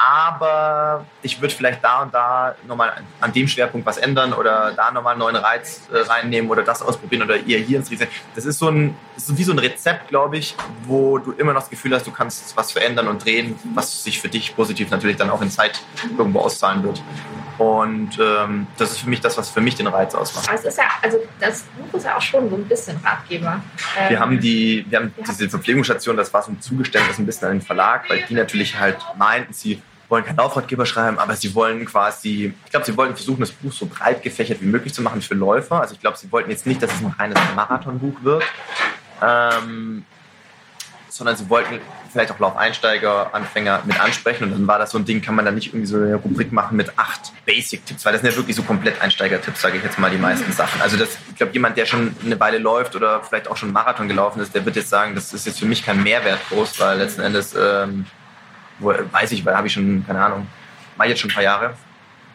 aber 0.00 1.04
ich 1.20 1.42
würde 1.42 1.54
vielleicht 1.54 1.84
da 1.84 2.02
und 2.02 2.14
da 2.14 2.54
nochmal 2.66 2.92
an 3.20 3.32
dem 3.34 3.46
Schwerpunkt 3.46 3.86
was 3.86 3.98
ändern 3.98 4.32
oder 4.32 4.72
da 4.72 4.90
nochmal 4.90 5.12
einen 5.12 5.20
neuen 5.20 5.36
Reiz 5.36 5.82
äh, 5.92 5.98
reinnehmen 5.98 6.50
oder 6.50 6.62
das 6.62 6.80
ausprobieren 6.80 7.22
oder 7.22 7.36
ihr 7.36 7.58
hier 7.58 7.76
ins 7.76 7.90
Rezept. 7.90 8.12
Das 8.34 8.46
ist 8.46 8.58
so 8.58 8.70
ein, 8.70 8.96
ist 9.14 9.36
wie 9.36 9.44
so 9.44 9.52
ein 9.52 9.58
Rezept, 9.58 10.08
glaube 10.08 10.38
ich, 10.38 10.56
wo 10.84 11.18
du 11.18 11.32
immer 11.32 11.52
noch 11.52 11.60
das 11.60 11.68
Gefühl 11.68 11.94
hast, 11.94 12.06
du 12.06 12.12
kannst 12.12 12.56
was 12.56 12.72
verändern 12.72 13.08
und 13.08 13.22
drehen, 13.22 13.58
was 13.74 14.02
sich 14.02 14.18
für 14.18 14.30
dich 14.30 14.56
positiv 14.56 14.90
natürlich 14.90 15.18
dann 15.18 15.28
auch 15.28 15.42
in 15.42 15.50
Zeit 15.50 15.82
irgendwo 16.16 16.40
auszahlen 16.40 16.82
wird. 16.82 17.02
Und 17.58 18.18
ähm, 18.18 18.68
das 18.78 18.92
ist 18.92 19.00
für 19.00 19.10
mich 19.10 19.20
das, 19.20 19.36
was 19.36 19.50
für 19.50 19.60
mich 19.60 19.74
den 19.74 19.86
Reiz 19.86 20.14
ausmacht. 20.14 20.48
Aber 20.48 20.58
es 20.58 20.64
ist 20.64 20.78
ja, 20.78 20.84
also 21.02 21.18
das 21.38 21.64
Buch 21.64 21.98
ist 21.98 22.04
ja 22.04 22.16
auch 22.16 22.22
schon 22.22 22.48
so 22.48 22.56
ein 22.56 22.64
bisschen 22.64 22.96
Ratgeber. 23.04 23.60
Ähm, 23.98 24.08
wir 24.08 24.18
haben 24.18 24.40
die, 24.40 24.86
wir 24.88 24.98
haben 24.98 25.14
diese 25.28 25.50
Verpflegungsstation, 25.50 26.16
das 26.16 26.32
war 26.32 26.42
so 26.42 26.52
ein 26.52 26.60
Zugeständnis 26.62 27.18
ein 27.18 27.26
bisschen 27.26 27.48
an 27.48 27.58
den 27.58 27.62
Verlag, 27.62 28.08
weil 28.08 28.22
die 28.22 28.32
natürlich 28.32 28.78
halt 28.78 28.96
meinten, 29.18 29.52
sie 29.52 29.82
wollen 30.10 30.24
keinen 30.24 30.36
Laufratgeber 30.36 30.86
schreiben, 30.86 31.18
aber 31.18 31.36
sie 31.36 31.54
wollen 31.54 31.84
quasi, 31.86 32.52
ich 32.64 32.70
glaube, 32.70 32.84
sie 32.84 32.96
wollten 32.96 33.14
versuchen, 33.14 33.40
das 33.40 33.52
Buch 33.52 33.72
so 33.72 33.86
breit 33.86 34.22
gefächert 34.22 34.60
wie 34.60 34.66
möglich 34.66 34.92
zu 34.92 35.02
machen 35.02 35.22
für 35.22 35.34
Läufer. 35.34 35.80
Also 35.80 35.94
ich 35.94 36.00
glaube, 36.00 36.18
sie 36.18 36.30
wollten 36.32 36.50
jetzt 36.50 36.66
nicht, 36.66 36.82
dass 36.82 36.92
es 36.92 37.00
ein 37.00 37.14
reines 37.18 37.38
Marathonbuch 37.54 38.22
wird, 38.22 38.42
ähm, 39.22 40.04
sondern 41.08 41.36
sie 41.36 41.48
wollten 41.48 41.80
vielleicht 42.12 42.32
auch 42.32 42.38
Laufeinsteiger, 42.38 43.34
Anfänger 43.34 43.82
mit 43.84 44.00
ansprechen. 44.00 44.44
Und 44.44 44.52
dann 44.52 44.66
war 44.66 44.78
das 44.78 44.90
so 44.90 44.98
ein 44.98 45.04
Ding, 45.04 45.22
kann 45.22 45.34
man 45.34 45.44
da 45.44 45.50
nicht 45.50 45.68
irgendwie 45.68 45.86
so 45.86 45.96
eine 45.96 46.16
Rubrik 46.16 46.50
machen 46.50 46.76
mit 46.76 46.98
acht 46.98 47.32
Basic-Tipps, 47.46 48.04
weil 48.04 48.12
das 48.12 48.22
sind 48.22 48.30
ja 48.30 48.36
wirklich 48.36 48.56
so 48.56 48.62
komplett 48.62 49.00
Einsteiger-Tipps, 49.00 49.60
sage 49.60 49.78
ich 49.78 49.84
jetzt 49.84 49.98
mal, 49.98 50.10
die 50.10 50.18
meisten 50.18 50.50
Sachen. 50.52 50.80
Also 50.82 50.96
das, 50.96 51.10
ich 51.28 51.36
glaube, 51.36 51.52
jemand, 51.52 51.76
der 51.76 51.86
schon 51.86 52.16
eine 52.24 52.38
Weile 52.40 52.58
läuft 52.58 52.96
oder 52.96 53.22
vielleicht 53.22 53.48
auch 53.48 53.56
schon 53.56 53.72
Marathon 53.72 54.08
gelaufen 54.08 54.40
ist, 54.40 54.54
der 54.54 54.64
wird 54.64 54.76
jetzt 54.76 54.90
sagen, 54.90 55.14
das 55.14 55.32
ist 55.32 55.46
jetzt 55.46 55.60
für 55.60 55.66
mich 55.66 55.84
kein 55.84 56.02
Mehrwert 56.02 56.40
groß, 56.48 56.80
weil 56.80 56.98
letzten 56.98 57.20
Endes 57.20 57.54
ähm, 57.56 58.06
weiß 58.80 59.32
ich, 59.32 59.44
weil 59.44 59.56
habe 59.56 59.66
ich 59.66 59.72
schon, 59.72 60.04
keine 60.06 60.24
Ahnung, 60.24 60.46
war 60.96 61.06
jetzt 61.06 61.20
schon 61.20 61.30
ein 61.30 61.34
paar 61.34 61.42
Jahre. 61.42 61.74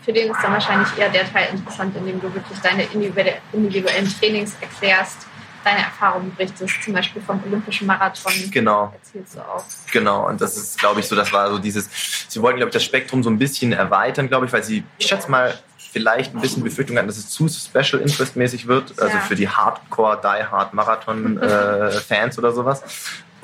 Für 0.04 0.14
den 0.14 0.32
ist 0.32 0.40
dann 0.44 0.54
wahrscheinlich 0.54 0.88
eher 0.98 1.10
der 1.10 1.32
Teil 1.32 1.50
interessant, 1.52 1.96
in 1.98 2.06
dem 2.06 2.22
du 2.22 2.34
wirklich 2.34 2.60
deine 2.60 2.84
individuellen 2.84 4.20
Trainings 4.20 4.56
erklärst, 4.62 5.26
deine 5.64 5.80
Erfahrungen 5.80 6.34
berichtest, 6.36 6.84
zum 6.84 6.94
Beispiel 6.94 7.22
vom 7.24 7.42
Olympischen 7.44 7.88
Marathon. 7.88 8.32
Genau. 8.52 8.94
Erzählst 8.94 9.36
du 9.36 9.40
auch. 9.40 9.64
Genau, 9.92 10.28
und 10.28 10.40
das 10.40 10.58
ist, 10.58 10.78
glaube 10.78 11.00
ich, 11.00 11.08
so, 11.08 11.16
das 11.16 11.34
war 11.34 11.50
so 11.50 11.58
dieses, 11.58 11.90
sie 12.28 12.40
wollten, 12.42 12.58
glaube 12.58 12.70
ich, 12.70 12.74
das 12.74 12.84
Spektrum 12.84 13.24
so 13.24 13.32
ein 13.32 13.40
bisschen 13.40 13.74
erweitern, 13.74 14.28
glaube 14.28 14.46
ich, 14.46 14.54
weil 14.54 14.64
sie, 14.64 14.84
ich 15.00 15.08
schätze 15.08 15.30
mal, 15.30 15.58
vielleicht 15.92 16.36
ein 16.36 16.42
bisschen 16.42 16.62
Befürchtung 16.62 16.98
hatten, 16.98 17.08
dass 17.08 17.18
es 17.18 17.30
zu 17.30 17.48
Special 17.48 18.02
Interest 18.02 18.36
mäßig 18.36 18.68
wird, 18.68 19.00
also 19.00 19.16
ja. 19.16 19.22
für 19.22 19.36
die 19.36 19.48
Hardcore, 19.48 20.20
Die 20.22 20.44
Hard 20.44 20.74
Marathon 20.74 21.38
äh, 21.42 21.92
Fans 21.92 22.38
oder 22.38 22.52
sowas 22.52 22.84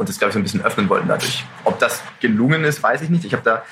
und 0.01 0.09
das, 0.09 0.17
glaube 0.17 0.29
ich, 0.29 0.33
so 0.33 0.39
ein 0.39 0.43
bisschen 0.43 0.63
öffnen 0.63 0.89
wollten 0.89 1.07
dadurch. 1.07 1.45
Ob 1.63 1.77
das 1.77 2.01
gelungen 2.19 2.63
ist, 2.63 2.81
weiß 2.81 3.03
ich 3.03 3.09
nicht. 3.09 3.23
Ich 3.23 3.33
habe 3.33 3.43
da, 3.43 3.63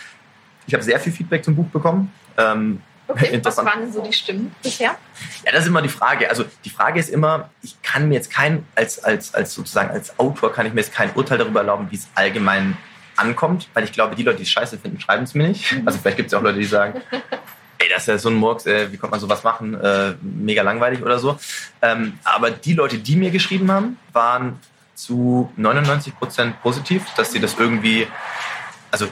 ich 0.68 0.76
habe 0.76 0.84
sehr 0.84 1.00
viel 1.00 1.12
Feedback 1.12 1.44
zum 1.44 1.56
Buch 1.56 1.66
bekommen. 1.70 2.14
Ähm, 2.38 2.84
okay, 3.08 3.42
was 3.44 3.58
waren 3.58 3.82
denn 3.82 3.92
so 3.92 4.04
die 4.04 4.14
Stimmen 4.14 4.56
bisher? 4.62 4.96
Ja, 5.44 5.52
das 5.52 5.62
ist 5.62 5.70
immer 5.70 5.82
die 5.82 5.90
Frage. 5.90 6.30
Also 6.30 6.46
die 6.64 6.70
Frage 6.70 7.00
ist 7.00 7.10
immer, 7.10 7.50
ich 7.64 7.82
kann 7.82 8.10
mir 8.10 8.14
jetzt 8.14 8.32
kein, 8.32 8.64
als, 8.76 9.04
als, 9.04 9.34
als 9.34 9.56
sozusagen 9.56 9.90
als 9.90 10.20
Autor 10.20 10.54
kann 10.54 10.68
ich 10.68 10.74
mir 10.74 10.82
jetzt 10.82 10.94
kein 10.94 11.12
Urteil 11.16 11.40
darüber 11.40 11.62
erlauben, 11.62 11.88
wie 11.90 11.96
es 11.96 12.08
allgemein 12.14 12.78
ankommt, 13.16 13.68
weil 13.74 13.84
ich 13.86 13.92
glaube, 13.92 14.16
die 14.16 14.22
Leute, 14.22 14.38
die 14.38 14.44
es 14.44 14.52
scheiße 14.52 14.78
finden, 14.78 15.00
schreiben 15.00 15.24
es 15.24 15.34
mir 15.34 15.48
nicht. 15.48 15.72
Mhm. 15.72 15.88
Also 15.88 15.98
vielleicht 15.98 16.18
gibt 16.18 16.28
es 16.28 16.34
ja 16.34 16.38
auch 16.38 16.44
Leute, 16.44 16.60
die 16.60 16.66
sagen, 16.66 17.02
ey, 17.80 17.90
das 17.90 18.04
ist 18.04 18.08
ja 18.08 18.18
so 18.20 18.30
ein 18.30 18.36
Murks, 18.36 18.68
ey, 18.68 18.92
wie 18.92 18.98
konnte 18.98 19.12
man 19.12 19.20
sowas 19.20 19.44
machen? 19.44 19.74
Äh, 19.74 20.14
mega 20.22 20.62
langweilig 20.62 21.02
oder 21.02 21.18
so. 21.18 21.40
Ähm, 21.82 22.20
aber 22.24 22.52
die 22.52 22.74
Leute, 22.74 23.00
die 23.00 23.16
mir 23.16 23.32
geschrieben 23.32 23.72
haben, 23.72 23.98
waren 24.14 24.60
zu 25.00 25.50
99 25.56 26.18
Prozent 26.18 26.62
positiv, 26.62 27.06
dass 27.16 27.32
sie 27.32 27.40
das 27.40 27.56
irgendwie, 27.58 28.06
also 28.92 29.08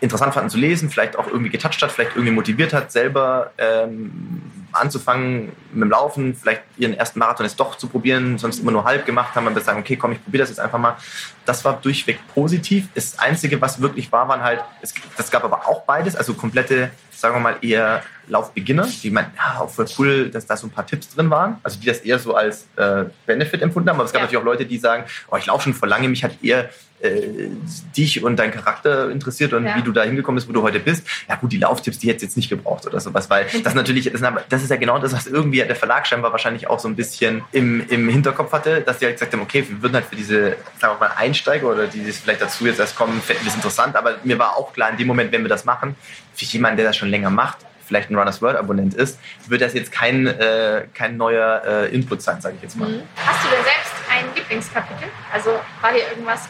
interessant 0.00 0.34
fanden 0.34 0.50
zu 0.50 0.58
lesen, 0.58 0.88
vielleicht 0.88 1.16
auch 1.16 1.26
irgendwie 1.26 1.50
getoucht 1.50 1.82
hat, 1.82 1.90
vielleicht 1.90 2.12
irgendwie 2.12 2.32
motiviert 2.32 2.72
hat, 2.72 2.92
selber 2.92 3.50
ähm, 3.58 4.42
anzufangen 4.72 5.52
mit 5.72 5.82
dem 5.82 5.90
Laufen, 5.90 6.34
vielleicht 6.34 6.62
ihren 6.76 6.94
ersten 6.94 7.18
Marathon 7.18 7.44
jetzt 7.44 7.58
doch 7.58 7.76
zu 7.76 7.88
probieren, 7.88 8.38
sonst 8.38 8.60
immer 8.60 8.70
nur 8.70 8.84
halb 8.84 9.04
gemacht 9.04 9.34
haben, 9.34 9.46
und 9.46 9.54
dann 9.54 9.64
sagen, 9.64 9.80
okay, 9.80 9.96
komm, 9.96 10.12
ich 10.12 10.22
probiere 10.22 10.42
das 10.42 10.50
jetzt 10.50 10.60
einfach 10.60 10.78
mal. 10.78 10.96
Das 11.44 11.64
war 11.64 11.74
durchweg 11.80 12.20
positiv. 12.34 12.88
Das 12.94 13.18
Einzige, 13.18 13.60
was 13.60 13.80
wirklich 13.80 14.10
war, 14.12 14.28
waren 14.28 14.42
halt, 14.42 14.60
es, 14.80 14.94
das 15.16 15.30
gab 15.30 15.44
aber 15.44 15.68
auch 15.68 15.82
beides, 15.82 16.16
also 16.16 16.34
komplette, 16.34 16.90
sagen 17.10 17.36
wir 17.36 17.40
mal, 17.40 17.56
eher 17.62 18.02
Laufbeginner, 18.28 18.88
die 19.02 19.10
meinten, 19.10 19.32
ja, 19.36 19.60
auch 19.60 19.70
voll 19.70 19.86
cool, 19.98 20.30
dass 20.30 20.46
da 20.46 20.56
so 20.56 20.66
ein 20.66 20.70
paar 20.70 20.86
Tipps 20.86 21.14
drin 21.14 21.30
waren. 21.30 21.56
Also 21.62 21.80
die 21.80 21.86
das 21.86 21.98
eher 21.98 22.18
so 22.18 22.34
als 22.34 22.68
äh, 22.76 23.04
Benefit 23.26 23.62
empfunden 23.62 23.88
haben. 23.90 23.96
Aber 23.96 24.04
es 24.04 24.12
gab 24.12 24.20
ja. 24.20 24.26
natürlich 24.26 24.40
auch 24.40 24.46
Leute, 24.46 24.66
die 24.66 24.78
sagen, 24.78 25.04
oh, 25.30 25.36
ich 25.36 25.46
laufe 25.46 25.64
schon 25.64 25.74
vor 25.74 25.88
lange, 25.88 26.08
mich 26.08 26.24
hat 26.24 26.42
eher 26.42 26.70
äh, 27.02 27.48
dich 27.96 28.22
und 28.22 28.36
dein 28.36 28.52
Charakter 28.52 29.10
interessiert 29.10 29.52
und 29.52 29.66
ja. 29.66 29.76
wie 29.76 29.82
du 29.82 29.92
da 29.92 30.04
hingekommen 30.04 30.36
bist, 30.36 30.48
wo 30.48 30.52
du 30.52 30.62
heute 30.62 30.78
bist. 30.78 31.04
Ja 31.28 31.34
gut, 31.36 31.52
die 31.52 31.58
Lauftipps, 31.58 31.98
die 31.98 32.08
hätte 32.08 32.18
es 32.18 32.22
jetzt 32.22 32.36
nicht 32.36 32.48
gebraucht 32.48 32.86
oder 32.86 33.00
sowas, 33.00 33.28
weil 33.28 33.46
das 33.64 33.74
natürlich, 33.74 34.10
das 34.48 34.62
ist 34.62 34.70
ja 34.70 34.76
genau 34.76 34.98
das, 34.98 35.12
was 35.12 35.26
irgendwie 35.26 35.58
der 35.58 35.74
Verlag 35.74 36.06
scheinbar 36.06 36.30
wahrscheinlich 36.30 36.68
auch 36.68 36.78
so 36.78 36.88
ein 36.88 36.94
bisschen 36.94 37.42
im, 37.50 37.84
im 37.88 38.08
Hinterkopf 38.08 38.52
hatte, 38.52 38.82
dass 38.82 38.98
die 38.98 39.06
halt 39.06 39.16
gesagt 39.16 39.32
haben, 39.32 39.42
okay, 39.42 39.64
wir 39.68 39.82
würden 39.82 39.94
halt 39.94 40.04
für 40.04 40.16
diese, 40.16 40.56
sagen 40.78 40.94
wir 40.94 41.08
mal, 41.08 41.14
Einsteiger 41.16 41.66
oder 41.66 41.88
die 41.88 42.00
vielleicht 42.12 42.40
dazu 42.40 42.66
jetzt 42.66 42.78
erst 42.78 42.94
kommen, 42.94 43.20
fänden 43.20 43.44
das 43.44 43.56
interessant, 43.56 43.96
aber 43.96 44.18
mir 44.22 44.38
war 44.38 44.56
auch 44.56 44.72
klar, 44.72 44.90
in 44.90 44.96
dem 44.96 45.08
Moment, 45.08 45.32
wenn 45.32 45.42
wir 45.42 45.48
das 45.48 45.64
machen, 45.64 45.96
für 46.34 46.44
jemanden, 46.44 46.76
der 46.76 46.86
das 46.86 46.96
schon 46.96 47.08
länger 47.08 47.30
macht, 47.30 47.58
vielleicht 47.84 48.10
ein 48.10 48.16
Runners 48.16 48.42
World 48.42 48.56
Abonnent 48.56 48.94
ist, 48.94 49.18
wird 49.48 49.60
das 49.60 49.74
jetzt 49.74 49.92
kein, 49.92 50.26
äh, 50.26 50.86
kein 50.94 51.16
neuer 51.16 51.62
äh, 51.64 51.94
Input 51.94 52.22
sein, 52.22 52.40
sage 52.40 52.56
ich 52.56 52.62
jetzt 52.62 52.76
mal. 52.76 52.88
Mhm. 52.88 53.02
Hast 53.16 53.44
du 53.44 53.48
denn 53.48 53.64
selbst 53.64 53.92
ein 54.10 54.24
Lieblingskapitel? 54.34 55.08
Also 55.32 55.50
war 55.80 55.92
dir 55.92 56.08
irgendwas 56.10 56.48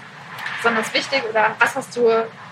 besonders 0.58 0.92
wichtig 0.94 1.22
oder 1.28 1.56
was 1.58 1.74
hast 1.74 1.96
du, 1.96 2.08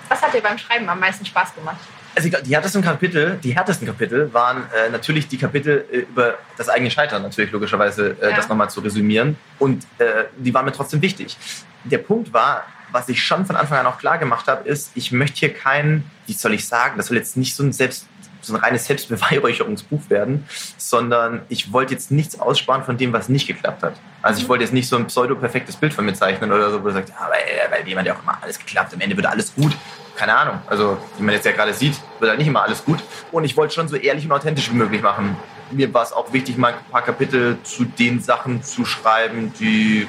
was 0.09 0.23
hat 0.23 0.35
dir 0.35 0.43
beim 0.43 0.59
Schreiben 0.59 0.89
am 0.89 1.01
meisten 1.01 1.25
Spaß 1.25 1.55
gemacht? 1.55 1.79
Also 2.15 2.29
die 2.29 2.55
härtesten 2.55 2.83
Kapitel, 2.83 3.39
die 3.43 3.55
härtesten 3.55 3.87
Kapitel 3.87 4.33
waren 4.35 4.65
äh, 4.75 4.91
natürlich 4.91 5.29
die 5.29 5.39
Kapitel 5.39 5.85
äh, 5.93 5.99
über 5.99 6.39
das 6.57 6.69
eigene 6.69 6.91
Scheitern, 6.91 7.23
natürlich 7.23 7.53
logischerweise 7.53 8.17
äh, 8.21 8.31
ja. 8.31 8.37
das 8.37 8.49
nochmal 8.49 8.69
zu 8.69 8.81
resümieren. 8.81 9.37
Und 9.59 9.85
äh, 9.99 10.25
die 10.37 10.53
waren 10.53 10.65
mir 10.65 10.73
trotzdem 10.73 11.03
wichtig. 11.03 11.37
Der 11.85 11.99
Punkt 11.99 12.33
war, 12.33 12.65
was 12.91 13.09
ich 13.09 13.23
schon 13.23 13.47
von 13.47 13.55
Anfang 13.55 13.79
an 13.79 13.87
auch 13.87 13.99
klar 13.99 14.19
gemacht 14.19 14.49
habe, 14.49 14.69
ist, 14.69 14.91
ich 14.97 15.13
möchte 15.13 15.39
hier 15.39 15.55
kein, 15.55 16.05
wie 16.27 16.33
soll 16.33 16.55
ich 16.55 16.67
sagen, 16.67 16.97
das 16.97 17.07
soll 17.07 17.17
jetzt 17.17 17.37
nicht 17.37 17.55
so 17.55 17.63
ein 17.63 17.73
Selbst 17.73 18.07
so 18.41 18.55
ein 18.55 18.61
reines 18.61 18.87
Selbstbeweihräucherungsbuch 18.87 20.09
werden, 20.09 20.47
sondern 20.77 21.43
ich 21.49 21.73
wollte 21.73 21.95
jetzt 21.95 22.11
nichts 22.11 22.39
aussparen 22.39 22.85
von 22.85 22.97
dem, 22.97 23.13
was 23.13 23.29
nicht 23.29 23.47
geklappt 23.47 23.83
hat. 23.83 23.95
Also 24.23 24.39
ich 24.39 24.45
mhm. 24.45 24.51
wollte 24.51 24.65
jetzt 24.65 24.73
nicht 24.73 24.89
so 24.89 24.97
ein 24.97 25.07
pseudo-perfektes 25.07 25.77
Bild 25.77 25.95
von 25.95 26.05
mir 26.05 26.15
zeichnen 26.15 26.53
oder 26.53 26.71
so, 26.71 26.83
wo 26.83 26.89
du 26.89 26.95
sagst, 26.95 27.11
ja, 27.11 27.29
weil, 27.29 27.79
weil 27.79 27.89
jemand 27.89 28.07
ja 28.07 28.15
auch 28.15 28.23
immer 28.23 28.39
alles 28.41 28.59
geklappt, 28.59 28.95
am 28.95 29.01
Ende 29.01 29.17
wird 29.17 29.27
alles 29.27 29.55
gut. 29.55 29.73
Keine 30.17 30.37
Ahnung. 30.37 30.59
Also, 30.67 30.99
wie 31.17 31.23
man 31.23 31.35
jetzt 31.35 31.47
ja 31.47 31.53
gerade 31.53 31.73
sieht, 31.73 31.95
wird 32.19 32.29
halt 32.31 32.39
nicht 32.39 32.49
immer 32.49 32.63
alles 32.63 32.85
gut. 32.85 32.99
Und 33.33 33.45
ich 33.45 33.57
wollte 33.57 33.75
schon 33.75 33.89
so 33.89 33.97
ehrlich 33.97 34.27
und 34.27 34.33
authentisch 34.33 34.71
wie 34.71 34.77
möglich 34.77 35.01
machen. 35.01 35.37
Mir 35.71 35.95
war 35.95 36.03
es 36.03 36.13
auch 36.13 36.33
wichtig, 36.33 36.59
mal 36.59 36.75
ein 36.75 36.91
paar 36.91 37.03
Kapitel 37.03 37.57
zu 37.63 37.85
den 37.85 38.21
Sachen 38.21 38.63
zu 38.63 38.85
schreiben, 38.85 39.53
die 39.59 40.07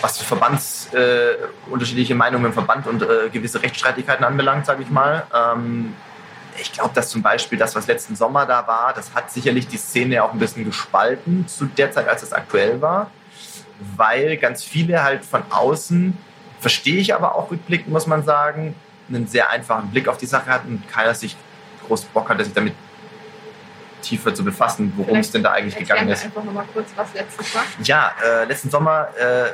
was 0.00 0.18
Verbands 0.18 0.92
äh, 0.94 1.36
unterschiedliche 1.70 2.14
Meinungen 2.14 2.46
im 2.46 2.52
Verband 2.52 2.86
und 2.86 3.02
äh, 3.02 3.28
gewisse 3.32 3.62
Rechtsstreitigkeiten 3.62 4.24
anbelangt, 4.24 4.66
sage 4.66 4.82
ich 4.82 4.90
mal. 4.90 5.26
Ähm, 5.34 5.94
ich 6.60 6.72
glaube, 6.72 6.94
dass 6.94 7.08
zum 7.08 7.22
Beispiel 7.22 7.58
das, 7.58 7.74
was 7.74 7.86
letzten 7.86 8.16
Sommer 8.16 8.46
da 8.46 8.66
war, 8.66 8.92
das 8.92 9.14
hat 9.14 9.30
sicherlich 9.30 9.68
die 9.68 9.76
Szene 9.76 10.22
auch 10.22 10.32
ein 10.32 10.38
bisschen 10.38 10.64
gespalten 10.64 11.46
zu 11.48 11.66
der 11.66 11.90
Zeit, 11.92 12.08
als 12.08 12.22
es 12.22 12.32
aktuell 12.32 12.80
war, 12.80 13.10
weil 13.96 14.36
ganz 14.36 14.62
viele 14.64 15.02
halt 15.02 15.24
von 15.24 15.42
außen, 15.50 16.16
verstehe 16.60 16.98
ich 16.98 17.14
aber 17.14 17.34
auch 17.34 17.50
rückblickend, 17.50 17.92
muss 17.92 18.06
man 18.06 18.24
sagen, 18.24 18.74
einen 19.08 19.26
sehr 19.26 19.50
einfachen 19.50 19.90
Blick 19.90 20.08
auf 20.08 20.18
die 20.18 20.26
Sache 20.26 20.50
hatten 20.50 20.68
und 20.68 20.88
keiner 20.88 21.14
sich 21.14 21.36
groß 21.86 22.04
Bock 22.06 22.28
hatte, 22.28 22.44
sich 22.44 22.54
damit 22.54 22.74
tiefer 24.02 24.34
zu 24.34 24.44
befassen, 24.44 24.92
worum 24.96 25.18
es 25.18 25.30
denn 25.30 25.42
da 25.42 25.52
eigentlich 25.52 25.76
gegangen 25.76 26.08
ist. 26.08 26.24
einfach 26.24 26.44
nochmal 26.44 26.66
kurz, 26.72 26.90
was 26.94 27.12
letztes 27.14 27.54
war. 27.54 27.62
Ja, 27.82 28.12
äh, 28.24 28.44
letzten 28.44 28.70
Sommer 28.70 29.08
äh, 29.18 29.50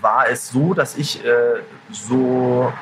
war 0.00 0.28
es 0.28 0.48
so, 0.48 0.74
dass 0.74 0.96
ich 0.96 1.24
äh, 1.24 1.60
so 1.90 2.72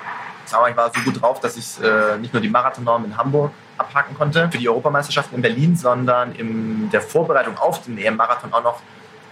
aber 0.54 0.70
ich 0.70 0.76
war 0.76 0.92
so 0.94 1.00
gut 1.00 1.20
drauf, 1.20 1.40
dass 1.40 1.56
ich 1.56 1.82
äh, 1.82 2.18
nicht 2.18 2.32
nur 2.32 2.42
die 2.42 2.48
Marathonnorm 2.48 3.04
in 3.04 3.16
Hamburg 3.16 3.52
abhaken 3.78 4.16
konnte 4.16 4.48
für 4.50 4.58
die 4.58 4.68
Europameisterschaften 4.68 5.36
in 5.36 5.42
Berlin, 5.42 5.76
sondern 5.76 6.32
in 6.34 6.90
der 6.90 7.00
Vorbereitung 7.00 7.56
auf 7.56 7.82
den 7.82 7.98
EM-Marathon 7.98 8.52
auch 8.52 8.62
noch 8.62 8.80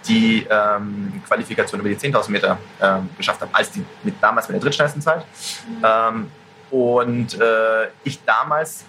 die 0.06 0.46
ähm, 0.48 1.22
Qualifikation 1.26 1.80
über 1.80 1.88
die 1.88 1.96
10.000 1.96 2.30
Meter 2.30 2.58
ähm, 2.80 3.10
geschafft 3.16 3.40
habe, 3.40 3.54
als 3.54 3.70
die 3.70 3.84
mit, 4.02 4.14
damals 4.20 4.48
mit 4.48 4.54
der 4.54 4.62
drittschnellsten 4.62 5.02
Zeit. 5.02 5.24
Mhm. 5.68 5.84
Ähm, 5.84 6.30
und 6.70 7.40
äh, 7.40 7.88
ich 8.04 8.22
damals, 8.24 8.84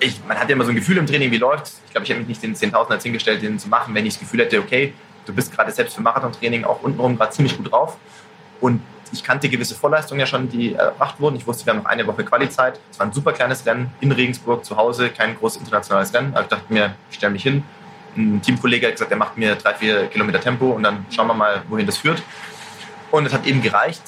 ich, 0.00 0.24
man 0.26 0.38
hat 0.38 0.48
ja 0.48 0.54
immer 0.54 0.64
so 0.64 0.70
ein 0.70 0.76
Gefühl 0.76 0.96
im 0.98 1.06
Training, 1.06 1.30
wie 1.30 1.38
läuft 1.38 1.72
Ich 1.86 1.92
glaube, 1.92 2.04
ich 2.04 2.10
hätte 2.10 2.20
mich 2.20 2.28
nicht 2.28 2.42
den 2.42 2.54
10.000 2.54 2.90
als 2.90 3.02
hingestellt, 3.02 3.42
den 3.42 3.58
zu 3.58 3.68
machen, 3.68 3.94
wenn 3.94 4.06
ich 4.06 4.14
das 4.14 4.20
Gefühl 4.20 4.40
hätte, 4.40 4.58
okay, 4.58 4.94
du 5.26 5.34
bist 5.34 5.54
gerade 5.54 5.70
selbst 5.70 5.94
für 5.94 6.02
Marathontraining 6.02 6.64
auch 6.64 6.82
untenrum 6.82 7.16
gerade 7.16 7.32
ziemlich 7.32 7.56
gut 7.56 7.70
drauf. 7.70 7.96
Und 8.60 8.80
ich 9.12 9.22
kannte 9.22 9.48
gewisse 9.48 9.74
Vorleistungen 9.74 10.20
ja 10.20 10.26
schon, 10.26 10.48
die 10.48 10.74
erbracht 10.74 11.20
wurden. 11.20 11.36
Ich 11.36 11.46
wusste, 11.46 11.66
wir 11.66 11.74
haben 11.74 11.82
noch 11.82 11.86
eine 11.86 12.06
Woche 12.06 12.24
Qualizeit. 12.24 12.80
Es 12.90 12.98
war 12.98 13.06
ein 13.06 13.12
super 13.12 13.32
kleines 13.32 13.64
Rennen 13.66 13.92
in 14.00 14.10
Regensburg 14.10 14.64
zu 14.64 14.76
Hause, 14.76 15.10
kein 15.10 15.36
großes 15.36 15.58
internationales 15.60 16.12
Rennen. 16.14 16.32
Also 16.34 16.44
ich 16.44 16.48
dachte 16.48 16.72
mir, 16.72 16.94
ich 17.10 17.16
stelle 17.16 17.32
mich 17.32 17.42
hin. 17.42 17.62
Ein 18.16 18.42
Teamkollege 18.42 18.86
hat 18.86 18.94
gesagt, 18.94 19.10
er 19.10 19.16
macht 19.16 19.36
mir 19.36 19.54
drei, 19.54 19.74
vier 19.74 20.06
Kilometer 20.06 20.40
Tempo 20.40 20.70
und 20.70 20.82
dann 20.82 21.06
schauen 21.10 21.26
wir 21.26 21.34
mal, 21.34 21.62
wohin 21.68 21.86
das 21.86 21.98
führt. 21.98 22.22
Und 23.10 23.26
es 23.26 23.32
hat 23.32 23.46
eben 23.46 23.62
gereicht, 23.62 24.02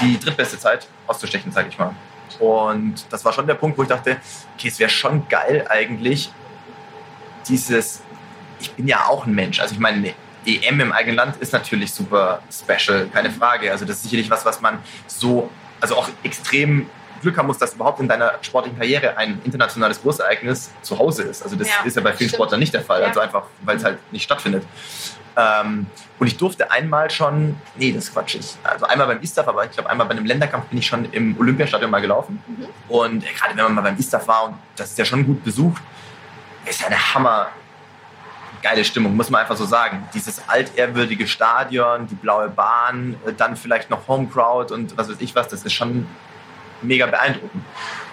die 0.00 0.18
drittbeste 0.18 0.58
Zeit 0.58 0.88
auszustechen, 1.06 1.52
sage 1.52 1.68
ich 1.68 1.78
mal. 1.78 1.94
Und 2.38 3.06
das 3.10 3.24
war 3.24 3.32
schon 3.32 3.46
der 3.46 3.54
Punkt, 3.54 3.78
wo 3.78 3.82
ich 3.82 3.88
dachte, 3.88 4.16
okay, 4.56 4.68
es 4.68 4.78
wäre 4.78 4.90
schon 4.90 5.28
geil 5.28 5.66
eigentlich, 5.68 6.30
dieses, 7.48 8.00
ich 8.60 8.72
bin 8.72 8.88
ja 8.88 9.06
auch 9.06 9.26
ein 9.26 9.34
Mensch. 9.34 9.60
Also 9.60 9.74
ich 9.74 9.80
meine, 9.80 10.14
EM 10.46 10.80
im 10.80 10.92
eigenen 10.92 11.16
Land 11.16 11.36
ist 11.38 11.52
natürlich 11.52 11.92
super 11.92 12.40
special, 12.50 13.08
keine 13.12 13.30
Frage. 13.30 13.70
Also 13.70 13.84
das 13.84 13.96
ist 13.96 14.04
sicherlich 14.04 14.30
was, 14.30 14.44
was 14.44 14.60
man 14.60 14.78
so, 15.06 15.50
also 15.80 15.96
auch 15.96 16.08
extrem 16.22 16.88
Glück 17.22 17.36
haben 17.38 17.46
muss, 17.46 17.58
dass 17.58 17.74
überhaupt 17.74 18.00
in 18.00 18.08
deiner 18.08 18.34
sportlichen 18.42 18.78
Karriere 18.78 19.16
ein 19.16 19.40
internationales 19.44 20.00
Großereignis 20.00 20.70
zu 20.82 20.98
Hause 20.98 21.24
ist. 21.24 21.42
Also 21.42 21.56
das 21.56 21.68
ja, 21.68 21.84
ist 21.84 21.96
ja 21.96 22.02
bei 22.02 22.12
vielen 22.12 22.30
Sportlern 22.30 22.60
nicht 22.60 22.74
der 22.74 22.82
Fall, 22.82 23.00
ja. 23.00 23.08
also 23.08 23.20
einfach, 23.20 23.44
weil 23.62 23.76
es 23.76 23.84
halt 23.84 23.98
nicht 24.12 24.22
stattfindet. 24.22 24.64
Ähm, 25.36 25.86
und 26.18 26.26
ich 26.26 26.36
durfte 26.36 26.70
einmal 26.70 27.10
schon, 27.10 27.60
nee, 27.76 27.92
das 27.92 28.04
ist 28.04 28.14
Quatsch, 28.14 28.36
ich, 28.36 28.54
also 28.62 28.86
einmal 28.86 29.06
beim 29.06 29.20
ISTAF, 29.20 29.46
aber 29.48 29.64
ich 29.66 29.72
glaube 29.72 29.90
einmal 29.90 30.06
bei 30.06 30.12
einem 30.12 30.24
Länderkampf 30.24 30.66
bin 30.66 30.78
ich 30.78 30.86
schon 30.86 31.04
im 31.12 31.38
Olympiastadion 31.38 31.90
mal 31.90 32.00
gelaufen. 32.00 32.42
Mhm. 32.46 32.66
Und 32.88 33.24
gerade 33.26 33.56
wenn 33.56 33.64
man 33.64 33.74
mal 33.74 33.82
beim 33.82 33.98
ISTAF 33.98 34.26
war 34.26 34.44
und 34.44 34.54
das 34.76 34.90
ist 34.90 34.98
ja 34.98 35.04
schon 35.04 35.26
gut 35.26 35.44
besucht, 35.44 35.82
ist 36.64 36.80
ja 36.80 36.86
eine 36.86 37.14
Hammer, 37.14 37.48
geile 38.62 38.84
Stimmung, 38.84 39.16
muss 39.16 39.30
man 39.30 39.42
einfach 39.42 39.56
so 39.56 39.64
sagen. 39.64 40.08
Dieses 40.14 40.42
altehrwürdige 40.48 41.26
Stadion, 41.26 42.06
die 42.06 42.14
blaue 42.14 42.48
Bahn, 42.48 43.16
äh, 43.26 43.32
dann 43.32 43.56
vielleicht 43.56 43.90
noch 43.90 44.08
Homecrowd 44.08 44.72
und 44.72 44.96
was 44.96 45.08
weiß 45.08 45.16
ich 45.20 45.34
was, 45.34 45.48
das 45.48 45.64
ist 45.64 45.72
schon 45.72 46.06
mega 46.82 47.06
beeindruckend. 47.06 47.64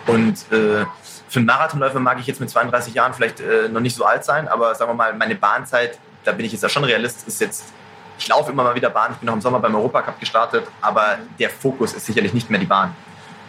Und 0.08 0.52
äh, 0.52 0.86
für 1.30 1.40
einen 1.40 1.46
Marathonläufer 1.46 2.00
mag 2.00 2.20
ich 2.20 2.28
jetzt 2.28 2.40
mit 2.40 2.50
32 2.50 2.94
Jahren 2.94 3.14
vielleicht 3.14 3.40
äh, 3.40 3.70
noch 3.70 3.82
nicht 3.82 3.96
so 3.96 4.06
alt 4.06 4.24
sein, 4.24 4.48
aber 4.48 4.76
sagen 4.76 4.92
wir 4.92 4.96
mal, 4.96 5.14
meine 5.14 5.36
Bahnzeit, 5.36 5.98
da 6.24 6.32
bin 6.32 6.46
ich 6.46 6.52
jetzt 6.52 6.62
ja 6.62 6.70
schon 6.70 6.84
Realist, 6.84 7.28
ist 7.28 7.42
jetzt, 7.42 7.74
ich 8.18 8.28
laufe 8.28 8.52
immer 8.52 8.64
mal 8.64 8.76
wieder 8.76 8.90
Bahn, 8.90 9.12
ich 9.14 9.18
bin 9.18 9.28
noch 9.28 9.34
im 9.34 9.42
Sommer 9.42 9.60
beim 9.60 9.76
Europacup 9.76 10.20
gestartet, 10.20 10.68
aber 10.82 11.18
der 11.40 11.50
Fokus 11.50 11.94
ist 11.94 12.06
sicherlich 12.06 12.34
nicht 12.34 12.50
mehr 12.50 12.60
die 12.60 12.66
Bahn. 12.66 12.96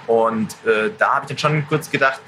Und 0.07 0.53
äh, 0.67 0.91
da 0.97 1.17
habe 1.17 1.25
ich 1.25 1.29
dann 1.29 1.39
schon 1.39 1.69
kurz 1.69 1.91
gedacht, 1.91 2.21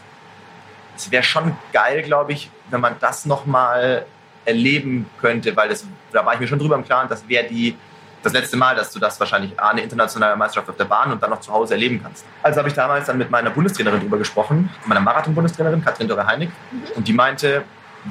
es 0.96 1.10
wäre 1.10 1.22
schon 1.22 1.56
geil, 1.72 2.02
glaube 2.02 2.32
ich, 2.32 2.50
wenn 2.70 2.80
man 2.80 2.96
das 3.00 3.26
nochmal 3.26 4.06
erleben 4.46 5.06
könnte, 5.20 5.54
weil 5.56 5.68
das, 5.68 5.84
da 6.12 6.24
war 6.24 6.34
ich 6.34 6.40
mir 6.40 6.46
schon 6.46 6.58
drüber 6.58 6.76
im 6.76 6.84
Klaren, 6.84 7.08
das 7.08 7.28
wäre 7.28 7.46
die 7.46 7.76
das 8.22 8.32
letzte 8.32 8.56
Mal, 8.56 8.74
dass 8.74 8.90
du 8.90 8.98
das 8.98 9.20
wahrscheinlich 9.20 9.58
eine 9.60 9.82
internationale 9.82 10.36
Meisterschaft 10.36 10.68
auf 10.68 10.76
der 10.76 10.86
Bahn 10.86 11.12
und 11.12 11.22
dann 11.22 11.30
noch 11.30 11.40
zu 11.40 11.52
Hause 11.52 11.74
erleben 11.74 12.00
kannst. 12.02 12.24
Also 12.42 12.58
habe 12.58 12.68
ich 12.68 12.74
damals 12.74 13.06
dann 13.06 13.18
mit 13.18 13.30
meiner 13.30 13.50
Bundestrainerin 13.50 14.00
drüber 14.00 14.18
gesprochen, 14.18 14.68
meiner 14.86 15.00
Marathon-Bundestrainerin, 15.00 15.84
Katrin 15.84 16.08
Dörre-Heinig, 16.08 16.48
mhm. 16.48 16.82
und 16.96 17.06
die 17.06 17.12
meinte, 17.12 17.64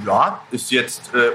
ja, 0.06 0.42
ist 0.52 0.72
jetzt 0.72 1.14
äh, 1.14 1.32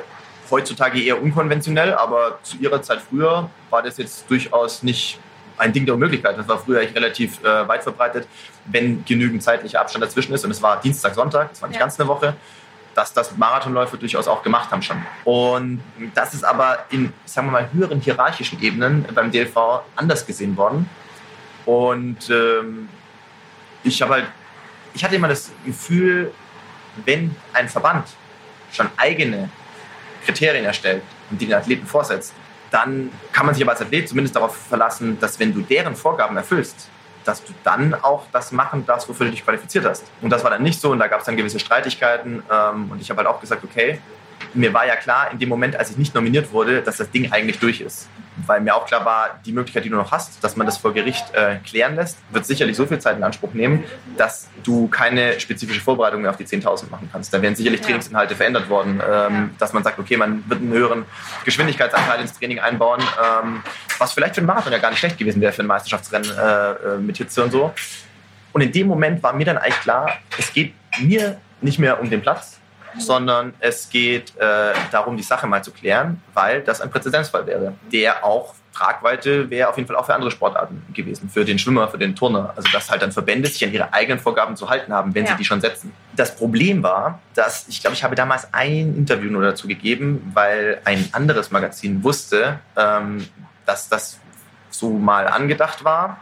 heutzutage 0.51 1.03
eher 1.03 1.23
unkonventionell, 1.23 1.95
aber 1.95 2.39
zu 2.43 2.57
ihrer 2.59 2.81
Zeit 2.83 3.01
früher 3.01 3.51
war 3.69 3.83
das 3.83 3.99
jetzt 3.99 4.31
durchaus 4.31 4.83
nicht 4.83 5.19
ein 5.59 5.73
Ding 5.73 5.85
der 5.85 5.95
Unmöglichkeit. 5.95 6.39
Das 6.39 6.49
war 6.49 6.59
früher 6.59 6.81
echt 6.81 6.95
relativ 6.95 7.43
äh, 7.45 7.69
weit 7.69 7.83
verbreitet, 7.83 8.27
wenn 8.65 9.05
genügend 9.05 9.43
zeitlicher 9.43 9.81
Abstand 9.81 10.03
dazwischen 10.03 10.33
ist. 10.33 10.45
Und 10.45 10.51
es 10.51 10.63
war 10.63 10.81
Dienstag, 10.81 11.15
Sonntag, 11.15 11.51
das 11.51 11.61
war 11.61 11.69
nicht 11.69 11.77
ja. 11.77 11.85
ganz 11.85 12.01
eine 12.01 12.09
Woche 12.09 12.35
dass 12.95 13.13
das 13.13 13.37
Marathonläufer 13.37 13.97
durchaus 13.97 14.27
auch 14.29 14.43
gemacht 14.43 14.71
haben 14.71 14.83
schon. 14.83 15.05
Und 15.25 15.81
das 16.15 16.35
ist 16.35 16.45
aber 16.45 16.85
in, 16.91 17.13
sagen 17.25 17.47
wir 17.49 17.53
mal, 17.53 17.73
höheren 17.73 18.01
hierarchischen 18.01 18.61
Ebenen 18.63 19.07
beim 19.15 19.31
DLV 19.31 19.83
anders 19.97 20.27
gesehen 20.27 20.57
worden. 20.57 20.89
Und 21.67 22.29
ähm, 22.31 22.89
ich 23.85 24.01
habe 24.03 24.15
halt, 24.15 24.27
ich 24.95 25.05
hatte 25.05 25.15
immer 25.15 25.29
das 25.29 25.51
Gefühl, 25.65 26.33
wenn 27.05 27.35
ein 27.53 27.69
Verband 27.69 28.07
schon 28.73 28.89
eigene 28.97 29.49
Kriterien 30.25 30.65
erstellt 30.65 31.03
und 31.31 31.41
die 31.41 31.47
den 31.47 31.55
Athleten 31.55 31.87
vorsetzt, 31.87 32.35
dann 32.71 33.11
kann 33.33 33.47
man 33.47 33.55
sich 33.55 33.65
aber 33.65 33.73
als 33.73 33.83
Athlet 33.83 34.09
zumindest 34.09 34.37
darauf 34.37 34.57
verlassen, 34.57 35.19
dass 35.21 35.39
wenn 35.39 35.53
du 35.53 35.61
deren 35.61 35.97
Vorgaben 35.97 36.37
erfüllst, 36.37 36.89
dass 37.25 37.45
du 37.45 37.53
dann 37.65 37.95
auch 37.95 38.27
das 38.33 38.53
machen 38.53 38.87
darfst, 38.87 39.09
wofür 39.09 39.27
du 39.27 39.33
dich 39.33 39.45
qualifiziert 39.45 39.85
hast. 39.85 40.05
Und 40.21 40.31
das 40.31 40.43
war 40.43 40.51
dann 40.51 40.63
nicht 40.63 40.81
so 40.81 40.91
und 40.91 40.99
da 40.99 41.07
gab 41.07 41.21
es 41.21 41.27
dann 41.27 41.37
gewisse 41.37 41.59
Streitigkeiten 41.59 42.43
ähm, 42.51 42.91
und 42.91 43.01
ich 43.01 43.11
habe 43.11 43.19
halt 43.19 43.29
auch 43.29 43.41
gesagt, 43.41 43.65
okay, 43.65 44.01
mir 44.55 44.73
war 44.73 44.87
ja 44.87 44.97
klar 44.97 45.31
in 45.31 45.39
dem 45.39 45.49
Moment, 45.49 45.77
als 45.77 45.91
ich 45.91 45.99
nicht 45.99 46.15
nominiert 46.15 46.53
wurde, 46.53 46.83
dass 46.83 46.97
das 46.97 47.11
Ding 47.11 47.31
eigentlich 47.31 47.59
durch 47.59 47.81
ist. 47.81 48.09
Weil 48.47 48.61
mir 48.61 48.75
auch 48.75 48.87
klar 48.87 49.05
war, 49.05 49.41
die 49.45 49.53
Möglichkeit, 49.53 49.85
die 49.85 49.91
du 49.91 49.97
noch 49.97 50.13
hast, 50.13 50.43
dass 50.43 50.57
man 50.57 50.67
das 50.67 50.79
vor 50.79 50.93
Gericht 50.93 51.35
äh, 51.35 51.57
klären 51.57 51.97
lässt, 51.97 52.19
wird 52.31 52.47
sicherlich 52.47 52.77
so 52.77 52.87
viel 52.87 52.99
Zeit 52.99 53.17
in 53.17 53.23
Anspruch 53.23 53.53
nehmen, 53.53 53.85
dass 54.17 54.49
du 54.63 54.89
keine 54.89 55.39
spezifische 55.41 55.81
Vorbereitung 55.81 56.23
mehr 56.23 56.31
auf 56.31 56.37
die 56.37 56.47
10.000 56.47 56.91
machen 56.91 57.09
kannst. 57.13 57.33
Da 57.33 57.43
wären 57.43 57.55
sicherlich. 57.55 57.81
Trainingsinhalte 57.81 58.37
verändert 58.37 58.69
worden, 58.69 59.01
ähm, 59.11 59.51
dass 59.59 59.73
man 59.73 59.83
sagt, 59.83 59.99
okay, 59.99 60.17
man 60.17 60.45
wird 60.49 60.61
einen 60.61 60.73
höheren 60.73 61.05
Geschwindigkeitsanteil 61.45 62.21
ins 62.21 62.39
Training 62.39 62.61
einbauen, 62.61 63.01
ähm, 63.01 63.63
was 63.99 64.13
vielleicht 64.13 64.35
für 64.35 64.41
einen 64.41 64.47
Marathon 64.47 64.73
ja 64.73 64.79
gar 64.79 64.91
nicht 64.91 64.99
schlecht 64.99 65.19
gewesen 65.19 65.41
wäre, 65.41 65.53
für 65.53 65.63
ein 65.63 65.67
Meisterschaftsrennen 65.67 66.31
äh, 66.31 66.71
äh, 66.71 66.99
mit 66.99 67.17
Hitze 67.17 67.43
und 67.43 67.51
so. 67.53 67.73
Und 68.53 68.61
in 68.61 68.73
dem 68.73 68.87
Moment 68.87 69.23
war 69.23 69.33
mir 69.33 69.45
dann 69.45 69.59
eigentlich 69.59 69.81
klar, 69.81 70.11
es 70.39 70.53
geht 70.53 70.75
mir 71.01 71.41
nicht 71.61 71.79
mehr 71.79 72.01
um 72.01 72.11
den 72.11 72.21
Platz, 72.21 72.60
sondern 72.99 73.55
es 73.61 73.89
geht 73.89 74.37
äh, 74.37 74.73
darum, 74.91 75.17
die 75.17 75.23
Sache 75.23 75.47
mal 75.47 75.63
zu 75.63 75.71
klären, 75.71 76.23
weil 76.35 76.63
das 76.63 76.81
ein 76.81 76.91
Präzedenzfall 76.91 77.47
wäre, 77.47 77.75
der 77.93 78.25
auch 78.25 78.55
Tragweite 78.73 79.51
wäre 79.51 79.69
auf 79.69 79.77
jeden 79.77 79.87
Fall 79.87 79.97
auch 79.97 80.07
für 80.07 80.15
andere 80.15 80.31
Sportarten 80.31 80.83
gewesen, 80.95 81.29
für 81.29 81.45
den 81.45 81.59
Schwimmer, 81.59 81.89
für 81.89 81.99
den 81.99 82.15
Turner. 82.15 82.53
Also 82.57 82.71
dass 82.73 82.91
halt 82.91 83.03
dann 83.03 83.13
Verbände 83.13 83.49
sich 83.49 83.65
an 83.65 83.73
ihre 83.73 83.93
eigenen 83.93 84.19
Vorgaben 84.19 84.57
zu 84.57 84.71
halten 84.71 84.93
haben, 84.93 85.15
wenn 85.15 85.25
ja. 85.25 85.33
sie 85.33 85.39
die 85.39 85.45
schon 85.45 85.61
setzen. 85.61 85.93
Das 86.15 86.35
Problem 86.37 86.83
war, 86.83 87.21
dass 87.35 87.67
ich 87.69 87.81
glaube, 87.81 87.95
ich 87.95 88.05
habe 88.05 88.15
damals 88.15 88.53
ein 88.55 88.97
Interview 88.97 89.31
nur 89.31 89.43
dazu 89.43 89.67
gegeben, 89.67 90.31
weil 90.35 90.81
ein 90.85 91.09
anderes 91.13 91.51
Magazin 91.51 92.03
wusste, 92.05 92.61
ähm, 92.77 93.27
dass 93.67 93.89
das 93.89 94.19
so 94.71 94.91
mal 94.91 95.27
angedacht 95.27 95.85
war. 95.85 96.21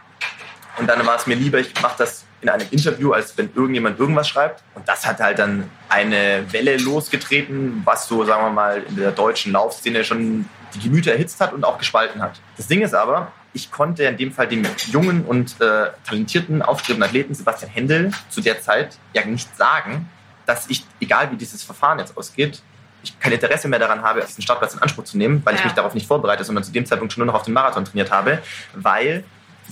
Und 0.77 0.87
dann 0.87 1.05
war 1.05 1.15
es 1.15 1.27
mir 1.27 1.35
lieber, 1.35 1.59
ich 1.59 1.73
mache 1.81 1.95
das 1.99 2.25
in 2.41 2.49
einem 2.49 2.67
Interview, 2.71 3.11
als 3.13 3.37
wenn 3.37 3.49
irgendjemand 3.53 3.99
irgendwas 3.99 4.27
schreibt. 4.27 4.63
Und 4.75 4.87
das 4.87 5.05
hat 5.05 5.19
halt 5.19 5.39
dann 5.39 5.69
eine 5.89 6.45
Welle 6.51 6.77
losgetreten, 6.77 7.81
was 7.85 8.07
so, 8.07 8.23
sagen 8.23 8.43
wir 8.43 8.51
mal, 8.51 8.83
in 8.87 8.95
der 8.95 9.11
deutschen 9.11 9.51
Laufszene 9.51 10.03
schon 10.03 10.47
die 10.73 10.79
Gemüter 10.79 11.11
erhitzt 11.11 11.41
hat 11.41 11.53
und 11.53 11.63
auch 11.63 11.77
gespalten 11.77 12.21
hat. 12.21 12.39
Das 12.57 12.67
Ding 12.67 12.81
ist 12.81 12.93
aber, 12.93 13.31
ich 13.53 13.71
konnte 13.71 14.03
in 14.03 14.17
dem 14.17 14.31
Fall 14.31 14.47
dem 14.47 14.63
jungen 14.91 15.25
und 15.25 15.59
äh, 15.59 15.87
talentierten, 16.05 16.61
aufstrebenden 16.61 17.09
Athleten 17.09 17.33
Sebastian 17.33 17.71
Händel 17.71 18.11
zu 18.29 18.41
der 18.41 18.61
Zeit 18.61 18.97
ja 19.13 19.25
nicht 19.25 19.55
sagen, 19.57 20.09
dass 20.45 20.69
ich, 20.69 20.85
egal 20.99 21.31
wie 21.31 21.35
dieses 21.35 21.63
Verfahren 21.63 21.99
jetzt 21.99 22.15
ausgeht, 22.15 22.61
ich 23.03 23.19
kein 23.19 23.31
Interesse 23.31 23.67
mehr 23.67 23.79
daran 23.79 24.01
habe, 24.01 24.21
diesen 24.21 24.41
Startplatz 24.41 24.73
in 24.73 24.81
Anspruch 24.81 25.05
zu 25.05 25.17
nehmen, 25.17 25.41
weil 25.45 25.53
ja. 25.53 25.59
ich 25.59 25.65
mich 25.65 25.73
darauf 25.73 25.93
nicht 25.93 26.07
vorbereite, 26.07 26.43
sondern 26.43 26.63
zu 26.63 26.71
dem 26.71 26.85
Zeitpunkt 26.85 27.13
schon 27.13 27.21
nur 27.21 27.27
noch 27.33 27.39
auf 27.39 27.45
den 27.45 27.53
Marathon 27.53 27.85
trainiert 27.85 28.11
habe, 28.11 28.39
weil 28.73 29.23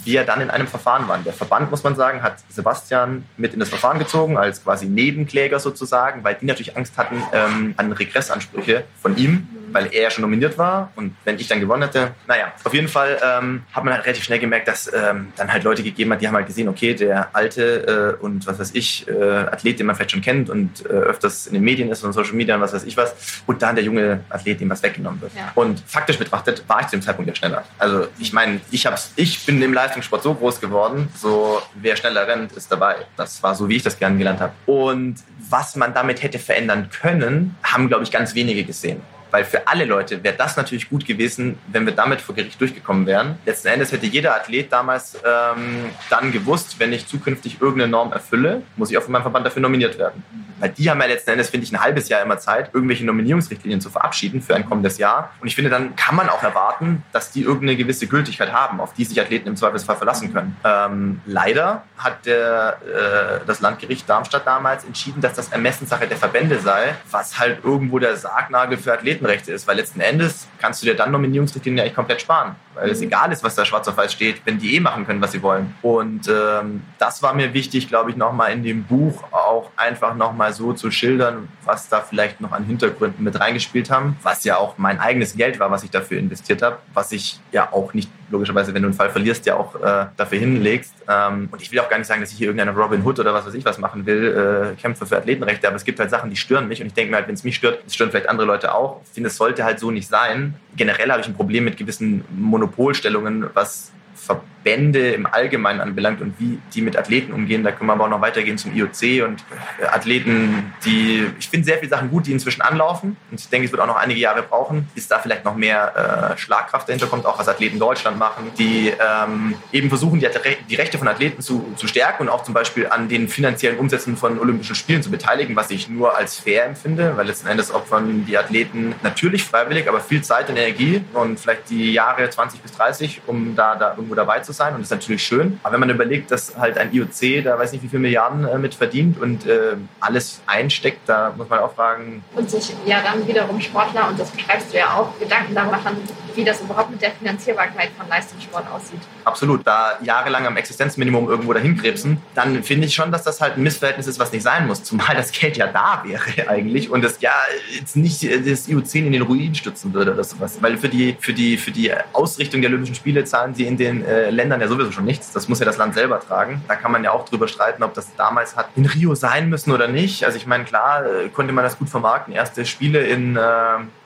wir 0.03 0.23
dann 0.23 0.41
in 0.41 0.49
einem 0.49 0.67
Verfahren 0.67 1.07
waren. 1.07 1.23
Der 1.23 1.33
Verband, 1.33 1.71
muss 1.71 1.83
man 1.83 1.95
sagen, 1.95 2.21
hat 2.21 2.37
Sebastian 2.49 3.25
mit 3.37 3.53
in 3.53 3.59
das 3.59 3.69
Verfahren 3.69 3.99
gezogen, 3.99 4.37
als 4.37 4.63
quasi 4.63 4.87
Nebenkläger 4.87 5.59
sozusagen, 5.59 6.23
weil 6.23 6.35
die 6.35 6.45
natürlich 6.45 6.77
Angst 6.77 6.97
hatten 6.97 7.21
ähm, 7.33 7.73
an 7.77 7.91
Regressansprüche 7.91 8.83
von 9.01 9.17
ihm 9.17 9.47
weil 9.71 9.93
er 9.93 10.09
schon 10.11 10.21
nominiert 10.21 10.57
war 10.57 10.91
und 10.95 11.15
wenn 11.23 11.37
ich 11.37 11.47
dann 11.47 11.59
gewonnen 11.59 11.83
hätte, 11.83 12.11
naja, 12.27 12.51
auf 12.63 12.73
jeden 12.73 12.87
Fall 12.87 13.19
ähm, 13.23 13.63
hat 13.73 13.83
man 13.83 13.93
halt 13.93 14.05
relativ 14.05 14.23
schnell 14.23 14.39
gemerkt, 14.39 14.67
dass 14.67 14.91
ähm, 14.93 15.33
dann 15.35 15.51
halt 15.51 15.63
Leute 15.63 15.83
gegeben 15.83 16.11
hat, 16.13 16.21
die 16.21 16.27
haben 16.27 16.35
halt 16.35 16.47
gesehen, 16.47 16.67
okay, 16.67 16.93
der 16.93 17.29
alte 17.33 18.17
äh, 18.19 18.23
und 18.23 18.47
was 18.47 18.59
weiß 18.59 18.71
ich, 18.73 19.07
äh, 19.07 19.13
Athlet, 19.13 19.79
den 19.79 19.87
man 19.87 19.95
vielleicht 19.95 20.11
schon 20.11 20.21
kennt 20.21 20.49
und 20.49 20.85
äh, 20.85 20.89
öfters 20.89 21.47
in 21.47 21.53
den 21.53 21.63
Medien 21.63 21.89
ist 21.91 22.03
und 22.03 22.13
Social 22.13 22.33
Media 22.33 22.55
und 22.55 22.61
was 22.61 22.73
weiß 22.73 22.83
ich 22.83 22.97
was, 22.97 23.41
und 23.45 23.61
dann 23.61 23.75
der 23.75 23.83
junge 23.83 24.21
Athlet, 24.29 24.59
dem 24.59 24.69
was 24.69 24.83
weggenommen 24.83 25.21
wird. 25.21 25.33
Ja. 25.35 25.51
Und 25.55 25.81
faktisch 25.85 26.17
betrachtet 26.17 26.63
war 26.67 26.81
ich 26.81 26.87
zu 26.87 26.97
dem 26.97 27.01
Zeitpunkt 27.01 27.29
ja 27.29 27.35
schneller. 27.35 27.63
Also 27.77 28.07
ich 28.19 28.33
meine, 28.33 28.61
ich, 28.71 28.85
hab's, 28.85 29.11
ich 29.15 29.45
bin 29.45 29.61
im 29.61 29.73
Leistungssport 29.73 30.23
so 30.23 30.33
groß 30.33 30.61
geworden, 30.61 31.09
so 31.15 31.61
wer 31.75 31.95
schneller 31.95 32.27
rennt, 32.27 32.51
ist 32.53 32.71
dabei. 32.71 32.95
Das 33.15 33.41
war 33.43 33.55
so, 33.55 33.69
wie 33.69 33.77
ich 33.77 33.83
das 33.83 33.97
gerne 33.97 34.17
gelernt 34.17 34.39
habe. 34.39 34.53
Und 34.65 35.17
was 35.49 35.75
man 35.75 35.93
damit 35.93 36.23
hätte 36.23 36.39
verändern 36.39 36.89
können, 36.89 37.55
haben, 37.63 37.87
glaube 37.87 38.03
ich, 38.03 38.11
ganz 38.11 38.35
wenige 38.35 38.63
gesehen. 38.63 39.01
Weil 39.31 39.45
für 39.45 39.67
alle 39.67 39.85
Leute 39.85 40.23
wäre 40.23 40.35
das 40.35 40.57
natürlich 40.57 40.89
gut 40.89 41.05
gewesen, 41.05 41.57
wenn 41.67 41.85
wir 41.85 41.93
damit 41.93 42.21
vor 42.21 42.35
Gericht 42.35 42.59
durchgekommen 42.59 43.05
wären. 43.05 43.37
Letzten 43.45 43.67
Endes 43.67 43.91
hätte 43.91 44.05
jeder 44.05 44.35
Athlet 44.35 44.71
damals 44.71 45.15
ähm, 45.25 45.85
dann 46.09 46.31
gewusst, 46.31 46.79
wenn 46.79 46.93
ich 46.93 47.07
zukünftig 47.07 47.61
irgendeine 47.61 47.91
Norm 47.91 48.11
erfülle, 48.11 48.63
muss 48.75 48.91
ich 48.91 48.97
auch 48.97 49.03
von 49.03 49.11
meinem 49.11 49.23
Verband 49.23 49.45
dafür 49.45 49.61
nominiert 49.61 49.97
werden. 49.97 50.23
Weil 50.59 50.69
die 50.69 50.89
haben 50.89 50.99
ja 51.01 51.07
letzten 51.07 51.31
Endes, 51.31 51.49
finde 51.49 51.65
ich, 51.65 51.71
ein 51.71 51.79
halbes 51.79 52.09
Jahr 52.09 52.21
immer 52.21 52.39
Zeit, 52.39 52.71
irgendwelche 52.73 53.05
Nominierungsrichtlinien 53.05 53.79
zu 53.79 53.89
verabschieden 53.89 54.41
für 54.41 54.55
ein 54.55 54.65
kommendes 54.65 54.97
Jahr. 54.97 55.31
Und 55.39 55.47
ich 55.47 55.55
finde, 55.55 55.69
dann 55.69 55.95
kann 55.95 56.15
man 56.15 56.29
auch 56.29 56.41
erwarten, 56.41 57.03
dass 57.11 57.31
die 57.31 57.41
irgendeine 57.41 57.75
gewisse 57.75 58.07
Gültigkeit 58.07 58.51
haben, 58.51 58.79
auf 58.79 58.93
die 58.93 59.05
sich 59.05 59.19
Athleten 59.21 59.47
im 59.47 59.55
Zweifelsfall 59.55 59.97
verlassen 59.97 60.33
können. 60.33 60.57
Ähm, 60.63 61.21
leider 61.25 61.83
hat 61.97 62.25
der, 62.25 62.77
äh, 62.85 63.45
das 63.45 63.59
Landgericht 63.61 64.09
Darmstadt 64.09 64.47
damals 64.47 64.83
entschieden, 64.83 65.21
dass 65.21 65.33
das 65.33 65.49
Ermessenssache 65.49 66.07
der 66.07 66.17
Verbände 66.17 66.59
sei, 66.59 66.95
was 67.11 67.37
halt 67.37 67.63
irgendwo 67.63 67.99
der 67.99 68.15
Sargnagel 68.15 68.77
für 68.77 68.93
Athletenrechte 69.17 69.51
ist. 69.51 69.67
Weil 69.67 69.77
letzten 69.77 69.99
Endes 69.99 70.47
kannst 70.59 70.81
du 70.81 70.85
dir 70.85 70.95
dann 70.95 71.11
Nominierungsrichtlinien 71.11 71.77
ja 71.77 71.83
eigentlich 71.83 71.95
komplett 71.95 72.21
sparen. 72.21 72.55
Weil 72.73 72.89
es 72.89 72.99
mhm. 72.99 73.07
egal 73.07 73.31
ist, 73.31 73.43
was 73.43 73.55
da 73.55 73.65
schwarz 73.65 73.87
auf 73.87 73.97
weiß 73.97 74.13
steht, 74.13 74.41
wenn 74.45 74.57
die 74.59 74.75
eh 74.75 74.79
machen 74.79 75.05
können, 75.05 75.21
was 75.21 75.31
sie 75.31 75.41
wollen. 75.41 75.75
Und 75.81 76.27
ähm, 76.27 76.83
das 76.99 77.21
war 77.21 77.33
mir 77.33 77.53
wichtig, 77.53 77.87
glaube 77.87 78.11
ich, 78.11 78.17
nochmal 78.17 78.53
in 78.53 78.63
dem 78.63 78.83
Buch 78.83 79.23
auch 79.31 79.71
einfach 79.75 80.15
nochmal 80.15 80.47
mal 80.47 80.53
so 80.53 80.73
zu 80.73 80.91
schildern, 80.91 81.49
was 81.65 81.89
da 81.89 82.01
vielleicht 82.01 82.39
noch 82.39 82.51
an 82.51 82.63
Hintergründen 82.63 83.23
mit 83.23 83.39
reingespielt 83.39 83.89
haben, 83.89 84.15
was 84.23 84.43
ja 84.43 84.57
auch 84.57 84.77
mein 84.77 84.99
eigenes 84.99 85.35
Geld 85.35 85.59
war, 85.59 85.71
was 85.71 85.83
ich 85.83 85.91
dafür 85.91 86.19
investiert 86.19 86.61
habe, 86.61 86.77
was 86.93 87.11
ich 87.11 87.39
ja 87.51 87.73
auch 87.73 87.93
nicht 87.93 88.09
logischerweise, 88.29 88.73
wenn 88.73 88.81
du 88.81 88.87
einen 88.87 88.95
Fall 88.95 89.09
verlierst, 89.09 89.45
ja 89.45 89.55
auch 89.55 89.75
äh, 89.75 90.05
dafür 90.15 90.39
hinlegst. 90.39 90.93
Ähm, 91.07 91.49
und 91.51 91.61
ich 91.61 91.71
will 91.71 91.79
auch 91.79 91.89
gar 91.89 91.97
nicht 91.97 92.07
sagen, 92.07 92.21
dass 92.21 92.31
ich 92.31 92.37
hier 92.37 92.47
irgendeine 92.47 92.77
Robin 92.77 93.03
Hood 93.03 93.19
oder 93.19 93.33
was 93.33 93.45
weiß 93.45 93.53
ich 93.53 93.65
was 93.65 93.77
machen 93.77 94.05
will, 94.05 94.73
äh, 94.75 94.81
kämpfe 94.81 95.05
für 95.05 95.17
Athletenrechte, 95.17 95.67
aber 95.67 95.75
es 95.75 95.85
gibt 95.85 95.99
halt 95.99 96.09
Sachen, 96.09 96.29
die 96.29 96.35
stören 96.35 96.67
mich 96.67 96.81
und 96.81 96.87
ich 96.87 96.93
denke 96.93 97.11
mir 97.11 97.17
halt, 97.17 97.27
wenn 97.27 97.35
es 97.35 97.43
mich 97.43 97.55
stört, 97.55 97.79
stören 97.91 98.11
vielleicht 98.11 98.29
andere 98.29 98.47
Leute 98.47 98.73
auch. 98.73 99.01
Ich 99.05 99.11
finde, 99.11 99.29
es 99.29 99.37
sollte 99.37 99.63
halt 99.63 99.79
so 99.79 99.91
nicht 99.91 100.07
sein. 100.07 100.55
Generell 100.75 101.11
habe 101.11 101.21
ich 101.21 101.27
ein 101.27 101.35
Problem 101.35 101.63
mit 101.63 101.77
gewissen 101.77 102.23
Monopolstellungen, 102.29 103.47
was 103.53 103.91
Verbände 104.17 105.11
im 105.11 105.25
Allgemeinen 105.25 105.79
anbelangt 105.79 106.21
und 106.21 106.33
wie 106.39 106.59
die 106.73 106.81
mit 106.81 106.97
Athleten 106.97 107.31
umgehen. 107.31 107.63
Da 107.63 107.71
können 107.71 107.89
wir 107.89 107.93
aber 107.93 108.05
auch 108.05 108.09
noch 108.09 108.21
weitergehen 108.21 108.57
zum 108.57 108.75
IOC 108.75 109.25
und 109.25 109.43
äh, 109.79 109.85
Athleten, 109.85 110.73
die, 110.83 111.25
ich 111.39 111.47
finde 111.47 111.65
sehr 111.65 111.77
viele 111.77 111.89
Sachen 111.89 112.09
gut, 112.09 112.27
die 112.27 112.33
inzwischen 112.33 112.61
anlaufen. 112.61 113.15
Und 113.31 113.39
ich 113.39 113.47
denke, 113.47 113.65
es 113.65 113.71
wird 113.71 113.81
auch 113.81 113.87
noch 113.87 113.95
einige 113.95 114.19
Jahre 114.19 114.43
brauchen, 114.43 114.87
bis 114.93 115.07
da 115.07 115.19
vielleicht 115.19 115.45
noch 115.45 115.55
mehr 115.55 116.33
äh, 116.33 116.37
Schlagkraft 116.37 116.89
dahinter 116.89 117.07
kommt, 117.07 117.25
auch 117.25 117.39
was 117.39 117.47
Athleten 117.47 117.79
Deutschland 117.79 118.19
machen, 118.19 118.51
die 118.57 118.89
ähm, 118.89 119.55
eben 119.71 119.89
versuchen, 119.89 120.19
die, 120.19 120.27
die, 120.69 120.75
Rechte 120.75 120.97
von 120.97 121.07
Athleten 121.07 121.41
zu, 121.41 121.73
zu 121.77 121.87
stärken 121.87 122.23
und 122.23 122.29
auch 122.29 122.43
zum 122.43 122.53
Beispiel 122.53 122.87
an 122.87 123.07
den 123.07 123.29
finanziellen 123.29 123.77
Umsätzen 123.77 124.17
von 124.17 124.39
Olympischen 124.39 124.75
Spielen 124.75 125.01
zu 125.01 125.09
beteiligen, 125.09 125.55
was 125.55 125.71
ich 125.71 125.87
nur 125.87 126.17
als 126.17 126.39
fair 126.39 126.65
empfinde, 126.65 127.13
weil 127.15 127.27
letzten 127.27 127.47
Endes 127.47 127.71
opfern 127.71 128.25
die 128.25 128.37
Athleten 128.37 128.95
natürlich 129.03 129.43
freiwillig, 129.43 129.87
aber 129.87 130.01
viel 130.01 130.21
Zeit 130.21 130.49
und 130.49 130.57
Energie 130.57 131.01
und 131.13 131.39
vielleicht 131.39 131.69
die 131.69 131.93
Jahre 131.93 132.29
20 132.29 132.61
bis 132.61 132.73
30, 132.73 133.21
um 133.27 133.55
da, 133.55 133.75
da 133.75 133.93
irgendwo 134.07 134.15
dabei 134.15 134.39
zu 134.39 134.53
sein 134.53 134.73
und 134.73 134.79
das 134.79 134.87
ist 134.87 134.91
natürlich 134.91 135.23
schön. 135.23 135.59
Aber 135.63 135.73
wenn 135.73 135.81
man 135.81 135.89
überlegt, 135.89 136.31
dass 136.31 136.57
halt 136.57 136.77
ein 136.77 136.93
IOC 136.93 137.43
da 137.43 137.59
weiß 137.59 137.71
nicht 137.71 137.83
wie 137.83 137.87
viele 137.87 138.01
Milliarden 138.01 138.47
äh, 138.47 138.57
mit 138.57 138.73
verdient 138.73 139.19
und 139.19 139.45
äh, 139.45 139.75
alles 139.99 140.41
einsteckt, 140.45 141.01
da 141.07 141.33
muss 141.35 141.49
man 141.49 141.59
auch 141.59 141.73
fragen. 141.73 142.23
Und 142.35 142.49
sich 142.49 142.73
ja 142.85 143.01
dann 143.01 143.27
wiederum 143.27 143.59
Sportler, 143.59 144.07
und 144.09 144.19
das 144.19 144.29
beschreibst 144.31 144.73
du 144.73 144.77
ja 144.77 144.93
auch, 144.93 145.17
Gedanken 145.19 145.53
da 145.53 145.65
machen, 145.65 145.97
wie 146.35 146.43
das 146.43 146.61
überhaupt 146.61 146.91
mit 146.91 147.01
der 147.01 147.11
Finanzierbarkeit 147.11 147.89
von 147.97 148.07
Leistungssport 148.07 148.65
aussieht. 148.71 148.99
Absolut. 149.25 149.65
Da 149.65 149.97
jahrelang 150.01 150.45
am 150.45 150.55
Existenzminimum 150.55 151.27
irgendwo 151.27 151.51
dahin 151.51 151.75
krebsen, 151.77 152.21
dann 152.35 152.63
finde 152.63 152.87
ich 152.87 152.93
schon, 152.93 153.11
dass 153.11 153.23
das 153.23 153.41
halt 153.41 153.57
ein 153.57 153.63
Missverhältnis 153.63 154.07
ist, 154.07 154.19
was 154.19 154.31
nicht 154.31 154.43
sein 154.43 154.67
muss. 154.67 154.83
Zumal 154.83 155.15
das 155.15 155.31
Geld 155.31 155.57
ja 155.57 155.67
da 155.67 156.03
wäre 156.05 156.23
eigentlich 156.47 156.89
und 156.89 157.01
das 157.03 157.19
ja 157.19 157.33
jetzt 157.77 157.95
nicht 157.95 158.23
das 158.23 158.67
IOC 158.67 158.95
in 158.95 159.11
den 159.11 159.23
Ruin 159.23 159.55
stützen 159.55 159.93
würde 159.93 160.13
oder 160.13 160.23
sowas. 160.23 160.57
Weil 160.61 160.77
für 160.77 160.89
die, 160.89 161.17
für 161.19 161.33
die, 161.33 161.57
für 161.57 161.71
die 161.71 161.91
Ausrichtung 162.13 162.61
der 162.61 162.69
Olympischen 162.69 162.95
Spiele 162.95 163.25
zahlen 163.25 163.53
sie 163.55 163.65
in 163.65 163.77
den 163.77 163.96
äh, 164.05 164.29
Ländern 164.29 164.61
ja 164.61 164.67
sowieso 164.67 164.91
schon 164.91 165.05
nichts. 165.05 165.31
Das 165.31 165.47
muss 165.47 165.59
ja 165.59 165.65
das 165.65 165.77
Land 165.77 165.93
selber 165.93 166.19
tragen. 166.19 166.63
Da 166.67 166.75
kann 166.75 166.91
man 166.91 167.03
ja 167.03 167.11
auch 167.11 167.27
drüber 167.27 167.47
streiten, 167.47 167.83
ob 167.83 167.93
das 167.93 168.15
damals 168.15 168.55
hat 168.55 168.69
in 168.75 168.85
Rio 168.85 169.15
sein 169.15 169.49
müssen 169.49 169.71
oder 169.71 169.87
nicht. 169.87 170.25
Also 170.25 170.37
ich 170.37 170.45
meine, 170.45 170.63
klar, 170.63 171.05
äh, 171.05 171.29
konnte 171.29 171.53
man 171.53 171.63
das 171.63 171.77
gut 171.77 171.89
vermarkten. 171.89 172.33
Erste 172.33 172.65
Spiele 172.65 173.05
in, 173.05 173.35
äh, 173.35 173.41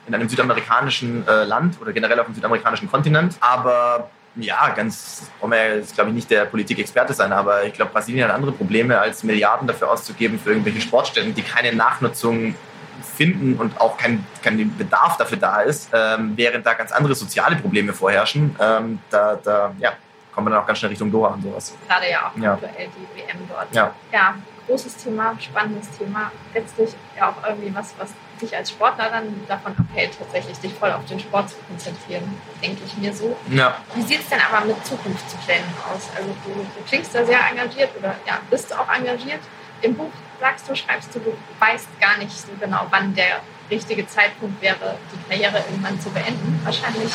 in 0.06 0.14
einem 0.14 0.28
südamerikanischen 0.28 1.26
äh, 1.26 1.44
Land 1.44 1.80
oder 1.80 1.92
generell 1.92 2.18
auf 2.20 2.26
dem 2.26 2.34
südamerikanischen 2.34 2.90
Kontinent. 2.90 3.36
Aber 3.40 4.10
ja, 4.36 4.70
ganz, 4.70 5.30
wollen 5.40 5.52
wir 5.52 5.76
jetzt, 5.76 5.94
glaube 5.94 6.10
ich, 6.10 6.16
nicht 6.16 6.30
der 6.30 6.46
Politikexperte 6.46 7.12
sein, 7.12 7.32
aber 7.32 7.64
ich 7.64 7.74
glaube, 7.74 7.92
Brasilien 7.92 8.28
hat 8.28 8.34
andere 8.34 8.52
Probleme, 8.52 8.98
als 8.98 9.22
Milliarden 9.24 9.68
dafür 9.68 9.90
auszugeben 9.90 10.38
für 10.38 10.50
irgendwelche 10.50 10.80
Sportstätten, 10.80 11.34
die 11.34 11.42
keine 11.42 11.74
Nachnutzung 11.74 12.54
finden 13.00 13.56
und 13.56 13.80
auch 13.80 13.96
kein, 13.96 14.26
kein 14.42 14.76
Bedarf 14.76 15.16
dafür 15.16 15.38
da 15.38 15.60
ist, 15.60 15.90
ähm, 15.92 16.32
während 16.36 16.66
da 16.66 16.74
ganz 16.74 16.92
andere 16.92 17.14
soziale 17.14 17.56
Probleme 17.56 17.92
vorherrschen. 17.92 18.56
Ähm, 18.60 18.98
da, 19.10 19.36
da 19.42 19.72
ja, 19.78 19.92
kommt 20.34 20.46
man 20.46 20.52
dann 20.52 20.62
auch 20.62 20.66
ganz 20.66 20.78
schnell 20.78 20.90
Richtung 20.90 21.10
Doha 21.10 21.28
und 21.28 21.42
sowas. 21.42 21.74
Gerade 21.88 22.10
ja 22.10 22.28
auch 22.28 22.38
ja. 22.40 22.54
aktuell 22.54 22.88
die 22.88 23.20
WM 23.20 23.38
dort. 23.48 23.74
Ja. 23.74 23.94
ja, 24.12 24.34
großes 24.66 24.96
Thema, 24.96 25.36
spannendes 25.38 25.90
Thema. 25.96 26.32
Letztlich 26.54 26.94
ja 27.16 27.28
auch 27.30 27.48
irgendwie 27.48 27.74
was, 27.74 27.94
was 27.98 28.10
dich 28.40 28.56
als 28.56 28.70
Sportler 28.70 29.08
dann 29.10 29.40
davon 29.46 29.74
abhält, 29.78 30.18
tatsächlich 30.18 30.58
dich 30.58 30.74
voll 30.74 30.90
auf 30.90 31.04
den 31.06 31.20
Sport 31.20 31.50
zu 31.50 31.56
konzentrieren, 31.68 32.24
denke 32.62 32.82
ich 32.84 32.96
mir 32.96 33.12
so. 33.12 33.36
Ja. 33.50 33.76
Wie 33.94 34.02
sieht 34.02 34.20
es 34.20 34.28
denn 34.28 34.40
aber 34.40 34.66
mit 34.66 34.84
Zukunftsplänen 34.84 35.64
aus? 35.92 36.08
Also 36.16 36.28
du, 36.44 36.52
du 36.52 36.88
klingst 36.88 37.14
da 37.14 37.24
sehr 37.24 37.38
engagiert 37.50 37.90
oder 37.98 38.16
ja, 38.26 38.38
bist 38.50 38.70
du 38.70 38.74
auch 38.74 38.88
engagiert? 38.92 39.40
Im 39.82 39.94
Buch 39.94 40.12
sagst 40.42 40.68
du, 40.68 40.74
schreibst 40.74 41.14
du, 41.14 41.20
du 41.20 41.32
weißt 41.60 41.88
gar 42.00 42.18
nicht 42.18 42.32
so 42.32 42.48
genau, 42.60 42.86
wann 42.90 43.14
der 43.14 43.40
richtige 43.70 44.06
Zeitpunkt 44.08 44.60
wäre, 44.60 44.98
die 45.12 45.28
Karriere 45.28 45.58
irgendwann 45.70 45.98
zu 46.00 46.10
beenden. 46.10 46.60
Wahrscheinlich 46.64 47.12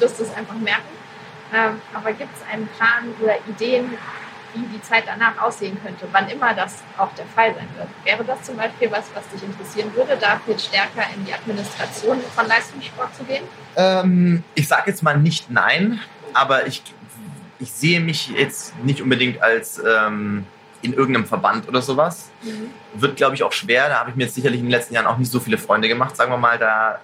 wirst 0.00 0.18
du 0.18 0.24
es 0.24 0.34
einfach 0.34 0.56
merken. 0.56 0.98
Ähm, 1.54 1.80
aber 1.94 2.12
gibt 2.12 2.30
es 2.36 2.42
einen 2.52 2.66
Plan 2.66 3.14
oder 3.22 3.36
Ideen, 3.48 3.96
wie 4.54 4.76
die 4.76 4.82
Zeit 4.82 5.04
danach 5.06 5.40
aussehen 5.40 5.78
könnte, 5.82 6.08
wann 6.10 6.28
immer 6.28 6.52
das 6.52 6.82
auch 6.96 7.12
der 7.14 7.26
Fall 7.26 7.54
sein 7.54 7.68
wird? 7.76 7.88
Wäre 8.04 8.24
das 8.24 8.42
zum 8.42 8.56
Beispiel 8.56 8.90
was, 8.90 9.04
was 9.14 9.28
dich 9.28 9.42
interessieren 9.42 9.94
würde, 9.94 10.18
da 10.20 10.40
jetzt 10.46 10.66
stärker 10.66 11.04
in 11.14 11.24
die 11.24 11.32
Administration 11.32 12.18
von 12.34 12.48
Leistungssport 12.48 13.14
zu 13.14 13.24
gehen? 13.24 13.44
Ähm, 13.76 14.42
ich 14.54 14.66
sage 14.66 14.90
jetzt 14.90 15.02
mal 15.02 15.16
nicht 15.16 15.48
nein, 15.48 16.00
aber 16.34 16.66
ich, 16.66 16.82
ich 17.60 17.70
sehe 17.70 18.00
mich 18.00 18.30
jetzt 18.30 18.76
nicht 18.80 19.00
unbedingt 19.00 19.40
als 19.40 19.80
ähm, 19.86 20.44
in 20.82 20.92
irgendeinem 20.92 21.26
Verband 21.26 21.68
oder 21.68 21.82
sowas. 21.82 22.30
Mhm. 22.42 22.70
Wird, 23.00 23.16
glaube 23.16 23.34
ich, 23.34 23.42
auch 23.42 23.52
schwer. 23.52 23.88
Da 23.88 24.00
habe 24.00 24.10
ich 24.10 24.16
mir 24.16 24.24
jetzt 24.24 24.34
sicherlich 24.34 24.60
in 24.60 24.66
den 24.66 24.70
letzten 24.70 24.94
Jahren 24.94 25.06
auch 25.06 25.18
nicht 25.18 25.30
so 25.30 25.40
viele 25.40 25.58
Freunde 25.58 25.88
gemacht, 25.88 26.16
sagen 26.16 26.30
wir 26.30 26.38
mal, 26.38 26.58
da 26.58 27.00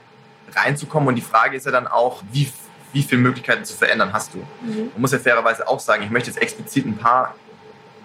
reinzukommen. 0.54 1.08
Und 1.08 1.16
die 1.16 1.22
Frage 1.22 1.56
ist 1.56 1.66
ja 1.66 1.72
dann 1.72 1.86
auch, 1.86 2.22
wie, 2.32 2.50
wie 2.92 3.02
viele 3.02 3.20
Möglichkeiten 3.20 3.64
zu 3.64 3.74
verändern 3.74 4.12
hast 4.12 4.34
du? 4.34 4.38
Mhm. 4.38 4.90
Man 4.92 5.00
muss 5.00 5.12
ja 5.12 5.18
fairerweise 5.18 5.66
auch 5.66 5.80
sagen, 5.80 6.04
ich 6.04 6.10
möchte 6.10 6.30
jetzt 6.30 6.40
explizit 6.40 6.86
ein 6.86 6.96
paar 6.96 7.34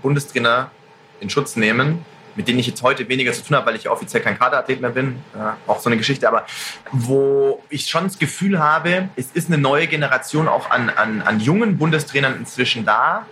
Bundestrainer 0.01 0.71
in 1.19 1.29
Schutz 1.29 1.55
nehmen, 1.55 2.05
mit 2.35 2.47
denen 2.47 2.59
ich 2.59 2.67
jetzt 2.67 2.81
heute 2.83 3.07
weniger 3.09 3.33
zu 3.33 3.43
tun 3.43 3.57
habe, 3.57 3.67
weil 3.67 3.75
ich 3.75 3.89
offiziell 3.89 4.23
kein 4.23 4.39
Kaderathlet 4.39 4.81
mehr 4.81 4.91
bin. 4.91 5.21
Ja, 5.35 5.57
auch 5.67 5.79
so 5.79 5.89
eine 5.89 5.97
Geschichte, 5.97 6.27
aber 6.27 6.45
wo 6.91 7.61
ich 7.69 7.87
schon 7.87 8.05
das 8.05 8.17
Gefühl 8.17 8.59
habe, 8.59 9.09
es 9.15 9.31
ist 9.33 9.47
eine 9.47 9.57
neue 9.57 9.87
Generation 9.87 10.47
auch 10.47 10.69
an, 10.69 10.89
an, 10.89 11.21
an 11.21 11.39
jungen 11.39 11.77
Bundestrainern 11.77 12.37
inzwischen 12.37 12.85
da, 12.85 13.25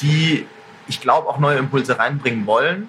die 0.00 0.46
ich 0.88 1.00
glaube, 1.00 1.28
auch 1.28 1.38
neue 1.38 1.58
Impulse 1.58 1.98
reinbringen 1.98 2.46
wollen, 2.46 2.88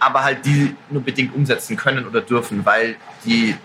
aber 0.00 0.22
halt 0.24 0.44
die 0.44 0.76
nur 0.90 1.02
bedingt 1.02 1.34
umsetzen 1.34 1.76
können 1.76 2.06
oder 2.06 2.20
dürfen, 2.20 2.64
weil 2.64 2.96
die, 3.24 3.56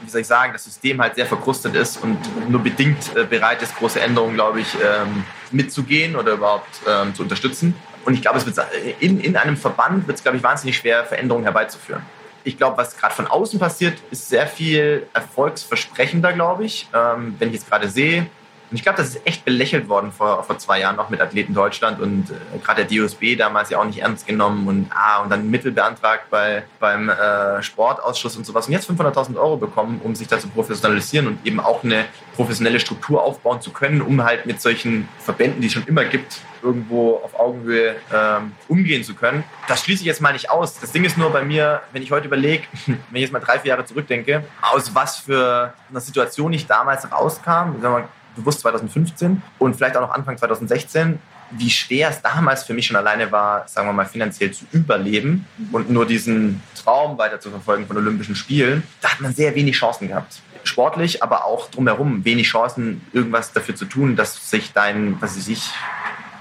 wie 0.00 0.10
soll 0.10 0.20
ich 0.20 0.26
sagen, 0.26 0.52
das 0.52 0.64
System 0.64 1.00
halt 1.00 1.14
sehr 1.14 1.26
verkrustet 1.26 1.74
ist 1.74 2.02
und 2.02 2.18
nur 2.50 2.62
bedingt 2.62 3.16
äh, 3.16 3.24
bereit 3.24 3.62
ist, 3.62 3.76
große 3.76 4.00
Änderungen, 4.00 4.34
glaube 4.34 4.60
ich, 4.60 4.74
ähm, 4.74 5.24
mitzugehen 5.50 6.16
oder 6.16 6.32
überhaupt 6.32 6.80
ähm, 6.86 7.14
zu 7.14 7.22
unterstützen. 7.22 7.74
Und 8.04 8.14
ich 8.14 8.22
glaube, 8.22 8.38
es 8.38 8.46
wird 8.46 8.58
in, 9.00 9.20
in 9.20 9.36
einem 9.36 9.56
Verband 9.56 10.06
wird 10.06 10.18
es, 10.18 10.22
glaube 10.22 10.38
ich, 10.38 10.42
wahnsinnig 10.42 10.76
schwer, 10.76 11.04
Veränderungen 11.04 11.44
herbeizuführen. 11.44 12.02
Ich 12.44 12.56
glaube, 12.56 12.78
was 12.78 12.96
gerade 12.96 13.12
von 13.12 13.26
außen 13.26 13.58
passiert, 13.58 13.98
ist 14.12 14.28
sehr 14.28 14.46
viel 14.46 15.08
erfolgsversprechender, 15.12 16.32
glaube 16.32 16.64
ich. 16.64 16.88
Ähm, 16.94 17.34
wenn 17.40 17.48
ich 17.48 17.54
jetzt 17.54 17.68
gerade 17.68 17.88
sehe, 17.88 18.28
und 18.70 18.76
ich 18.76 18.82
glaube, 18.82 18.98
das 18.98 19.08
ist 19.10 19.26
echt 19.26 19.44
belächelt 19.44 19.88
worden 19.88 20.10
vor, 20.10 20.42
vor 20.42 20.58
zwei 20.58 20.80
Jahren 20.80 20.96
noch 20.96 21.08
mit 21.08 21.20
Athleten 21.20 21.54
Deutschland 21.54 22.00
und 22.00 22.30
äh, 22.30 22.58
gerade 22.64 22.84
der 22.84 22.98
DOSB 22.98 23.36
damals 23.36 23.70
ja 23.70 23.78
auch 23.78 23.84
nicht 23.84 24.00
ernst 24.00 24.26
genommen 24.26 24.66
und 24.66 24.90
ah, 24.90 25.22
und 25.22 25.30
dann 25.30 25.48
Mittel 25.50 25.70
beantragt 25.70 26.24
bei, 26.30 26.64
beim 26.80 27.08
äh, 27.08 27.62
Sportausschuss 27.62 28.36
und 28.36 28.44
sowas 28.44 28.66
und 28.66 28.72
jetzt 28.72 28.90
500.000 28.90 29.36
Euro 29.36 29.56
bekommen, 29.56 30.00
um 30.02 30.16
sich 30.16 30.26
da 30.26 30.40
zu 30.40 30.48
professionalisieren 30.48 31.28
und 31.28 31.46
eben 31.46 31.60
auch 31.60 31.84
eine 31.84 32.06
professionelle 32.34 32.80
Struktur 32.80 33.22
aufbauen 33.22 33.60
zu 33.60 33.70
können, 33.70 34.02
um 34.02 34.24
halt 34.24 34.46
mit 34.46 34.60
solchen 34.60 35.08
Verbänden, 35.20 35.60
die 35.60 35.68
es 35.68 35.72
schon 35.72 35.86
immer 35.86 36.04
gibt, 36.04 36.40
irgendwo 36.60 37.20
auf 37.22 37.38
Augenhöhe 37.38 37.94
ähm, 38.12 38.52
umgehen 38.66 39.04
zu 39.04 39.14
können. 39.14 39.44
Das 39.68 39.84
schließe 39.84 40.00
ich 40.00 40.06
jetzt 40.06 40.20
mal 40.20 40.32
nicht 40.32 40.50
aus. 40.50 40.80
Das 40.80 40.90
Ding 40.90 41.04
ist 41.04 41.16
nur 41.16 41.30
bei 41.30 41.44
mir, 41.44 41.82
wenn 41.92 42.02
ich 42.02 42.10
heute 42.10 42.26
überlege, 42.26 42.64
wenn 42.86 42.96
ich 43.12 43.22
jetzt 43.22 43.32
mal 43.32 43.38
drei, 43.38 43.60
vier 43.60 43.70
Jahre 43.70 43.84
zurückdenke, 43.84 44.44
aus 44.60 44.92
was 44.94 45.18
für 45.18 45.72
einer 45.88 46.00
Situation 46.00 46.52
ich 46.52 46.66
damals 46.66 47.10
rauskam, 47.12 47.80
sagen 47.80 47.82
wir 47.82 47.90
mal, 47.90 48.08
bewusst 48.36 48.60
2015 48.60 49.42
und 49.58 49.76
vielleicht 49.76 49.96
auch 49.96 50.02
noch 50.02 50.10
Anfang 50.10 50.38
2016, 50.38 51.18
wie 51.50 51.70
schwer 51.70 52.10
es 52.10 52.22
damals 52.22 52.64
für 52.64 52.74
mich 52.74 52.86
schon 52.86 52.96
alleine 52.96 53.30
war, 53.30 53.66
sagen 53.68 53.88
wir 53.88 53.92
mal, 53.92 54.06
finanziell 54.06 54.52
zu 54.52 54.64
überleben 54.72 55.46
und 55.72 55.90
nur 55.90 56.06
diesen 56.06 56.62
Traum 56.74 57.18
weiter 57.18 57.40
zu 57.40 57.50
verfolgen 57.50 57.86
von 57.86 57.96
Olympischen 57.96 58.34
Spielen. 58.34 58.82
Da 59.00 59.12
hat 59.12 59.20
man 59.20 59.34
sehr 59.34 59.54
wenig 59.54 59.76
Chancen 59.76 60.08
gehabt. 60.08 60.40
Sportlich, 60.64 61.22
aber 61.22 61.44
auch 61.44 61.70
drumherum 61.70 62.24
wenig 62.24 62.48
Chancen, 62.48 63.00
irgendwas 63.12 63.52
dafür 63.52 63.76
zu 63.76 63.84
tun, 63.84 64.16
dass 64.16 64.50
sich 64.50 64.72
dein, 64.72 65.20
was 65.20 65.36
weiß 65.36 65.48
ich, 65.48 65.70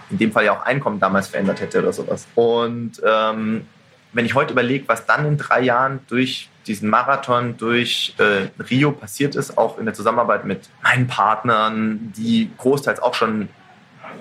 in 0.09 0.17
dem 0.17 0.31
Fall 0.31 0.45
ja 0.45 0.53
auch 0.57 0.65
Einkommen 0.65 0.99
damals 0.99 1.27
verändert 1.27 1.61
hätte 1.61 1.79
oder 1.79 1.93
sowas. 1.93 2.25
Und 2.33 2.93
ähm, 3.05 3.67
wenn 4.13 4.25
ich 4.25 4.33
heute 4.33 4.53
überlege, 4.53 4.87
was 4.87 5.05
dann 5.05 5.25
in 5.25 5.37
drei 5.37 5.61
Jahren 5.61 5.99
durch 6.07 6.49
diesen 6.67 6.89
Marathon 6.89 7.57
durch 7.57 8.15
äh, 8.17 8.47
Rio 8.69 8.91
passiert 8.91 9.35
ist, 9.35 9.57
auch 9.57 9.77
in 9.77 9.85
der 9.85 9.93
Zusammenarbeit 9.93 10.45
mit 10.45 10.69
meinen 10.83 11.07
Partnern, 11.07 12.13
die 12.15 12.51
großteils 12.57 13.01
auch 13.01 13.13
schon, 13.13 13.49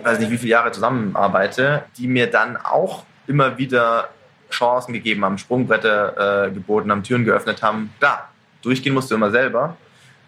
weiß 0.03 0.19
nicht 0.19 0.31
wie 0.31 0.39
viele 0.39 0.51
Jahre 0.51 0.73
zusammenarbeite, 0.73 1.85
die 1.97 2.07
mir 2.07 2.31
dann 2.31 2.57
auch 2.57 3.05
immer 3.27 3.57
wieder 3.59 4.09
Chancen 4.51 4.93
gegeben 4.93 5.25
haben, 5.25 5.39
Sprungbretter 5.39 6.47
äh, 6.47 6.51
geboten 6.51 6.91
haben, 6.91 7.03
Türen 7.03 7.25
geöffnet 7.25 7.63
haben. 7.63 7.93
Klar, 7.99 8.29
durchgehen 8.63 8.95
musst 8.95 9.11
du 9.11 9.15
immer 9.15 9.31
selber. 9.31 9.77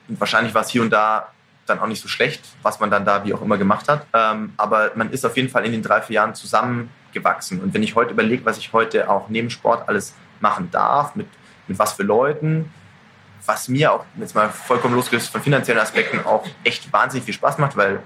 Und 0.08 0.18
wahrscheinlich 0.18 0.54
war 0.54 0.62
es 0.62 0.68
hier 0.68 0.82
und 0.82 0.90
da 0.90 1.28
dann 1.66 1.80
auch 1.80 1.86
nicht 1.86 2.00
so 2.00 2.08
schlecht, 2.08 2.44
was 2.62 2.80
man 2.80 2.90
dann 2.90 3.04
da 3.04 3.24
wie 3.24 3.34
auch 3.34 3.42
immer 3.42 3.58
gemacht 3.58 3.88
hat. 3.88 4.06
Ähm, 4.12 4.52
aber 4.56 4.92
man 4.94 5.10
ist 5.10 5.24
auf 5.26 5.36
jeden 5.36 5.48
Fall 5.48 5.64
in 5.64 5.72
den 5.72 5.82
drei, 5.82 6.00
vier 6.00 6.14
Jahren 6.14 6.34
zusammengewachsen. 6.34 7.60
Und 7.60 7.74
wenn 7.74 7.82
ich 7.82 7.94
heute 7.94 8.12
überlege, 8.12 8.44
was 8.44 8.58
ich 8.58 8.72
heute 8.72 9.10
auch 9.10 9.28
neben 9.28 9.50
Sport 9.50 9.88
alles 9.88 10.14
machen 10.40 10.70
darf, 10.70 11.16
mit 11.16 11.26
mit 11.68 11.78
was 11.78 11.94
für 11.94 12.02
Leuten, 12.02 12.72
was 13.44 13.68
mir 13.68 13.92
auch 13.92 14.04
jetzt 14.18 14.34
mal 14.34 14.48
vollkommen 14.50 14.94
losgelöst 14.94 15.30
von 15.30 15.40
finanziellen 15.40 15.80
Aspekten 15.80 16.20
auch 16.24 16.46
echt 16.64 16.92
wahnsinnig 16.92 17.24
viel 17.24 17.34
Spaß 17.34 17.58
macht, 17.58 17.76
weil 17.76 18.00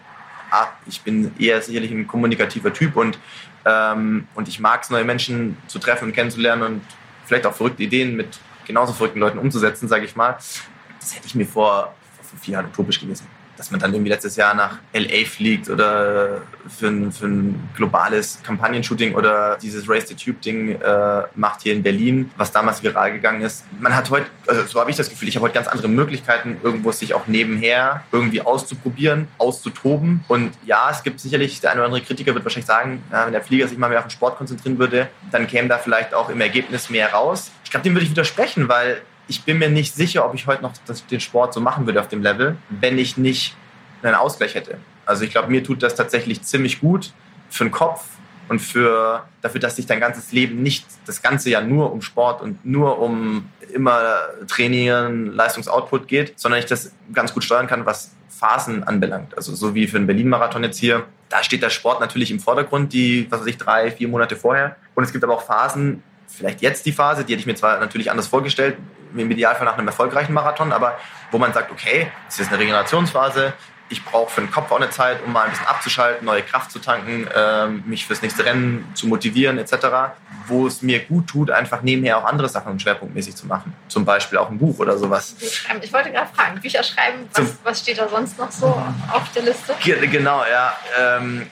ah, 0.50 0.68
ich 0.86 1.00
bin 1.02 1.32
eher 1.38 1.60
sicherlich 1.62 1.90
ein 1.90 2.06
kommunikativer 2.06 2.72
Typ 2.72 2.96
und, 2.96 3.18
ähm, 3.64 4.26
und 4.34 4.48
ich 4.48 4.60
mag 4.60 4.82
es, 4.82 4.90
neue 4.90 5.04
Menschen 5.04 5.56
zu 5.66 5.78
treffen 5.78 6.06
und 6.06 6.12
kennenzulernen 6.14 6.62
und 6.62 6.82
vielleicht 7.24 7.46
auch 7.46 7.54
verrückte 7.54 7.82
Ideen 7.82 8.16
mit 8.16 8.38
genauso 8.66 8.92
verrückten 8.92 9.20
Leuten 9.20 9.38
umzusetzen, 9.38 9.88
sage 9.88 10.04
ich 10.04 10.16
mal. 10.16 10.32
Das 10.32 11.14
hätte 11.14 11.26
ich 11.26 11.34
mir 11.34 11.46
vor, 11.46 11.94
vor 12.16 12.24
fünf 12.24 12.46
Jahren 12.46 12.66
utopisch 12.66 13.00
gewesen 13.00 13.26
dass 13.60 13.70
man 13.70 13.78
dann 13.78 13.92
irgendwie 13.92 14.08
letztes 14.08 14.36
Jahr 14.36 14.54
nach 14.54 14.78
LA 14.94 15.26
fliegt 15.26 15.68
oder 15.68 16.40
für 16.66 16.86
ein, 16.86 17.12
für 17.12 17.26
ein 17.26 17.68
globales 17.76 18.38
Kampagnenshooting 18.42 19.14
oder 19.14 19.58
dieses 19.60 19.86
Race 19.86 20.08
the 20.08 20.14
Tube 20.14 20.40
Ding 20.40 20.80
äh, 20.80 21.22
macht 21.34 21.60
hier 21.60 21.74
in 21.74 21.82
Berlin, 21.82 22.30
was 22.38 22.52
damals 22.52 22.82
viral 22.82 23.12
gegangen 23.12 23.42
ist. 23.42 23.66
Man 23.78 23.94
hat 23.94 24.08
heute, 24.08 24.24
also 24.46 24.64
so 24.64 24.80
habe 24.80 24.90
ich 24.90 24.96
das 24.96 25.10
Gefühl, 25.10 25.28
ich 25.28 25.36
habe 25.36 25.44
heute 25.44 25.54
ganz 25.54 25.68
andere 25.68 25.88
Möglichkeiten, 25.88 26.56
irgendwo 26.62 26.90
sich 26.90 27.12
auch 27.12 27.26
nebenher 27.26 28.02
irgendwie 28.12 28.40
auszuprobieren, 28.40 29.28
auszutoben. 29.36 30.24
Und 30.26 30.52
ja, 30.64 30.88
es 30.90 31.02
gibt 31.02 31.20
sicherlich, 31.20 31.60
der 31.60 31.72
eine 31.72 31.80
oder 31.80 31.88
andere 31.88 32.02
Kritiker 32.02 32.32
wird 32.32 32.46
wahrscheinlich 32.46 32.66
sagen, 32.66 33.02
ja, 33.12 33.26
wenn 33.26 33.32
der 33.32 33.42
Flieger 33.42 33.68
sich 33.68 33.76
mal 33.76 33.90
mehr 33.90 33.98
auf 33.98 34.06
den 34.06 34.10
Sport 34.10 34.38
konzentrieren 34.38 34.78
würde, 34.78 35.08
dann 35.32 35.46
käme 35.46 35.68
da 35.68 35.76
vielleicht 35.76 36.14
auch 36.14 36.30
im 36.30 36.40
Ergebnis 36.40 36.88
mehr 36.88 37.12
raus. 37.12 37.50
Ich 37.64 37.70
glaube, 37.70 37.84
dem 37.84 37.92
würde 37.92 38.06
ich 38.06 38.10
widersprechen, 38.10 38.70
weil 38.70 39.02
ich 39.30 39.44
bin 39.44 39.58
mir 39.58 39.70
nicht 39.70 39.94
sicher, 39.94 40.26
ob 40.26 40.34
ich 40.34 40.46
heute 40.48 40.62
noch 40.62 40.72
das, 40.86 41.06
den 41.06 41.20
Sport 41.20 41.54
so 41.54 41.60
machen 41.60 41.86
würde 41.86 42.00
auf 42.00 42.08
dem 42.08 42.20
Level, 42.20 42.56
wenn 42.68 42.98
ich 42.98 43.16
nicht 43.16 43.56
einen 44.02 44.16
Ausgleich 44.16 44.56
hätte. 44.56 44.78
Also 45.06 45.24
ich 45.24 45.30
glaube, 45.30 45.48
mir 45.48 45.62
tut 45.62 45.82
das 45.82 45.94
tatsächlich 45.94 46.42
ziemlich 46.42 46.80
gut 46.80 47.12
für 47.48 47.64
den 47.64 47.70
Kopf 47.70 48.04
und 48.48 48.58
für 48.58 49.24
dafür, 49.40 49.60
dass 49.60 49.76
sich 49.76 49.86
dein 49.86 50.00
ganzes 50.00 50.32
Leben 50.32 50.62
nicht 50.62 50.84
das 51.06 51.22
ganze 51.22 51.48
Jahr 51.48 51.62
nur 51.62 51.92
um 51.92 52.02
Sport 52.02 52.42
und 52.42 52.64
nur 52.66 52.98
um 52.98 53.48
immer 53.72 54.00
trainieren, 54.48 55.32
Leistungsoutput 55.32 56.08
geht, 56.08 56.38
sondern 56.38 56.58
ich 56.58 56.66
das 56.66 56.92
ganz 57.12 57.32
gut 57.32 57.44
steuern 57.44 57.68
kann, 57.68 57.86
was 57.86 58.16
Phasen 58.28 58.82
anbelangt. 58.82 59.36
Also 59.36 59.54
so 59.54 59.76
wie 59.76 59.86
für 59.86 59.98
den 59.98 60.08
Berlin-Marathon 60.08 60.64
jetzt 60.64 60.78
hier, 60.78 61.04
da 61.28 61.44
steht 61.44 61.62
der 61.62 61.70
Sport 61.70 62.00
natürlich 62.00 62.32
im 62.32 62.40
Vordergrund, 62.40 62.92
die, 62.92 63.28
was 63.30 63.40
weiß 63.40 63.46
ich, 63.46 63.58
drei, 63.58 63.92
vier 63.92 64.08
Monate 64.08 64.34
vorher. 64.34 64.74
Und 64.96 65.04
es 65.04 65.12
gibt 65.12 65.22
aber 65.22 65.34
auch 65.34 65.42
Phasen, 65.42 66.02
vielleicht 66.32 66.62
jetzt 66.62 66.86
die 66.86 66.92
Phase, 66.92 67.24
die 67.24 67.32
hätte 67.32 67.40
ich 67.40 67.46
mir 67.46 67.54
zwar 67.54 67.78
natürlich 67.78 68.10
anders 68.10 68.28
vorgestellt, 68.28 68.76
im 69.14 69.30
Idealfall 69.30 69.64
nach 69.64 69.76
einem 69.76 69.88
erfolgreichen 69.88 70.32
Marathon, 70.32 70.72
aber 70.72 70.98
wo 71.30 71.38
man 71.38 71.52
sagt, 71.52 71.70
okay, 71.70 72.10
es 72.28 72.38
ist 72.38 72.48
eine 72.48 72.58
Regenerationsphase, 72.58 73.54
ich 73.90 74.04
brauche 74.04 74.30
für 74.30 74.40
den 74.40 74.50
Kopf 74.50 74.70
auch 74.70 74.76
eine 74.76 74.90
Zeit, 74.90 75.18
um 75.24 75.32
mal 75.32 75.44
ein 75.44 75.50
bisschen 75.50 75.66
abzuschalten, 75.66 76.24
neue 76.24 76.42
Kraft 76.42 76.70
zu 76.70 76.78
tanken, 76.78 77.28
ähm, 77.34 77.82
mich 77.86 78.06
fürs 78.06 78.22
nächste 78.22 78.44
Rennen 78.44 78.88
zu 78.94 79.08
motivieren 79.08 79.58
etc. 79.58 80.14
Wo 80.46 80.66
es 80.66 80.80
mir 80.80 81.00
gut 81.00 81.26
tut, 81.26 81.50
einfach 81.50 81.82
nebenher 81.82 82.18
auch 82.18 82.24
andere 82.24 82.48
Sachen 82.48 82.78
schwerpunktmäßig 82.78 83.34
zu 83.34 83.46
machen. 83.46 83.74
Zum 83.88 84.04
Beispiel 84.04 84.38
auch 84.38 84.48
ein 84.48 84.58
Buch 84.58 84.78
oder 84.78 84.96
sowas. 84.96 85.34
Ich 85.40 85.92
wollte 85.92 86.12
gerade 86.12 86.32
fragen, 86.32 86.60
Bücher 86.60 86.84
schreiben, 86.84 87.28
was, 87.34 87.56
was, 87.64 87.80
steht 87.80 87.98
da 87.98 88.08
sonst 88.08 88.38
noch 88.38 88.52
so 88.52 88.66
auf 88.66 89.32
der 89.34 89.42
Liste? 89.42 89.74
Genau, 89.82 90.44
ja. 90.44 90.72
Ähm, 90.96 91.48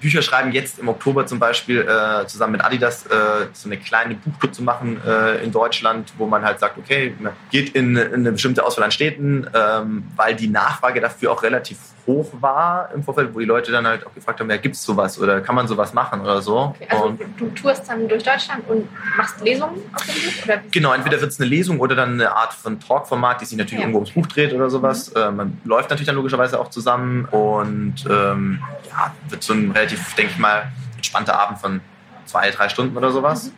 Bücher 0.00 0.22
schreiben, 0.22 0.52
jetzt 0.52 0.78
im 0.78 0.88
Oktober 0.88 1.26
zum 1.26 1.38
Beispiel 1.38 1.80
äh, 1.80 2.26
zusammen 2.26 2.52
mit 2.52 2.64
Adidas 2.64 3.06
äh, 3.06 3.46
so 3.52 3.68
eine 3.68 3.78
kleine 3.78 4.14
Buchclub 4.14 4.54
zu 4.54 4.62
machen 4.62 5.00
äh, 5.06 5.42
in 5.44 5.52
Deutschland, 5.52 6.12
wo 6.18 6.26
man 6.26 6.44
halt 6.44 6.58
sagt, 6.58 6.78
okay, 6.78 7.14
man 7.18 7.32
geht 7.50 7.74
in, 7.74 7.96
in 7.96 8.14
eine 8.14 8.32
bestimmte 8.32 8.64
Auswahl 8.64 8.84
an 8.84 8.92
Städten, 8.92 9.46
ähm, 9.54 10.04
weil 10.16 10.34
die 10.34 10.48
Nachfrage 10.48 11.00
dafür 11.00 11.32
auch 11.32 11.42
relativ 11.42 11.78
hoch 12.06 12.30
war 12.40 12.90
im 12.94 13.02
Vorfeld, 13.02 13.34
wo 13.34 13.38
die 13.38 13.44
Leute 13.44 13.70
dann 13.70 13.86
halt 13.86 14.06
auch 14.06 14.14
gefragt 14.14 14.40
haben, 14.40 14.50
ja, 14.50 14.56
gibt 14.56 14.74
es 14.74 14.82
sowas 14.82 15.18
oder 15.18 15.40
kann 15.40 15.54
man 15.54 15.68
sowas 15.68 15.92
machen 15.92 16.20
oder 16.20 16.42
so. 16.42 16.74
Okay, 16.74 16.86
also 16.88 17.04
und 17.04 17.20
du 17.38 17.48
tourst 17.50 17.88
dann 17.88 18.08
durch 18.08 18.22
Deutschland 18.22 18.68
und 18.68 18.88
machst 19.16 19.40
Lesungen 19.40 19.80
auf 19.94 20.04
dem 20.04 20.14
Buch? 20.14 20.44
Oder 20.44 20.62
genau, 20.70 20.92
entweder 20.92 21.20
wird 21.20 21.30
es 21.30 21.40
eine 21.40 21.48
Lesung 21.48 21.80
oder 21.80 21.94
dann 21.94 22.14
eine 22.14 22.34
Art 22.34 22.54
von 22.54 22.80
Talkformat, 22.80 23.40
die 23.40 23.44
sich 23.44 23.58
natürlich 23.58 23.80
ja. 23.80 23.86
irgendwo 23.86 23.98
ums 23.98 24.12
Buch 24.12 24.26
dreht 24.26 24.52
oder 24.52 24.68
sowas. 24.70 25.12
Mhm. 25.14 25.20
Äh, 25.20 25.30
man 25.30 25.60
läuft 25.64 25.90
natürlich 25.90 26.06
dann 26.06 26.16
logischerweise 26.16 26.58
auch 26.58 26.70
zusammen 26.70 27.24
und 27.26 28.04
ähm, 28.10 28.60
ja, 28.90 29.14
wird 29.28 29.42
so 29.42 29.52
ein 29.52 29.70
relativ, 29.70 30.14
denke 30.14 30.32
ich 30.32 30.38
mal, 30.38 30.72
entspannter 30.96 31.38
Abend 31.38 31.58
von 31.58 31.80
zwei, 32.24 32.50
drei 32.50 32.68
Stunden 32.68 32.96
oder 32.96 33.10
sowas. 33.10 33.46
Mhm. 33.46 33.52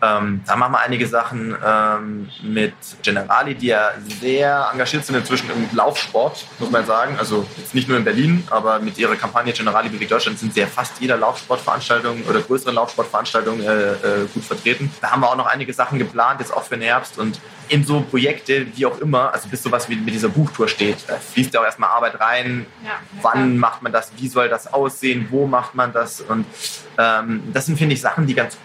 Ähm, 0.00 0.42
da 0.46 0.56
machen 0.56 0.72
wir 0.72 0.80
einige 0.80 1.06
Sachen 1.06 1.56
ähm, 1.64 2.28
mit 2.42 2.74
Generali, 3.02 3.54
die 3.54 3.68
ja 3.68 3.90
sehr 4.20 4.68
engagiert 4.72 5.04
sind 5.04 5.16
inzwischen 5.16 5.48
im 5.50 5.68
Laufsport, 5.76 6.44
muss 6.58 6.70
man 6.70 6.84
sagen. 6.84 7.16
Also 7.18 7.46
jetzt 7.56 7.74
nicht 7.74 7.88
nur 7.88 7.96
in 7.96 8.04
Berlin, 8.04 8.46
aber 8.50 8.80
mit 8.80 8.98
ihrer 8.98 9.16
Kampagne 9.16 9.52
Generali 9.52 9.88
bewegt 9.88 10.10
Deutschland 10.10 10.38
sind 10.38 10.54
sie 10.54 10.60
ja 10.60 10.66
fast 10.66 11.00
jeder 11.00 11.16
Laufsportveranstaltung 11.16 12.24
oder 12.28 12.40
größeren 12.40 12.74
Laufsportveranstaltung 12.74 13.60
äh, 13.60 13.92
äh, 13.92 13.96
gut 14.34 14.44
vertreten. 14.44 14.92
Da 15.00 15.12
haben 15.12 15.20
wir 15.20 15.30
auch 15.30 15.36
noch 15.36 15.46
einige 15.46 15.72
Sachen 15.72 15.98
geplant, 15.98 16.40
jetzt 16.40 16.52
auch 16.52 16.64
für 16.64 16.76
den 16.76 16.82
Herbst 16.82 17.18
und 17.18 17.40
in 17.68 17.84
so 17.84 18.02
Projekte, 18.02 18.66
wie 18.76 18.84
auch 18.84 18.98
immer, 18.98 19.32
also 19.32 19.48
bis 19.48 19.62
sowas 19.62 19.88
wie 19.88 19.96
mit 19.96 20.12
dieser 20.12 20.28
Buchtour 20.28 20.68
steht, 20.68 20.98
da 21.06 21.16
fließt 21.16 21.54
ja 21.54 21.60
auch 21.60 21.64
erstmal 21.64 21.90
Arbeit 21.90 22.20
rein. 22.20 22.66
Ja, 22.84 22.90
Wann 23.22 23.56
macht 23.56 23.82
man 23.82 23.92
das? 23.92 24.12
Wie 24.16 24.28
soll 24.28 24.48
das 24.48 24.72
aussehen? 24.72 25.28
Wo 25.30 25.46
macht 25.46 25.74
man 25.74 25.92
das? 25.92 26.20
Und 26.20 26.44
ähm, 26.98 27.42
das 27.52 27.66
sind, 27.66 27.78
finde 27.78 27.94
ich, 27.94 28.00
Sachen, 28.00 28.26
die 28.26 28.34
ganz 28.34 28.58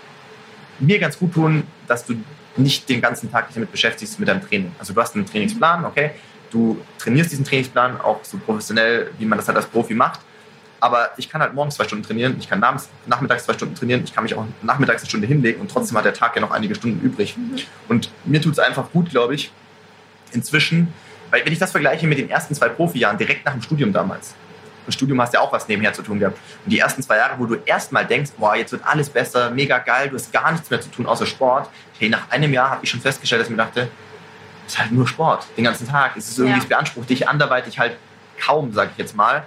mir 0.80 0.99
ganz 0.99 1.17
gut 1.17 1.34
tun, 1.34 1.63
dass 1.88 2.05
du 2.05 2.15
nicht 2.55 2.89
den 2.89 3.01
ganzen 3.01 3.32
Tag 3.32 3.47
dich 3.47 3.55
damit 3.55 3.71
beschäftigst 3.71 4.19
mit 4.19 4.28
deinem 4.28 4.41
Training. 4.41 4.71
Also 4.80 4.93
du 4.93 5.01
hast 5.01 5.15
einen 5.15 5.25
Trainingsplan, 5.25 5.86
okay, 5.86 6.11
du 6.51 6.80
trainierst 6.97 7.32
diesen 7.32 7.45
Trainingsplan 7.45 8.01
auch 8.01 8.23
so 8.23 8.38
professionell, 8.38 9.11
wie 9.19 9.25
man 9.25 9.38
das 9.38 9.47
halt 9.47 9.57
als 9.57 9.67
Profi 9.67 9.93
macht. 9.93 10.21
Aber 10.80 11.09
ich 11.17 11.28
kann 11.30 11.41
halt 11.41 11.55
morgens 11.55 11.75
zwei 11.75 11.86
Stunden 11.86 12.05
trainieren, 12.05 12.36
ich 12.39 12.47
kann 12.47 12.63
nachmittags 13.07 13.45
zwei 13.45 13.53
Stunden 13.53 13.73
trainieren, 13.73 14.03
ich 14.03 14.13
kann 14.13 14.23
mich 14.23 14.36
auch 14.36 14.45
nachmittags 14.61 15.01
eine 15.01 15.09
Stunde 15.09 15.25
hinlegen 15.25 15.59
und 15.59 15.71
trotzdem 15.71 15.97
hat 15.97 16.05
der 16.05 16.13
Tag 16.13 16.36
ja 16.36 16.41
noch 16.41 16.51
einige 16.51 16.75
Stunden 16.75 17.03
übrig. 17.03 17.36
Mhm. 17.36 17.57
Und 17.88 18.11
mir 18.25 18.41
tut 18.41 18.53
es 18.53 18.59
einfach 18.59 18.91
gut, 18.91 19.09
glaube 19.09 19.34
ich, 19.34 19.51
inzwischen, 20.34 20.93
weil 21.32 21.43
wenn 21.43 21.51
ich 21.51 21.59
das 21.59 21.71
vergleiche 21.71 22.05
mit 22.05 22.19
den 22.19 22.30
ersten 22.30 22.53
zwei 22.53 22.69
Profijahren, 22.69 23.17
direkt 23.17 23.43
nach 23.45 23.53
dem 23.53 23.61
Studium 23.63 23.91
damals, 23.91 24.36
im 24.88 24.92
Studium 24.92 25.22
hast 25.22 25.34
du 25.34 25.38
ja 25.38 25.44
auch 25.44 25.52
was 25.52 25.68
nebenher 25.68 25.94
zu 25.94 26.02
tun 26.02 26.20
gehabt. 26.20 26.40
Und 26.66 26.72
die 26.72 26.80
ersten 26.80 27.04
zwei 27.04 27.18
Jahre, 27.18 27.38
wo 27.38 27.46
du 27.46 27.56
erstmal 27.66 28.06
denkst, 28.06 28.32
boah, 28.38 28.56
jetzt 28.56 28.72
wird 28.72 28.86
alles 28.86 29.10
besser, 29.10 29.52
mega 29.52 29.78
geil, 29.80 30.10
du 30.10 30.16
hast 30.16 30.32
gar 30.32 30.52
nichts 30.52 30.70
mehr 30.70 30.82
zu 30.82 30.90
tun 30.90 31.06
außer 31.06 31.26
Sport. 31.26 31.70
Hey, 32.00 32.10
nach 32.10 32.30
einem 32.32 32.54
Jahr 32.54 32.72
habe 32.72 32.84
ich 32.84 32.90
schon 32.90 33.02
festgestellt, 33.02 33.42
dass 33.42 33.48
ich 33.48 33.56
mir 33.56 33.64
dachte, 33.64 33.90
es 34.66 34.74
ist 34.74 34.80
halt 34.80 34.92
nur 34.92 35.08
Sport, 35.08 35.46
den 35.56 35.64
ganzen 35.64 35.88
Tag. 35.88 36.18
Es 36.18 36.30
ist 36.30 36.40
irgendwie, 36.40 36.58
ja. 36.58 36.64
es 36.64 36.70
beansprucht 36.70 37.10
dich 37.10 37.28
anderweitig 37.28 37.80
halt 37.80 37.98
kaum, 38.40 38.74
sag 38.74 38.92
ich 38.92 38.98
jetzt 38.98 39.16
mal. 39.16 39.46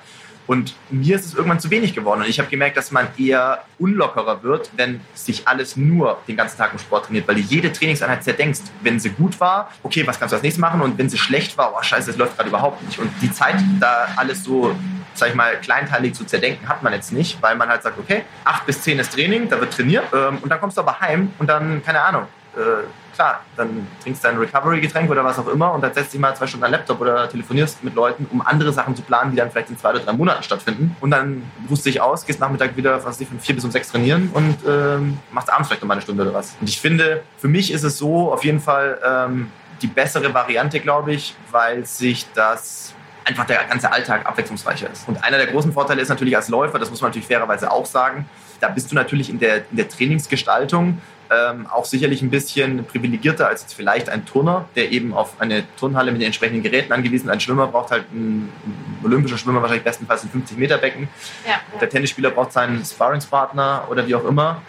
Und 0.50 0.74
mir 0.90 1.14
ist 1.14 1.26
es 1.26 1.34
irgendwann 1.34 1.60
zu 1.60 1.70
wenig 1.70 1.94
geworden. 1.94 2.22
Und 2.22 2.28
ich 2.28 2.40
habe 2.40 2.50
gemerkt, 2.50 2.76
dass 2.76 2.90
man 2.90 3.06
eher 3.16 3.62
unlockerer 3.78 4.42
wird, 4.42 4.68
wenn 4.74 5.00
sich 5.14 5.46
alles 5.46 5.76
nur 5.76 6.18
den 6.26 6.36
ganzen 6.36 6.58
Tag 6.58 6.72
im 6.72 6.80
Sport 6.80 7.06
trainiert, 7.06 7.28
weil 7.28 7.36
du 7.36 7.40
jede 7.42 7.70
Trainingseinheit 7.72 8.24
zerdenkst. 8.24 8.62
Wenn 8.82 8.98
sie 8.98 9.10
gut 9.10 9.38
war, 9.38 9.70
okay, 9.84 10.04
was 10.08 10.18
kannst 10.18 10.32
du 10.32 10.34
als 10.34 10.42
nächstes 10.42 10.60
machen? 10.60 10.80
Und 10.82 10.98
wenn 10.98 11.08
sie 11.08 11.18
schlecht 11.18 11.56
war, 11.56 11.72
oh 11.78 11.80
scheiße, 11.80 12.08
das 12.08 12.16
läuft 12.16 12.36
gerade 12.36 12.48
überhaupt 12.48 12.82
nicht. 12.82 12.98
Und 12.98 13.12
die 13.22 13.30
Zeit, 13.30 13.62
da 13.78 14.08
alles 14.16 14.42
so 14.42 14.74
sag 15.14 15.28
ich 15.28 15.36
mal, 15.36 15.56
kleinteilig 15.60 16.14
zu 16.14 16.24
zerdenken, 16.24 16.68
hat 16.68 16.82
man 16.82 16.92
jetzt 16.94 17.12
nicht, 17.12 17.40
weil 17.42 17.54
man 17.54 17.68
halt 17.68 17.84
sagt, 17.84 17.98
okay, 17.98 18.22
acht 18.44 18.66
bis 18.66 18.82
zehn 18.82 18.98
ist 18.98 19.12
Training, 19.12 19.48
da 19.48 19.60
wird 19.60 19.72
trainiert 19.72 20.04
ähm, 20.12 20.38
und 20.38 20.48
dann 20.48 20.60
kommst 20.60 20.76
du 20.76 20.80
aber 20.80 20.98
heim 21.00 21.32
und 21.38 21.48
dann, 21.48 21.82
keine 21.84 22.00
Ahnung, 22.00 22.26
äh, 22.56 22.84
klar, 23.14 23.40
dann 23.56 23.86
trinkst 24.02 24.24
du 24.24 24.28
ein 24.28 24.38
Recovery-Getränk 24.38 25.10
oder 25.10 25.24
was 25.24 25.38
auch 25.38 25.48
immer 25.48 25.72
und 25.72 25.82
dann 25.82 25.92
setzt 25.92 26.12
dich 26.12 26.20
mal 26.20 26.34
zwei 26.34 26.46
Stunden 26.46 26.64
an 26.64 26.72
Laptop 26.72 27.00
oder 27.00 27.28
telefonierst 27.28 27.84
mit 27.84 27.94
Leuten, 27.94 28.26
um 28.30 28.40
andere 28.40 28.72
Sachen 28.72 28.96
zu 28.96 29.02
planen, 29.02 29.30
die 29.32 29.36
dann 29.36 29.50
vielleicht 29.50 29.70
in 29.70 29.78
zwei 29.78 29.90
oder 29.90 30.00
drei 30.00 30.12
Monaten 30.12 30.42
stattfinden. 30.42 30.96
Und 31.00 31.10
dann 31.10 31.42
ruhst 31.68 31.84
du 31.84 31.90
dich 31.90 32.00
aus, 32.00 32.24
gehst 32.24 32.40
Nachmittag 32.40 32.76
wieder, 32.76 33.04
was 33.04 33.20
ich, 33.20 33.28
von 33.28 33.38
vier 33.38 33.54
bis 33.54 33.64
um 33.64 33.70
sechs 33.70 33.90
trainieren 33.90 34.30
und 34.32 34.56
ähm, 34.66 35.18
machst 35.32 35.52
abends 35.52 35.68
vielleicht 35.68 35.82
noch 35.82 35.88
mal 35.88 35.94
eine 35.94 36.02
Stunde 36.02 36.22
oder 36.22 36.34
was. 36.34 36.56
Und 36.60 36.68
ich 36.68 36.80
finde, 36.80 37.22
für 37.38 37.48
mich 37.48 37.72
ist 37.72 37.82
es 37.82 37.98
so 37.98 38.32
auf 38.32 38.44
jeden 38.44 38.60
Fall 38.60 38.98
ähm, 39.04 39.50
die 39.82 39.86
bessere 39.86 40.32
Variante, 40.32 40.80
glaube 40.80 41.12
ich, 41.12 41.34
weil 41.50 41.84
sich 41.84 42.26
das 42.34 42.94
einfach 43.30 43.46
der 43.46 43.64
ganze 43.64 43.90
Alltag 43.90 44.26
abwechslungsreicher 44.26 44.90
ist. 44.90 45.08
Und 45.08 45.22
einer 45.24 45.38
der 45.38 45.46
großen 45.46 45.72
Vorteile 45.72 46.02
ist 46.02 46.08
natürlich 46.08 46.36
als 46.36 46.48
Läufer, 46.48 46.78
das 46.78 46.90
muss 46.90 47.00
man 47.00 47.10
natürlich 47.10 47.28
fairerweise 47.28 47.70
auch 47.70 47.86
sagen, 47.86 48.28
da 48.60 48.68
bist 48.68 48.90
du 48.90 48.94
natürlich 48.94 49.30
in 49.30 49.38
der, 49.38 49.58
in 49.70 49.76
der 49.76 49.88
Trainingsgestaltung 49.88 51.00
ähm, 51.30 51.66
auch 51.68 51.84
sicherlich 51.84 52.22
ein 52.22 52.30
bisschen 52.30 52.84
privilegierter 52.84 53.46
als 53.46 53.62
jetzt 53.62 53.74
vielleicht 53.74 54.10
ein 54.10 54.26
Turner, 54.26 54.68
der 54.74 54.90
eben 54.90 55.14
auf 55.14 55.40
eine 55.40 55.62
Turnhalle 55.78 56.10
mit 56.10 56.20
den 56.20 56.26
entsprechenden 56.26 56.62
Geräten 56.62 56.92
angewiesen 56.92 57.26
ist. 57.26 57.32
Ein 57.32 57.40
Schwimmer 57.40 57.68
braucht 57.68 57.92
halt 57.92 58.12
ein, 58.12 58.48
ein 58.48 58.98
olympischer 59.04 59.38
Schwimmer 59.38 59.62
wahrscheinlich 59.62 59.84
bestenfalls 59.84 60.24
ein 60.24 60.30
50-Meter-Becken. 60.30 61.08
Ja, 61.46 61.52
ja. 61.52 61.78
Der 61.80 61.88
Tennisspieler 61.88 62.30
braucht 62.30 62.52
seinen 62.52 62.84
Sparringspartner 62.84 63.86
oder 63.88 64.06
wie 64.06 64.14
auch 64.16 64.24
immer. 64.24 64.60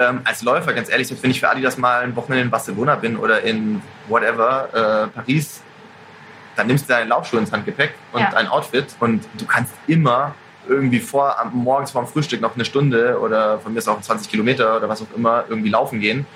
Ähm, 0.00 0.20
als 0.24 0.42
Läufer, 0.42 0.72
ganz 0.72 0.90
ehrlich, 0.90 1.10
wenn 1.22 1.30
ich 1.30 1.40
für 1.40 1.48
Adi 1.48 1.62
das 1.62 1.78
mal 1.78 2.02
ein 2.02 2.14
Wochenende 2.16 2.44
in 2.44 2.50
Barcelona 2.50 2.96
bin 2.96 3.16
oder 3.16 3.42
in 3.42 3.80
whatever, 4.08 4.68
äh, 4.72 5.08
Paris, 5.08 5.62
dann 6.58 6.66
nimmst 6.66 6.88
du 6.88 6.92
deine 6.92 7.08
Laufschuhe 7.08 7.40
ins 7.40 7.52
Handgepäck 7.52 7.94
und 8.12 8.20
ja. 8.20 8.30
dein 8.30 8.48
Outfit 8.48 8.86
und 9.00 9.24
du 9.38 9.46
kannst 9.46 9.72
immer 9.86 10.34
irgendwie 10.68 11.00
vor, 11.00 11.34
morgens 11.52 11.92
vor 11.92 12.02
dem 12.02 12.08
Frühstück 12.08 12.40
noch 12.40 12.54
eine 12.54 12.64
Stunde 12.64 13.18
oder 13.20 13.58
von 13.60 13.72
mir 13.72 13.78
ist 13.78 13.88
auch 13.88 14.00
20 14.00 14.28
Kilometer 14.28 14.76
oder 14.76 14.88
was 14.88 15.00
auch 15.00 15.16
immer 15.16 15.44
irgendwie 15.48 15.70
laufen 15.70 16.00
gehen 16.00 16.26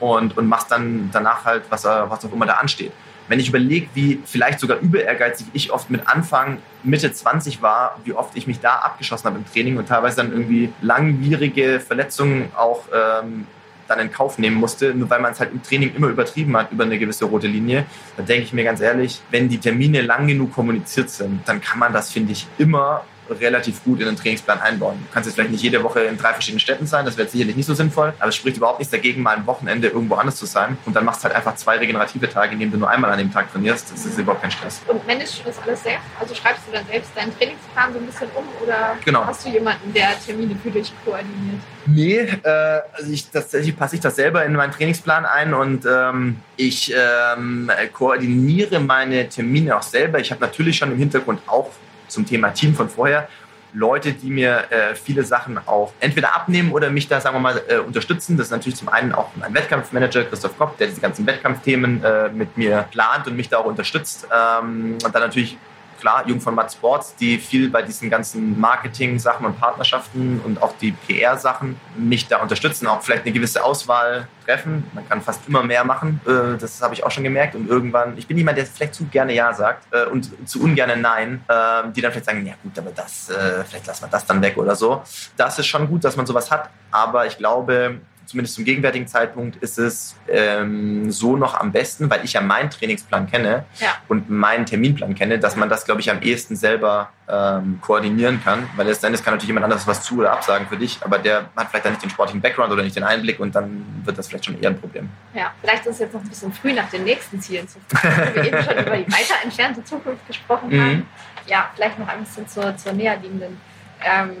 und, 0.00 0.38
und 0.38 0.46
machst 0.46 0.70
dann 0.70 1.10
danach 1.12 1.44
halt, 1.44 1.64
was, 1.68 1.84
was 1.84 2.24
auch 2.24 2.32
immer 2.32 2.46
da 2.46 2.54
ansteht. 2.54 2.92
Wenn 3.26 3.40
ich 3.40 3.48
überlege, 3.48 3.88
wie 3.94 4.20
vielleicht 4.24 4.60
sogar 4.60 4.78
über 4.78 5.02
ehrgeizig 5.02 5.46
ich 5.54 5.72
oft 5.72 5.90
mit 5.90 6.06
Anfang, 6.06 6.58
Mitte 6.82 7.10
20 7.10 7.62
war, 7.62 7.98
wie 8.04 8.12
oft 8.12 8.36
ich 8.36 8.46
mich 8.46 8.60
da 8.60 8.76
abgeschossen 8.76 9.26
habe 9.26 9.38
im 9.38 9.50
Training 9.50 9.78
und 9.78 9.88
teilweise 9.88 10.16
dann 10.18 10.30
irgendwie 10.30 10.72
langwierige 10.82 11.80
Verletzungen 11.80 12.50
auch 12.54 12.82
ähm, 12.92 13.46
dann 13.88 14.00
in 14.00 14.10
Kauf 14.10 14.38
nehmen 14.38 14.56
musste, 14.56 14.94
nur 14.94 15.10
weil 15.10 15.20
man 15.20 15.32
es 15.32 15.40
halt 15.40 15.52
im 15.52 15.62
Training 15.62 15.94
immer 15.94 16.08
übertrieben 16.08 16.56
hat 16.56 16.72
über 16.72 16.84
eine 16.84 16.98
gewisse 16.98 17.24
rote 17.24 17.46
Linie. 17.46 17.86
Da 18.16 18.22
denke 18.22 18.44
ich 18.44 18.52
mir 18.52 18.64
ganz 18.64 18.80
ehrlich, 18.80 19.20
wenn 19.30 19.48
die 19.48 19.58
Termine 19.58 20.02
lang 20.02 20.26
genug 20.26 20.52
kommuniziert 20.52 21.10
sind, 21.10 21.40
dann 21.46 21.60
kann 21.60 21.78
man 21.78 21.92
das, 21.92 22.12
finde 22.12 22.32
ich, 22.32 22.46
immer 22.58 23.04
relativ 23.30 23.82
gut 23.84 24.00
in 24.00 24.06
den 24.06 24.16
Trainingsplan 24.16 24.60
einbauen. 24.60 24.98
Du 25.06 25.14
kannst 25.14 25.26
jetzt 25.26 25.34
vielleicht 25.34 25.50
nicht 25.50 25.62
jede 25.62 25.82
Woche 25.82 26.00
in 26.00 26.16
drei 26.16 26.32
verschiedenen 26.32 26.60
Städten 26.60 26.86
sein, 26.86 27.04
das 27.04 27.16
wäre 27.16 27.28
sicherlich 27.28 27.56
nicht 27.56 27.66
so 27.66 27.74
sinnvoll, 27.74 28.12
aber 28.18 28.28
es 28.28 28.36
spricht 28.36 28.56
überhaupt 28.56 28.78
nichts 28.78 28.92
dagegen, 28.92 29.22
mal 29.22 29.36
ein 29.36 29.46
Wochenende 29.46 29.88
irgendwo 29.88 30.14
anders 30.14 30.36
zu 30.36 30.46
sein 30.46 30.76
und 30.84 30.94
dann 30.94 31.04
machst 31.04 31.22
du 31.22 31.24
halt 31.24 31.36
einfach 31.36 31.56
zwei 31.56 31.78
regenerative 31.78 32.28
Tage, 32.28 32.52
in 32.52 32.60
denen 32.60 32.72
du 32.72 32.78
nur 32.78 32.90
einmal 32.90 33.10
an 33.10 33.18
dem 33.18 33.32
Tag 33.32 33.52
trainierst. 33.52 33.92
Das 33.92 34.04
ist 34.04 34.18
überhaupt 34.18 34.42
kein 34.42 34.50
Stress. 34.50 34.82
Und 34.86 35.06
managst 35.06 35.40
du 35.40 35.44
das 35.44 35.58
alles 35.62 35.82
selbst? 35.82 36.06
Also 36.20 36.34
schreibst 36.34 36.62
du 36.68 36.72
dann 36.72 36.86
selbst 36.86 37.10
deinen 37.14 37.36
Trainingsplan 37.36 37.92
so 37.92 37.98
ein 37.98 38.06
bisschen 38.06 38.28
um 38.34 38.44
oder 38.62 38.96
genau. 39.04 39.24
hast 39.24 39.44
du 39.44 39.50
jemanden, 39.50 39.92
der 39.92 40.10
Termine 40.24 40.56
für 40.62 40.70
dich 40.70 40.92
koordiniert? 41.04 41.60
Nee, 41.86 42.18
äh, 42.18 42.80
also 42.92 43.10
ich, 43.10 43.28
tatsächlich 43.30 43.76
passe 43.76 43.96
ich 43.96 44.00
das 44.00 44.16
selber 44.16 44.44
in 44.44 44.52
meinen 44.54 44.72
Trainingsplan 44.72 45.26
ein 45.26 45.52
und 45.52 45.84
ähm, 45.86 46.40
ich 46.56 46.94
ähm, 46.96 47.70
koordiniere 47.92 48.80
meine 48.80 49.28
Termine 49.28 49.76
auch 49.76 49.82
selber. 49.82 50.18
Ich 50.18 50.30
habe 50.30 50.40
natürlich 50.40 50.76
schon 50.76 50.92
im 50.92 50.98
Hintergrund 50.98 51.40
auch 51.46 51.70
zum 52.08 52.26
Thema 52.26 52.50
Team 52.50 52.74
von 52.74 52.88
vorher. 52.88 53.28
Leute, 53.74 54.12
die 54.12 54.30
mir 54.30 54.70
äh, 54.70 54.94
viele 54.94 55.24
Sachen 55.24 55.58
auch 55.66 55.92
entweder 55.98 56.36
abnehmen 56.36 56.70
oder 56.70 56.90
mich 56.90 57.08
da, 57.08 57.20
sagen 57.20 57.36
wir 57.36 57.40
mal, 57.40 57.60
äh, 57.68 57.78
unterstützen. 57.78 58.36
Das 58.36 58.46
ist 58.46 58.50
natürlich 58.52 58.76
zum 58.76 58.88
einen 58.88 59.12
auch 59.12 59.30
mein 59.34 59.52
Wettkampfmanager, 59.52 60.24
Christoph 60.24 60.56
Kopp, 60.56 60.78
der 60.78 60.86
diese 60.86 61.00
ganzen 61.00 61.26
Wettkampfthemen 61.26 62.02
äh, 62.04 62.28
mit 62.28 62.56
mir 62.56 62.86
plant 62.92 63.26
und 63.26 63.36
mich 63.36 63.48
da 63.48 63.58
auch 63.58 63.64
unterstützt. 63.64 64.28
Ähm, 64.32 64.98
und 65.04 65.12
dann 65.12 65.22
natürlich 65.22 65.58
klar, 66.04 66.22
Jung 66.26 66.38
von 66.38 66.54
Matt 66.54 66.70
Sports, 66.70 67.16
die 67.16 67.38
viel 67.38 67.70
bei 67.70 67.80
diesen 67.80 68.10
ganzen 68.10 68.60
Marketing-Sachen 68.60 69.46
und 69.46 69.58
Partnerschaften 69.58 70.38
und 70.44 70.60
auch 70.60 70.76
die 70.76 70.92
PR-Sachen 70.92 71.80
mich 71.96 72.28
da 72.28 72.42
unterstützen, 72.42 72.86
auch 72.86 73.00
vielleicht 73.00 73.22
eine 73.22 73.32
gewisse 73.32 73.64
Auswahl 73.64 74.28
treffen. 74.44 74.84
Man 74.92 75.08
kann 75.08 75.22
fast 75.22 75.48
immer 75.48 75.62
mehr 75.62 75.82
machen, 75.82 76.20
äh, 76.26 76.58
das 76.58 76.82
habe 76.82 76.92
ich 76.92 77.04
auch 77.04 77.10
schon 77.10 77.24
gemerkt. 77.24 77.54
Und 77.54 77.70
irgendwann, 77.70 78.18
ich 78.18 78.26
bin 78.26 78.36
jemand, 78.36 78.58
der 78.58 78.66
vielleicht 78.66 78.94
zu 78.94 79.06
gerne 79.06 79.32
Ja 79.32 79.54
sagt 79.54 79.86
äh, 79.94 80.04
und 80.04 80.30
zu 80.46 80.62
ungerne 80.62 80.98
Nein, 80.98 81.42
ähm, 81.48 81.94
die 81.94 82.02
dann 82.02 82.12
vielleicht 82.12 82.26
sagen, 82.26 82.44
ja 82.44 82.52
gut, 82.62 82.78
aber 82.78 82.90
das, 82.90 83.30
äh, 83.30 83.64
vielleicht 83.64 83.86
lassen 83.86 84.04
wir 84.04 84.08
das 84.08 84.26
dann 84.26 84.42
weg 84.42 84.58
oder 84.58 84.76
so. 84.76 85.02
Das 85.38 85.58
ist 85.58 85.68
schon 85.68 85.88
gut, 85.88 86.04
dass 86.04 86.16
man 86.16 86.26
sowas 86.26 86.50
hat, 86.50 86.68
aber 86.90 87.24
ich 87.24 87.38
glaube, 87.38 88.00
zumindest 88.26 88.54
zum 88.54 88.64
gegenwärtigen 88.64 89.06
Zeitpunkt 89.06 89.56
ist 89.56 89.78
es 89.78 90.16
ähm, 90.28 91.10
so 91.10 91.36
noch 91.36 91.54
am 91.54 91.72
besten, 91.72 92.10
weil 92.10 92.24
ich 92.24 92.32
ja 92.32 92.40
meinen 92.40 92.70
Trainingsplan 92.70 93.30
kenne 93.30 93.64
ja. 93.80 93.88
und 94.08 94.30
meinen 94.30 94.66
Terminplan 94.66 95.14
kenne, 95.14 95.38
dass 95.38 95.56
man 95.56 95.68
das, 95.68 95.84
glaube 95.84 96.00
ich, 96.00 96.10
am 96.10 96.20
ehesten 96.22 96.56
selber 96.56 97.10
ähm, 97.28 97.78
koordinieren 97.80 98.42
kann. 98.42 98.68
Weil 98.76 98.86
letztendlich 98.86 99.24
kann 99.24 99.34
natürlich 99.34 99.48
jemand 99.48 99.64
anderes 99.64 99.86
was 99.86 100.02
zu 100.02 100.18
oder 100.18 100.32
absagen 100.32 100.66
für 100.66 100.76
dich, 100.76 100.98
aber 101.00 101.18
der 101.18 101.50
hat 101.56 101.68
vielleicht 101.70 101.84
dann 101.84 101.92
nicht 101.92 102.02
den 102.02 102.10
sportlichen 102.10 102.40
Background 102.40 102.72
oder 102.72 102.82
nicht 102.82 102.96
den 102.96 103.04
Einblick 103.04 103.40
und 103.40 103.54
dann 103.54 103.84
wird 104.04 104.18
das 104.18 104.28
vielleicht 104.28 104.46
schon 104.46 104.60
eher 104.60 104.70
ein 104.70 104.78
Problem. 104.78 105.08
Ja, 105.34 105.52
vielleicht 105.60 105.86
ist 105.86 105.94
es 105.94 105.98
jetzt 106.00 106.14
noch 106.14 106.22
ein 106.22 106.28
bisschen 106.28 106.52
früh, 106.52 106.72
nach 106.72 106.88
den 106.90 107.04
nächsten 107.04 107.40
Zielen 107.40 107.68
zu 107.68 107.78
fragen, 107.88 108.34
wir 108.34 108.44
eben 108.44 108.62
schon 108.62 108.78
über 108.78 108.96
die 108.96 109.06
weiter 109.12 109.34
entfernte 109.42 109.84
Zukunft 109.84 110.26
gesprochen 110.26 110.70
haben. 110.70 110.96
Mhm. 110.96 111.06
Ja, 111.46 111.70
vielleicht 111.74 111.98
noch 111.98 112.08
ein 112.08 112.24
bisschen 112.24 112.48
zur, 112.48 112.76
zur 112.76 112.92
näher 112.92 113.16
liegenden. 113.20 113.60
Ähm, 114.02 114.36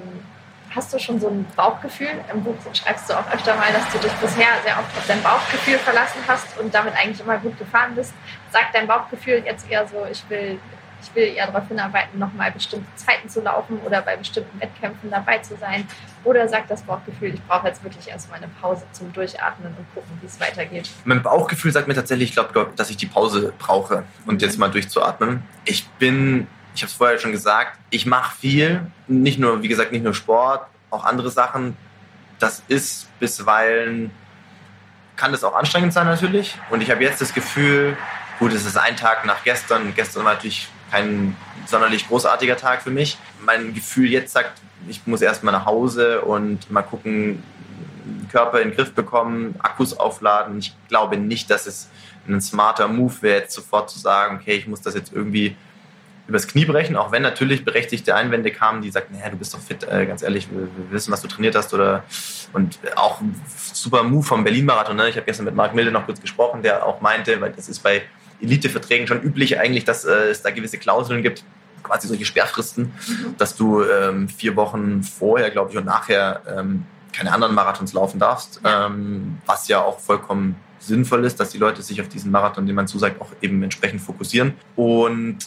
Hast 0.74 0.92
du 0.92 0.98
schon 0.98 1.20
so 1.20 1.28
ein 1.28 1.46
Bauchgefühl? 1.54 2.08
Im 2.32 2.42
Buch 2.42 2.56
schreibst 2.72 3.08
du 3.08 3.14
auch 3.14 3.32
öfter 3.32 3.54
mal, 3.54 3.72
dass 3.72 3.88
du 3.92 3.98
dich 3.98 4.12
bisher 4.14 4.48
sehr 4.64 4.76
oft 4.76 4.96
auf 4.96 5.06
dein 5.06 5.22
Bauchgefühl 5.22 5.78
verlassen 5.78 6.18
hast 6.26 6.58
und 6.58 6.74
damit 6.74 6.94
eigentlich 6.96 7.20
immer 7.20 7.38
gut 7.38 7.56
gefahren 7.56 7.94
bist. 7.94 8.12
Sagt 8.50 8.74
dein 8.74 8.88
Bauchgefühl 8.88 9.44
jetzt 9.46 9.70
eher 9.70 9.86
so, 9.86 10.04
ich 10.10 10.28
will, 10.28 10.58
ich 11.00 11.14
will 11.14 11.32
eher 11.36 11.46
darauf 11.46 11.68
hinarbeiten, 11.68 12.18
nochmal 12.18 12.50
bestimmte 12.50 12.88
Zeiten 12.96 13.28
zu 13.28 13.40
laufen 13.40 13.78
oder 13.86 14.02
bei 14.02 14.16
bestimmten 14.16 14.60
Wettkämpfen 14.60 15.12
dabei 15.12 15.38
zu 15.38 15.56
sein? 15.56 15.86
Oder 16.24 16.48
sagt 16.48 16.68
das 16.72 16.82
Bauchgefühl, 16.82 17.34
ich 17.34 17.46
brauche 17.46 17.68
jetzt 17.68 17.84
wirklich 17.84 18.08
erstmal 18.08 18.38
eine 18.38 18.48
Pause 18.60 18.84
zum 18.90 19.12
Durchatmen 19.12 19.76
und 19.78 19.94
gucken, 19.94 20.18
wie 20.20 20.26
es 20.26 20.40
weitergeht? 20.40 20.90
Mein 21.04 21.22
Bauchgefühl 21.22 21.70
sagt 21.70 21.86
mir 21.86 21.94
tatsächlich, 21.94 22.30
ich 22.30 22.34
glaube, 22.34 22.72
dass 22.74 22.90
ich 22.90 22.96
die 22.96 23.06
Pause 23.06 23.52
brauche 23.60 24.02
und 24.26 24.42
jetzt 24.42 24.58
mal 24.58 24.72
durchzuatmen. 24.72 25.44
Ich 25.64 25.86
bin 26.00 26.48
ich 26.74 26.82
habe 26.82 26.90
es 26.90 26.94
vorher 26.94 27.18
schon 27.18 27.32
gesagt, 27.32 27.78
ich 27.90 28.06
mache 28.06 28.36
viel, 28.36 28.86
nicht 29.06 29.38
nur, 29.38 29.62
wie 29.62 29.68
gesagt, 29.68 29.92
nicht 29.92 30.04
nur 30.04 30.14
Sport, 30.14 30.66
auch 30.90 31.04
andere 31.04 31.30
Sachen. 31.30 31.76
Das 32.38 32.62
ist 32.68 33.08
bisweilen 33.20 34.10
kann 35.16 35.32
das 35.32 35.44
auch 35.44 35.54
anstrengend 35.54 35.92
sein 35.92 36.06
natürlich. 36.06 36.56
Und 36.70 36.82
ich 36.82 36.90
habe 36.90 37.02
jetzt 37.02 37.20
das 37.20 37.34
Gefühl, 37.34 37.96
gut, 38.38 38.52
es 38.52 38.66
ist 38.66 38.76
ein 38.76 38.96
Tag 38.96 39.24
nach 39.24 39.44
gestern. 39.44 39.94
Gestern 39.94 40.24
war 40.24 40.34
natürlich 40.34 40.68
kein 40.90 41.36
sonderlich 41.66 42.08
großartiger 42.08 42.56
Tag 42.56 42.82
für 42.82 42.90
mich. 42.90 43.18
Mein 43.44 43.74
Gefühl 43.74 44.10
jetzt 44.10 44.32
sagt, 44.32 44.60
ich 44.88 45.06
muss 45.06 45.22
erst 45.22 45.42
mal 45.42 45.52
nach 45.52 45.66
Hause 45.66 46.22
und 46.22 46.70
mal 46.70 46.82
gucken, 46.82 47.42
Körper 48.30 48.60
in 48.60 48.70
den 48.70 48.76
Griff 48.76 48.92
bekommen, 48.92 49.54
Akkus 49.60 49.96
aufladen. 49.96 50.58
Ich 50.58 50.74
glaube 50.88 51.16
nicht, 51.16 51.50
dass 51.50 51.66
es 51.66 51.88
ein 52.28 52.40
smarter 52.40 52.88
Move 52.88 53.14
wäre, 53.20 53.40
jetzt 53.40 53.54
sofort 53.54 53.90
zu 53.90 53.98
sagen, 53.98 54.38
okay, 54.40 54.56
ich 54.56 54.66
muss 54.66 54.80
das 54.80 54.94
jetzt 54.94 55.12
irgendwie 55.12 55.56
übers 56.26 56.48
Knie 56.48 56.64
brechen, 56.64 56.96
auch 56.96 57.12
wenn 57.12 57.22
natürlich 57.22 57.64
berechtigte 57.64 58.14
Einwände 58.14 58.50
kamen, 58.50 58.80
die 58.80 58.90
sagten, 58.90 59.14
naja, 59.14 59.30
du 59.30 59.36
bist 59.36 59.52
doch 59.52 59.60
fit, 59.60 59.84
äh, 59.84 60.06
ganz 60.06 60.22
ehrlich, 60.22 60.48
wir, 60.50 60.62
wir, 60.62 60.90
wissen, 60.90 61.12
was 61.12 61.20
du 61.20 61.28
trainiert 61.28 61.54
hast 61.54 61.74
oder 61.74 62.04
und 62.52 62.78
auch 62.96 63.20
super 63.72 64.02
Move 64.04 64.24
vom 64.24 64.44
Berlin-Marathon. 64.44 64.96
Ne? 64.96 65.08
Ich 65.08 65.16
habe 65.16 65.26
gestern 65.26 65.44
mit 65.44 65.54
Marc 65.54 65.74
Milde 65.74 65.90
noch 65.90 66.06
kurz 66.06 66.20
gesprochen, 66.20 66.62
der 66.62 66.86
auch 66.86 67.00
meinte, 67.00 67.40
weil 67.40 67.52
das 67.52 67.68
ist 67.68 67.80
bei 67.80 68.02
Elite-Verträgen 68.40 69.06
schon 69.06 69.22
üblich 69.22 69.58
eigentlich, 69.58 69.84
dass 69.84 70.04
äh, 70.04 70.30
es 70.30 70.42
da 70.42 70.50
gewisse 70.50 70.78
Klauseln 70.78 71.22
gibt, 71.22 71.44
quasi 71.82 72.08
solche 72.08 72.24
Sperrfristen, 72.24 72.84
mhm. 72.84 73.36
dass 73.36 73.56
du 73.56 73.82
ähm, 73.82 74.28
vier 74.28 74.56
Wochen 74.56 75.02
vorher, 75.02 75.50
glaube 75.50 75.72
ich, 75.72 75.76
und 75.76 75.84
nachher 75.84 76.40
ähm, 76.48 76.86
keine 77.12 77.32
anderen 77.32 77.54
Marathons 77.54 77.92
laufen 77.92 78.18
darfst, 78.18 78.60
ähm, 78.64 79.38
was 79.46 79.68
ja 79.68 79.82
auch 79.82 80.00
vollkommen 80.00 80.56
sinnvoll 80.86 81.24
ist, 81.24 81.40
dass 81.40 81.50
die 81.50 81.58
Leute 81.58 81.82
sich 81.82 82.00
auf 82.00 82.08
diesen 82.08 82.30
Marathon, 82.30 82.66
den 82.66 82.74
man 82.74 82.86
zusagt, 82.86 83.20
auch 83.20 83.30
eben 83.40 83.62
entsprechend 83.62 84.00
fokussieren. 84.00 84.54
Und 84.76 85.38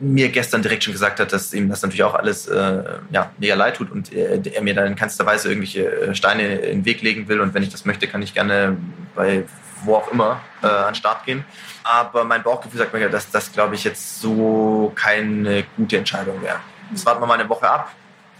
mir 0.00 0.28
gestern 0.30 0.62
direkt 0.62 0.84
schon 0.84 0.92
gesagt 0.92 1.20
hat, 1.20 1.32
dass 1.32 1.52
ihm 1.52 1.68
das 1.68 1.82
natürlich 1.82 2.02
auch 2.02 2.14
alles 2.14 2.46
äh, 2.46 2.82
ja, 3.10 3.30
mega 3.38 3.54
leid 3.54 3.76
tut 3.76 3.90
und 3.90 4.12
er, 4.12 4.44
er, 4.44 4.62
mir 4.62 4.74
dann 4.74 4.86
in 4.86 4.96
keinster 4.96 5.26
Weise 5.26 5.48
irgendwelche 5.48 5.90
äh, 5.90 6.14
Steine 6.14 6.56
in 6.56 6.80
den 6.80 6.84
Weg 6.84 7.02
legen 7.02 7.28
will. 7.28 7.40
Und 7.40 7.54
wenn 7.54 7.62
ich 7.62 7.68
das 7.68 7.84
möchte, 7.84 8.08
kann 8.08 8.22
ich 8.22 8.34
gerne 8.34 8.76
bei 9.14 9.44
wo 9.84 9.96
auch 9.96 10.10
immer 10.10 10.40
äh, 10.62 10.66
an 10.66 10.90
den 10.90 10.94
Start 10.94 11.24
gehen. 11.24 11.44
Aber 11.84 12.24
mein 12.24 12.42
Bauchgefühl 12.42 12.78
sagt 12.78 12.92
mir, 12.92 13.08
dass 13.08 13.30
das, 13.30 13.52
glaube 13.52 13.74
ich, 13.74 13.84
jetzt 13.84 14.20
so 14.20 14.92
keine 14.94 15.64
gute 15.76 15.96
Entscheidung 15.96 16.42
wäre. 16.42 16.60
Das 16.90 17.04
warten 17.06 17.22
wir 17.22 17.26
mal 17.26 17.38
eine 17.38 17.48
Woche 17.48 17.68
ab. 17.68 17.92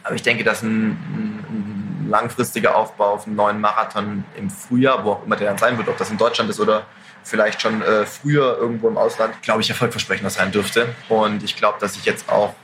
Aber 0.05 0.15
ich 0.15 0.23
denke, 0.23 0.45
dass 0.45 0.63
ein, 0.63 0.91
ein 0.91 1.38
langfristiger 2.09 2.77
Aufbau 2.77 3.15
auf 3.15 3.27
einen 3.27 3.37
neuen 3.37 3.61
Marathon 3.61 4.25
im 4.37 4.51
Frühjahr, 4.51 5.05
wo 5.05 5.13
auch 5.13 5.25
immer 5.25 5.37
der 5.37 5.49
dann 5.49 5.59
sein 5.59 5.77
wird, 5.77 5.89
ob 5.89 5.97
das 5.97 6.11
in 6.11 6.19
Deutschland 6.19 6.51
ist 6.51 6.61
oder 6.61 6.87
vielleicht 7.25 7.61
schon 7.61 7.83
äh, 7.83 8.07
früher 8.07 8.57
irgendwo 8.59 8.89
im 8.89 8.97
Ausland, 8.97 9.41
glaube 9.43 9.61
ich, 9.61 9.69
erfolgversprechender 9.69 10.31
sein 10.31 10.51
dürfte. 10.51 10.95
Und 11.09 11.43
ich 11.43 11.57
glaube, 11.57 11.79
dass 11.81 11.97
ich 11.97 12.05
jetzt 12.05 12.29
auch 12.31 12.55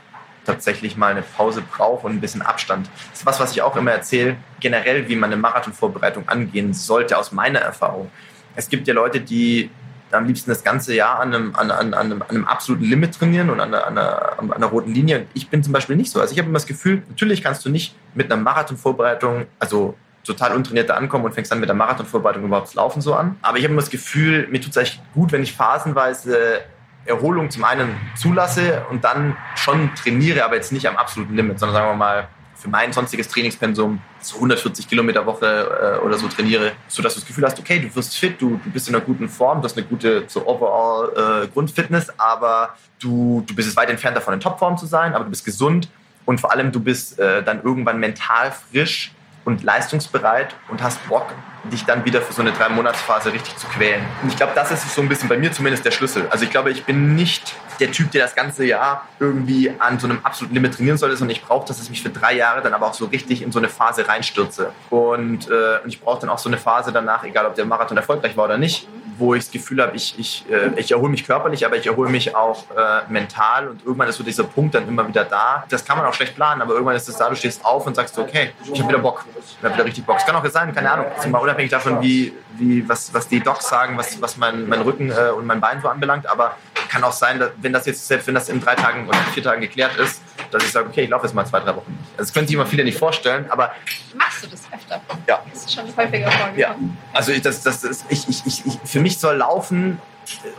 tatsächlich 0.45 0.97
mal 0.97 1.11
eine 1.11 1.23
Pause 1.23 1.63
brauche 1.63 2.07
und 2.07 2.15
ein 2.15 2.21
bisschen 2.21 2.43
Abstand. 2.43 2.89
Das 3.11 3.21
ist 3.21 3.27
was, 3.27 3.41
was 3.41 3.53
ich 3.53 3.63
auch 3.63 3.77
immer 3.77 3.93
erzähle, 3.93 4.37
generell, 4.61 5.09
wie 5.09 5.17
man 5.17 5.33
eine 5.33 5.41
Marathonvorbereitung 5.41 6.29
angehen 6.29 6.75
sollte, 6.75 7.19
aus 7.19 7.33
meiner 7.33 7.61
Erfahrung. 7.61 8.11
Es 8.57 8.69
gibt 8.69 8.87
ja 8.87 8.95
Leute, 8.95 9.21
die 9.21 9.71
am 10.11 10.27
liebsten 10.27 10.51
das 10.51 10.63
ganze 10.63 10.95
Jahr 10.95 11.21
an 11.21 11.35
einem, 11.35 11.57
an, 11.57 11.71
an, 11.71 11.95
an, 11.95 11.95
einem, 11.95 12.23
an 12.23 12.29
einem, 12.29 12.45
absoluten 12.47 12.85
Limit 12.85 13.15
trainieren 13.15 13.51
und 13.51 13.61
an 13.61 13.75
einer, 13.75 14.39
an, 14.39 14.53
einer, 14.53 14.67
roten 14.67 14.93
Linie. 14.93 15.27
Ich 15.35 15.49
bin 15.49 15.63
zum 15.63 15.73
Beispiel 15.73 15.97
nicht 15.97 16.11
so. 16.11 16.21
Also 16.21 16.33
ich 16.33 16.39
habe 16.39 16.49
immer 16.49 16.59
das 16.59 16.67
Gefühl, 16.67 17.03
natürlich 17.09 17.43
kannst 17.43 17.65
du 17.65 17.71
nicht 17.71 17.95
mit 18.15 18.31
einer 18.31 18.41
Marathonvorbereitung, 18.41 19.47
also 19.59 19.97
total 20.25 20.55
untrainiert 20.55 20.89
da 20.89 20.95
ankommen 20.95 21.25
und 21.25 21.35
fängst 21.35 21.53
dann 21.53 21.61
mit 21.61 21.69
der 21.69 21.77
Marathonvorbereitung 21.77 22.45
überhaupt 22.45 22.69
das 22.69 22.75
Laufen 22.75 23.01
so 23.03 23.15
an. 23.15 23.37
Aber 23.43 23.59
ich 23.59 23.65
habe 23.65 23.73
immer 23.73 23.83
das 23.83 23.91
Gefühl, 23.91 24.49
mir 24.51 24.61
tut 24.61 24.71
es 24.71 24.79
eigentlich 24.79 25.01
gut, 25.15 25.33
wenn 25.33 25.43
ich 25.43 25.53
phasenweise 25.53 26.63
Erholung 27.07 27.51
zum 27.51 27.65
einen 27.65 27.95
zulasse 28.17 28.85
und 28.91 29.05
dann 29.05 29.37
schon 29.57 29.95
trainiere, 29.95 30.45
aber 30.45 30.57
jetzt 30.57 30.73
nicht 30.73 30.89
am 30.89 30.97
absoluten 30.97 31.37
Limit, 31.37 31.59
sondern 31.59 31.77
sagen 31.77 31.91
wir 31.91 31.97
mal 31.97 32.29
für 32.65 32.71
mein 32.71 32.95
sonstiges 32.95 33.29
Trainingspensum 33.29 34.01
so 34.21 34.37
140 34.37 34.89
Kilometer 34.89 35.27
Woche 35.27 35.99
äh, 36.01 36.03
oder 36.03 36.17
so 36.17 36.29
trainiere, 36.29 36.73
sodass 36.89 37.13
du 37.13 37.21
das 37.21 37.29
Gefühl 37.29 37.45
hast, 37.45 37.59
okay, 37.59 37.79
du 37.79 37.95
wirst 37.95 38.17
fit, 38.17 38.41
du, 38.41 38.59
du 38.65 38.71
bist 38.71 38.89
in 38.89 38.95
einer 38.95 39.05
guten 39.05 39.29
Form, 39.29 39.61
du 39.61 39.67
hast 39.67 39.77
eine 39.77 39.87
gute 39.87 40.25
so 40.29 40.47
overall 40.47 41.45
äh, 41.45 41.49
Grundfitness, 41.49 42.09
aber 42.19 42.75
du, 42.99 43.45
du 43.47 43.55
bist 43.55 43.69
es 43.69 43.77
weit 43.77 43.91
entfernt 43.91 44.17
davon, 44.17 44.33
in 44.33 44.41
Topform 44.41 44.79
zu 44.79 44.87
sein, 44.87 45.13
aber 45.13 45.25
du 45.25 45.31
bist 45.31 45.45
gesund 45.45 45.91
und 46.25 46.41
vor 46.41 46.53
allem 46.53 46.73
du 46.73 46.81
bist 46.81 47.19
äh, 47.19 47.43
dann 47.43 47.63
irgendwann 47.63 48.01
mental 48.01 48.51
frisch 48.51 49.13
und 49.45 49.63
leistungsbereit 49.63 50.55
und 50.69 50.83
hast 50.83 51.07
Bock, 51.07 51.27
dich 51.71 51.85
dann 51.85 52.05
wieder 52.05 52.21
für 52.21 52.33
so 52.33 52.43
eine 52.43 52.53
drei 52.53 52.69
Monatsphase 52.69 53.33
richtig 53.33 53.57
zu 53.57 53.67
quälen. 53.69 54.05
Und 54.23 54.29
ich 54.29 54.37
glaube, 54.37 54.53
das 54.55 54.71
ist 54.71 54.95
so 54.95 55.03
ein 55.03 55.09
bisschen 55.09 55.29
bei 55.29 55.37
mir 55.37 55.53
zumindest 55.53 55.85
der 55.85 55.91
Schlüssel. 55.91 56.27
Also 56.31 56.45
ich 56.45 56.51
glaube, 56.51 56.71
ich 56.71 56.85
bin 56.85 57.15
nicht 57.15 57.55
der 57.81 57.91
Typ, 57.91 58.11
der 58.13 58.23
das 58.23 58.35
ganze 58.35 58.65
Jahr 58.65 59.07
irgendwie 59.19 59.73
an 59.79 59.99
so 59.99 60.07
einem 60.07 60.21
absoluten 60.23 60.55
Limit 60.55 60.75
trainieren 60.75 60.99
sollte, 60.99 61.17
sondern 61.17 61.37
ich 61.37 61.43
brauche, 61.43 61.67
dass 61.67 61.83
ich 61.83 61.91
mich 61.91 62.03
für 62.03 62.11
drei 62.11 62.35
Jahre 62.35 62.63
dann 62.63 62.75
aber 62.75 62.87
auch 62.87 62.95
so 62.95 63.07
richtig 63.07 63.43
in 63.43 63.53
so 63.53 63.59
eine 63.59 63.69
Phase 63.69 64.07
reinstürze. 64.07 64.73
Und, 64.91 65.49
äh, 65.51 65.83
und 65.83 65.89
ich 65.89 66.01
brauche 66.01 66.21
dann 66.21 66.31
auch 66.31 66.39
so 66.39 66.49
eine 66.49 66.59
Phase 66.59 66.93
danach, 66.93 67.25
egal 67.25 67.47
ob 67.47 67.55
der 67.55 67.65
Marathon 67.65 67.97
erfolgreich 67.97 68.37
war 68.37 68.45
oder 68.45 68.59
nicht, 68.59 68.87
wo 69.19 69.35
ich 69.35 69.45
das 69.45 69.53
Gefühl 69.53 69.83
habe, 69.83 69.95
ich, 69.97 70.19
ich, 70.19 70.45
äh, 70.51 70.71
ich 70.77 70.91
erhole 70.93 71.11
mich 71.11 71.27
körperlich, 71.27 71.65
aber 71.65 71.77
ich 71.77 71.87
erhole 71.87 72.11
mich 72.11 72.35
auch 72.35 72.65
äh, 72.71 73.11
mental 73.11 73.69
und 73.69 73.85
irgendwann 73.85 74.09
ist 74.09 74.17
so 74.17 74.25
dieser 74.25 74.45
Punkt 74.45 74.75
dann 74.75 74.89
immer 74.89 75.07
wieder 75.07 75.25
da. 75.25 75.65
Das 75.69 75.85
kann 75.85 75.97
man 75.97 76.07
auch 76.07 76.15
schlecht 76.15 76.35
planen, 76.35 76.63
aber 76.63 76.75
irgendwann 76.75 76.97
ist 76.97 77.09
es 77.09 77.17
da, 77.17 77.29
du 77.29 77.37
stehst 77.37 77.65
auf 77.65 77.87
und 77.87 77.95
sagst, 77.95 78.19
okay, 78.19 78.53
ich 78.73 78.81
habe 78.81 78.89
wieder 78.89 78.99
Bock, 78.99 79.25
ich 79.39 79.65
habe 79.65 79.75
wieder 79.75 79.85
richtig 79.85 80.05
Bock. 80.05 80.17
Es 80.19 80.27
kann 80.27 80.37
auch 80.37 80.47
sein, 80.47 80.75
keine 80.75 80.91
Ahnung, 80.91 81.07
mal 81.31 81.41
unabhängig 81.55 81.71
davon, 81.71 82.03
wie, 82.03 82.33
wie, 82.57 82.89
was, 82.89 83.15
was 83.15 83.29
die 83.29 83.41
Docs 83.41 83.69
sagen, 83.69 83.97
was, 83.97 84.21
was 84.21 84.37
mein, 84.37 84.69
mein 84.69 84.83
Rücken 84.83 85.11
äh, 85.11 85.31
und 85.31 85.47
mein 85.47 85.61
Bein 85.61 85.81
so 85.81 85.89
anbelangt, 85.89 86.27
aber 86.27 86.57
kann 86.89 87.05
auch 87.05 87.13
sein, 87.13 87.39
dass, 87.39 87.51
wenn 87.59 87.73
das 87.73 87.87
jetzt, 87.87 88.07
selbst 88.07 88.27
wenn 88.27 88.35
das 88.35 88.49
in 88.49 88.61
drei 88.61 88.75
Tagen 88.75 89.09
oder 89.09 89.19
vier 89.33 89.43
Tagen 89.43 89.61
geklärt 89.61 89.97
ist, 89.97 90.21
dass 90.51 90.65
ich 90.65 90.73
sage, 90.73 90.89
okay, 90.89 91.05
ich 91.05 91.11
laufe 91.11 91.27
jetzt 91.27 91.35
mal 91.35 91.45
zwei, 91.47 91.61
drei 91.61 91.75
Wochen 91.75 91.91
nicht. 91.93 92.11
Also 92.13 92.29
das 92.29 92.33
können 92.33 92.47
sich 92.47 92.55
immer 92.55 92.67
viele 92.67 92.85
nicht 92.85 92.99
vorstellen, 92.99 93.47
aber... 93.51 93.73
Machst 94.17 94.45
du 94.45 94.49
das 94.49 94.63
öfter? 94.73 95.01
Ja. 95.29 95.43
Das 95.53 95.65
ist 95.65 95.75
schon 95.75 95.85
häufiger 95.97 96.31
vorgekommen. 96.31 96.57
Ja. 96.57 96.77
Also 97.13 97.33
ich, 97.33 97.43
das, 97.43 97.63
das 97.63 97.85
ist, 97.85 98.05
ich, 98.09 98.29
ich, 98.29 98.47
ich, 98.47 98.63
für 98.85 99.01
mich 99.01 99.19
soll 99.19 99.37
Laufen, 99.37 100.01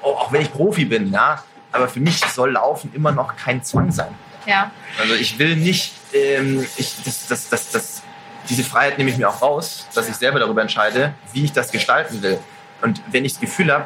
auch 0.01 0.31
wenn 0.31 0.41
ich 0.41 0.51
Profi 0.51 0.85
bin, 0.85 1.11
ja, 1.11 1.43
aber 1.71 1.87
für 1.89 1.99
mich 1.99 2.19
soll 2.19 2.51
Laufen 2.51 2.91
immer 2.93 3.11
noch 3.11 3.35
kein 3.35 3.63
Zwang 3.63 3.91
sein. 3.91 4.13
Ja. 4.45 4.71
Also 4.99 5.15
ich 5.15 5.39
will 5.39 5.55
nicht, 5.55 5.93
ähm, 6.13 6.65
ich, 6.77 6.95
das, 7.03 7.27
das, 7.27 7.49
das, 7.49 7.71
das, 7.71 8.01
diese 8.49 8.63
Freiheit 8.63 8.97
nehme 8.97 9.09
ich 9.09 9.17
mir 9.17 9.29
auch 9.29 9.41
raus, 9.41 9.87
dass 9.93 10.09
ich 10.09 10.15
selber 10.15 10.39
darüber 10.39 10.61
entscheide, 10.61 11.13
wie 11.33 11.43
ich 11.43 11.53
das 11.53 11.71
gestalten 11.71 12.21
will. 12.21 12.39
Und 12.81 13.01
wenn 13.11 13.25
ich 13.25 13.33
das 13.33 13.41
Gefühl 13.41 13.71
habe, 13.71 13.85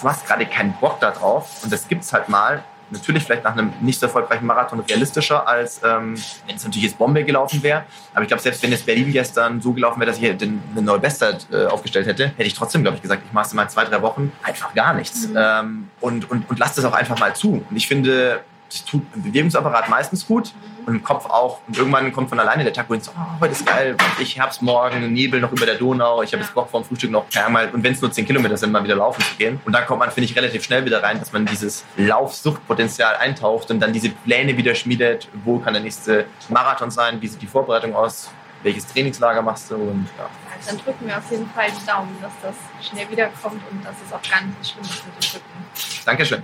du 0.00 0.08
hast 0.08 0.26
gerade 0.26 0.46
keinen 0.46 0.72
Bock 0.74 1.00
darauf 1.00 1.62
und 1.62 1.72
das 1.72 1.88
gibt 1.88 2.02
es 2.02 2.12
halt 2.12 2.28
mal, 2.28 2.64
natürlich 2.90 3.22
vielleicht 3.22 3.44
nach 3.44 3.52
einem 3.52 3.72
nicht 3.80 4.00
so 4.00 4.06
erfolgreichen 4.06 4.46
Marathon 4.46 4.80
realistischer, 4.80 5.46
als 5.46 5.80
ähm, 5.84 6.16
wenn 6.46 6.56
es 6.56 6.64
natürlich 6.64 6.84
jetzt 6.84 6.98
Bombe 6.98 7.24
gelaufen 7.24 7.62
wäre. 7.62 7.84
Aber 8.12 8.22
ich 8.22 8.28
glaube, 8.28 8.42
selbst 8.42 8.62
wenn 8.62 8.72
es 8.72 8.82
Berlin 8.82 9.12
gestern 9.12 9.60
so 9.60 9.72
gelaufen 9.72 10.00
wäre, 10.00 10.10
dass 10.10 10.20
ich 10.20 10.36
den, 10.36 10.62
eine 10.72 10.82
neue 10.82 10.98
Bestzeit 10.98 11.46
äh, 11.52 11.66
aufgestellt 11.66 12.06
hätte, 12.06 12.28
hätte 12.28 12.42
ich 12.42 12.54
trotzdem, 12.54 12.82
glaube 12.82 12.96
ich, 12.96 13.02
gesagt, 13.02 13.22
ich 13.26 13.32
mache 13.32 13.46
es 13.46 13.54
mal 13.54 13.68
zwei, 13.68 13.84
drei 13.84 14.02
Wochen 14.02 14.32
einfach 14.42 14.74
gar 14.74 14.94
nichts. 14.94 15.28
Mhm. 15.28 15.36
Ähm, 15.36 15.90
und, 16.00 16.30
und, 16.30 16.50
und 16.50 16.58
lass 16.58 16.74
das 16.74 16.84
auch 16.84 16.94
einfach 16.94 17.18
mal 17.18 17.34
zu. 17.34 17.64
Und 17.68 17.76
ich 17.76 17.86
finde, 17.86 18.40
das 18.70 18.84
tut 18.84 19.02
im 19.14 19.22
Bewegungsapparat 19.22 19.88
meistens 19.88 20.26
gut 20.26 20.52
und 20.86 20.94
im 20.94 21.02
Kopf 21.02 21.26
auch. 21.26 21.60
Und 21.66 21.76
irgendwann 21.76 22.12
kommt 22.12 22.28
von 22.28 22.38
alleine 22.40 22.64
der 22.64 22.72
Tag, 22.72 22.88
wo 22.88 22.94
ich 22.94 23.04
so, 23.04 23.12
oh, 23.14 23.40
heute 23.40 23.52
ist 23.52 23.66
geil, 23.66 23.96
ich 24.20 24.38
hab's 24.38 24.60
morgen, 24.60 25.12
Nebel 25.12 25.40
noch 25.40 25.52
über 25.52 25.66
der 25.66 25.74
Donau, 25.74 26.22
ich 26.22 26.32
habe 26.32 26.42
jetzt 26.42 26.54
Bock 26.54 26.70
vor 26.70 26.80
dem 26.80 26.86
Frühstück 26.86 27.10
noch 27.10 27.26
einmal, 27.34 27.70
und 27.70 27.82
wenn 27.82 27.92
es 27.92 28.00
nur 28.00 28.10
10 28.10 28.26
Kilometer 28.26 28.56
sind, 28.56 28.72
mal 28.72 28.82
wieder 28.82 28.96
laufen 28.96 29.22
zu 29.22 29.34
gehen. 29.36 29.60
Und 29.64 29.72
dann 29.72 29.86
kommt 29.86 30.00
man, 30.00 30.10
finde 30.10 30.26
ich, 30.26 30.36
relativ 30.36 30.64
schnell 30.64 30.84
wieder 30.84 31.02
rein, 31.02 31.18
dass 31.18 31.32
man 31.32 31.46
dieses 31.46 31.84
Laufsuchtpotenzial 31.96 33.16
eintaucht 33.16 33.70
und 33.70 33.80
dann 33.80 33.92
diese 33.92 34.10
Pläne 34.10 34.56
wieder 34.56 34.74
schmiedet, 34.74 35.28
wo 35.44 35.58
kann 35.58 35.74
der 35.74 35.82
nächste 35.82 36.26
Marathon 36.48 36.90
sein, 36.90 37.20
wie 37.20 37.26
sieht 37.26 37.42
die 37.42 37.46
Vorbereitung 37.46 37.94
aus, 37.94 38.30
welches 38.62 38.86
Trainingslager 38.86 39.42
machst 39.42 39.70
du 39.70 39.76
und 39.76 40.08
ja. 40.18 40.28
Dann 40.66 40.78
drücken 40.78 41.06
wir 41.06 41.18
auf 41.18 41.30
jeden 41.30 41.48
Fall 41.50 41.68
die 41.70 41.86
Daumen, 41.86 42.16
dass 42.20 42.32
das 42.42 42.86
schnell 42.86 43.10
wiederkommt 43.10 43.62
und 43.70 43.84
dass 43.84 43.94
es 44.06 44.12
auch 44.12 44.22
gar 44.22 44.42
nicht 44.42 44.56
so 44.58 44.72
schlimm 44.72 44.84
ist 44.84 45.06
mit 45.06 45.24
dem 45.24 45.30
Rücken. 45.34 46.04
Dankeschön. 46.04 46.42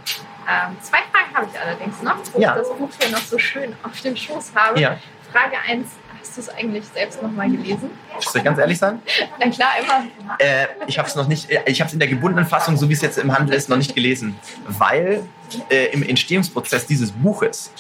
Ähm, 0.48 0.76
zwei 0.80 0.98
Fragen 1.12 1.34
habe 1.34 1.46
ich 1.52 1.60
allerdings 1.60 2.02
noch, 2.02 2.16
wo 2.32 2.40
ja. 2.40 2.54
ich 2.54 2.62
das 2.62 2.76
Buch 2.76 2.90
hier 3.00 3.10
noch 3.10 3.22
so 3.22 3.38
schön 3.38 3.74
auf 3.82 4.00
dem 4.00 4.16
Schoß 4.16 4.52
habe. 4.54 4.80
Ja. 4.80 4.98
Frage 5.32 5.56
1, 5.68 5.86
hast 6.20 6.36
du 6.36 6.40
es 6.40 6.48
eigentlich 6.48 6.84
selbst 6.86 7.22
nochmal 7.22 7.50
gelesen? 7.50 7.90
Soll 8.20 8.38
ich 8.38 8.44
ganz 8.44 8.58
ehrlich 8.58 8.78
sein? 8.78 9.00
Na 9.38 9.50
klar, 9.50 9.70
immer. 9.82 10.38
Äh, 10.38 10.66
ich 10.86 10.98
habe 10.98 11.08
es 11.08 11.14
noch 11.14 11.26
nicht, 11.26 11.50
äh, 11.50 11.62
ich 11.66 11.80
habe 11.80 11.88
es 11.88 11.92
in 11.92 11.98
der 11.98 12.08
gebundenen 12.08 12.46
Fassung, 12.46 12.76
so 12.76 12.88
wie 12.88 12.92
es 12.92 13.02
jetzt 13.02 13.18
im 13.18 13.36
Handel 13.36 13.54
ist, 13.54 13.68
noch 13.68 13.76
nicht 13.76 13.94
gelesen, 13.94 14.38
weil 14.66 15.26
äh, 15.70 15.86
im 15.86 16.02
Entstehungsprozess 16.02 16.86
dieses 16.86 17.12
Buches, 17.12 17.72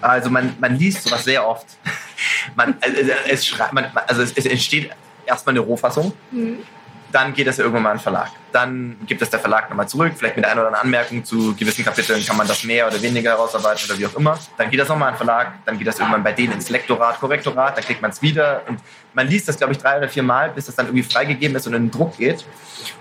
also 0.00 0.30
man, 0.30 0.54
man 0.60 0.76
liest 0.76 1.02
sowas 1.04 1.24
sehr 1.24 1.46
oft, 1.46 1.66
man, 2.54 2.76
also 2.80 2.96
es, 3.28 3.58
man, 3.72 3.90
also 4.06 4.22
es, 4.22 4.32
es 4.32 4.46
entsteht 4.46 4.90
erstmal 5.30 5.54
eine 5.54 5.60
Rohfassung. 5.60 6.12
Mhm 6.30 6.58
dann 7.12 7.34
geht 7.34 7.46
das 7.46 7.56
ja 7.56 7.64
irgendwann 7.64 7.82
mal 7.82 7.90
an 7.90 7.96
den 7.96 8.02
Verlag. 8.02 8.30
Dann 8.52 8.96
gibt 9.06 9.22
es 9.22 9.30
der 9.30 9.40
Verlag 9.40 9.68
nochmal 9.68 9.88
zurück, 9.88 10.12
vielleicht 10.16 10.36
mit 10.36 10.44
einer 10.44 10.60
oder 10.60 10.68
anderen 10.68 10.86
Anmerkung 10.86 11.24
zu 11.24 11.54
gewissen 11.54 11.84
Kapiteln 11.84 12.24
kann 12.24 12.36
man 12.36 12.46
das 12.46 12.64
mehr 12.64 12.86
oder 12.86 13.00
weniger 13.00 13.30
herausarbeiten 13.30 13.88
oder 13.88 13.98
wie 13.98 14.06
auch 14.06 14.14
immer. 14.16 14.38
Dann 14.56 14.70
geht 14.70 14.80
das 14.80 14.88
nochmal 14.88 15.08
an 15.08 15.14
den 15.14 15.18
Verlag, 15.18 15.52
dann 15.64 15.78
geht 15.78 15.86
das 15.86 15.98
irgendwann 15.98 16.22
bei 16.22 16.32
denen 16.32 16.54
ins 16.54 16.68
Lektorat, 16.68 17.20
Korrektorat, 17.20 17.76
dann 17.76 17.84
kriegt 17.84 18.02
man 18.02 18.10
es 18.10 18.22
wieder 18.22 18.62
und 18.68 18.80
man 19.14 19.28
liest 19.28 19.48
das, 19.48 19.56
glaube 19.56 19.72
ich, 19.72 19.78
drei 19.78 19.98
oder 19.98 20.08
vier 20.08 20.22
Mal, 20.22 20.50
bis 20.50 20.66
das 20.66 20.76
dann 20.76 20.86
irgendwie 20.86 21.02
freigegeben 21.02 21.56
ist 21.56 21.66
und 21.66 21.74
in 21.74 21.84
den 21.84 21.90
Druck 21.90 22.16
geht. 22.16 22.44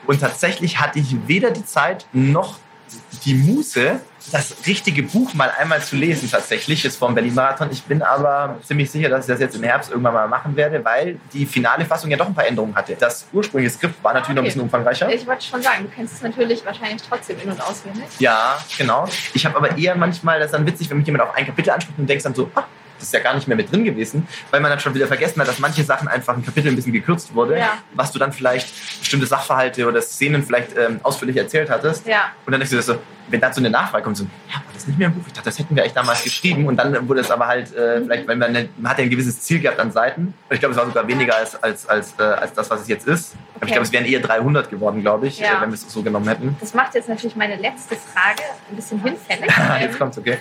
Und 0.05 0.19
tatsächlich 0.19 0.80
hatte 0.80 0.99
ich 0.99 1.15
weder 1.27 1.51
die 1.51 1.65
Zeit 1.65 2.05
noch 2.11 2.57
die 3.23 3.36
Muße, 3.36 3.99
das 4.32 4.55
richtige 4.67 5.03
Buch 5.03 5.34
mal 5.34 5.51
einmal 5.57 5.82
zu 5.82 5.95
lesen 5.95 6.30
tatsächlich, 6.30 6.86
ist 6.86 6.97
vom 6.97 7.15
Berlin-Marathon. 7.15 7.69
Ich 7.71 7.84
bin 7.84 8.01
aber 8.01 8.57
ziemlich 8.63 8.91
sicher, 8.91 9.09
dass 9.09 9.25
ich 9.25 9.32
das 9.34 9.39
jetzt 9.39 9.55
im 9.55 9.63
Herbst 9.63 9.91
irgendwann 9.91 10.13
mal 10.13 10.27
machen 10.27 10.55
werde, 10.55 10.84
weil 10.84 11.19
die 11.34 11.45
finale 11.45 11.86
Fassung 11.86 12.09
ja 12.09 12.17
doch 12.17 12.27
ein 12.27 12.36
paar 12.36 12.47
Änderungen 12.47 12.75
hatte. 12.75 12.95
Das 12.99 13.27
ursprüngliche 13.34 13.75
Skript 13.75 14.03
war 14.03 14.13
natürlich 14.13 14.30
okay. 14.30 14.36
noch 14.36 14.41
ein 14.41 14.45
bisschen 14.45 14.61
umfangreicher. 14.61 15.13
Ich 15.13 15.25
wollte 15.27 15.45
schon 15.45 15.61
sagen, 15.61 15.84
du 15.84 15.89
kennst 15.89 16.15
es 16.15 16.21
natürlich 16.21 16.65
wahrscheinlich 16.65 17.01
trotzdem 17.01 17.38
in- 17.43 17.51
und 17.51 17.61
auswendig. 17.61 18.05
Ja, 18.19 18.57
genau. 18.77 19.07
Ich 19.34 19.45
habe 19.45 19.57
aber 19.57 19.77
eher 19.77 19.95
manchmal, 19.95 20.39
das 20.39 20.47
ist 20.47 20.53
dann 20.53 20.65
witzig, 20.65 20.89
wenn 20.89 20.97
mich 20.97 21.05
jemand 21.05 21.23
auf 21.23 21.36
ein 21.36 21.45
Kapitel 21.45 21.71
anspricht 21.71 21.99
und 21.99 22.07
denkst 22.07 22.23
dann 22.23 22.36
so, 22.36 22.49
ah, 22.55 22.63
ist 23.04 23.14
ja 23.14 23.20
gar 23.20 23.36
nicht 23.36 23.47
mehr 23.47 23.58
mit 23.58 23.72
drin 23.72 23.84
gewesen, 23.84 24.28
weil 24.52 24.62
man 24.62 24.72
dann 24.72 24.80
schon 24.80 24.93
wieder 24.93 25.08
vergessen 25.08 25.41
hat, 25.41 25.47
dass 25.47 25.60
manche 25.60 25.84
Sachen 25.84 26.08
einfach 26.08 26.36
ein 26.36 26.43
Kapitel 26.43 26.70
ein 26.70 26.76
bisschen 26.76 26.93
gekürzt 26.93 27.34
wurde, 27.34 27.58
ja. 27.58 27.78
was 27.93 28.12
du 28.12 28.20
dann 28.20 28.34
vielleicht 28.34 29.00
bestimmte 29.00 29.28
Sachverhalte 29.28 29.88
oder 29.88 30.02
Szenen 30.02 30.43
vielleicht 30.43 30.78
ähm, 30.78 31.00
ausführlich 31.04 31.38
erzählt 31.38 31.70
hattest. 31.70 32.06
Ja. 32.08 32.32
Und 32.45 32.52
dann 32.52 32.60
denkst 32.60 32.72
du 32.72 32.76
dir 32.78 32.82
so, 32.82 33.00
wenn 33.30 33.39
dazu 33.39 33.60
eine 33.60 33.70
Nachfrage 33.70 34.04
kommt, 34.04 34.18
so, 34.18 34.24
ja, 34.47 34.56
war 34.56 34.64
das 34.74 34.88
nicht 34.88 34.97
mehr 34.97 35.08
im 35.08 35.14
Buch? 35.14 35.24
Ich 35.28 35.34
dachte, 35.34 35.50
das 35.50 35.60
hätten 35.60 35.76
wir 35.76 35.84
eigentlich 35.84 35.93
damals 35.93 36.24
geschrieben. 36.24 36.68
Und 36.68 36.78
dann 36.78 37.08
wurde 37.08 37.22
es 37.22 37.32
aber 37.32 37.47
halt, 37.47 37.74
äh, 37.76 38.00
mhm. 38.00 38.04
vielleicht, 38.04 38.28
weil 38.28 38.36
man, 38.36 38.56
eine, 38.56 38.70
man 38.78 38.91
hat 38.91 38.97
ja 38.97 39.04
ein 39.04 39.10
gewisses 39.10 39.41
Ziel 39.41 39.60
gehabt 39.60 39.80
an 39.80 39.91
Seiten. 39.91 40.34
Und 40.50 40.54
ich 40.54 40.60
glaube, 40.60 40.74
es 40.74 40.80
war 40.80 40.86
sogar 40.86 41.08
weniger 41.08 41.36
als, 41.36 41.62
als, 41.62 41.88
als, 41.88 42.14
äh, 42.20 42.24
als 42.24 42.54
das, 42.54 42.70
was 42.70 42.82
es 42.82 42.88
jetzt 42.88 43.08
ist. 43.08 43.34
Okay. 43.34 43.41
Aber 43.56 43.66
ich 43.66 43.72
glaube, 43.72 43.86
es 43.86 43.91
wären 43.91 44.06
eher 44.06 44.20
300 44.20 44.70
geworden, 44.70 45.02
glaube 45.02 45.28
ich, 45.28 45.39
ja. 45.39 45.58
äh, 45.58 45.62
wenn 45.62 45.70
wir 45.70 45.76
es 45.76 45.91
so 45.91 46.02
genommen 46.02 46.28
hätten. 46.28 46.56
Das 46.60 46.74
macht 46.74 46.95
jetzt 46.95 47.10
natürlich 47.10 47.36
meine 47.36 47.56
letzte 47.56 47.95
Frage 47.95 48.43
ein 48.70 48.76
bisschen 48.76 49.02
hinfällig. 49.04 49.52
jetzt 49.82 50.00
kommt's, 50.00 50.18
okay. 50.18 50.38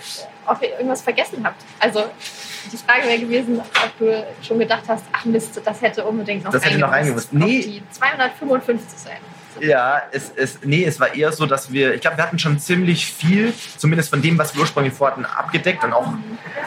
Ob 0.48 0.62
ihr 0.62 0.70
irgendwas 0.70 1.02
vergessen 1.02 1.44
habt. 1.44 1.62
Also, 1.78 2.04
die 2.72 2.76
Frage 2.76 3.06
wäre 3.06 3.18
gewesen, 3.18 3.60
ob 3.60 3.98
du 3.98 4.26
schon 4.42 4.58
gedacht 4.58 4.82
hast, 4.88 5.04
ach 5.12 5.24
Mist, 5.24 5.60
das 5.64 5.82
hätte 5.82 6.04
unbedingt 6.04 6.44
noch 6.44 6.52
Das 6.52 6.64
hätte 6.64 6.78
noch 6.78 6.90
eingemusst. 6.90 7.32
Nee. 7.32 7.62
Die 7.62 7.82
255 7.90 8.98
sein. 8.98 9.18
Ja, 9.60 10.02
es, 10.12 10.32
es, 10.36 10.60
nee, 10.62 10.84
es 10.84 11.00
war 11.00 11.14
eher 11.14 11.32
so, 11.32 11.46
dass 11.46 11.72
wir, 11.72 11.94
ich 11.94 12.00
glaube, 12.00 12.16
wir 12.16 12.24
hatten 12.24 12.38
schon 12.38 12.58
ziemlich 12.58 13.06
viel, 13.06 13.52
zumindest 13.76 14.10
von 14.10 14.22
dem, 14.22 14.38
was 14.38 14.54
wir 14.54 14.60
ursprünglich 14.60 14.94
vorhatten, 14.94 15.24
abgedeckt. 15.24 15.84
Und 15.84 15.92
auch, 15.92 16.12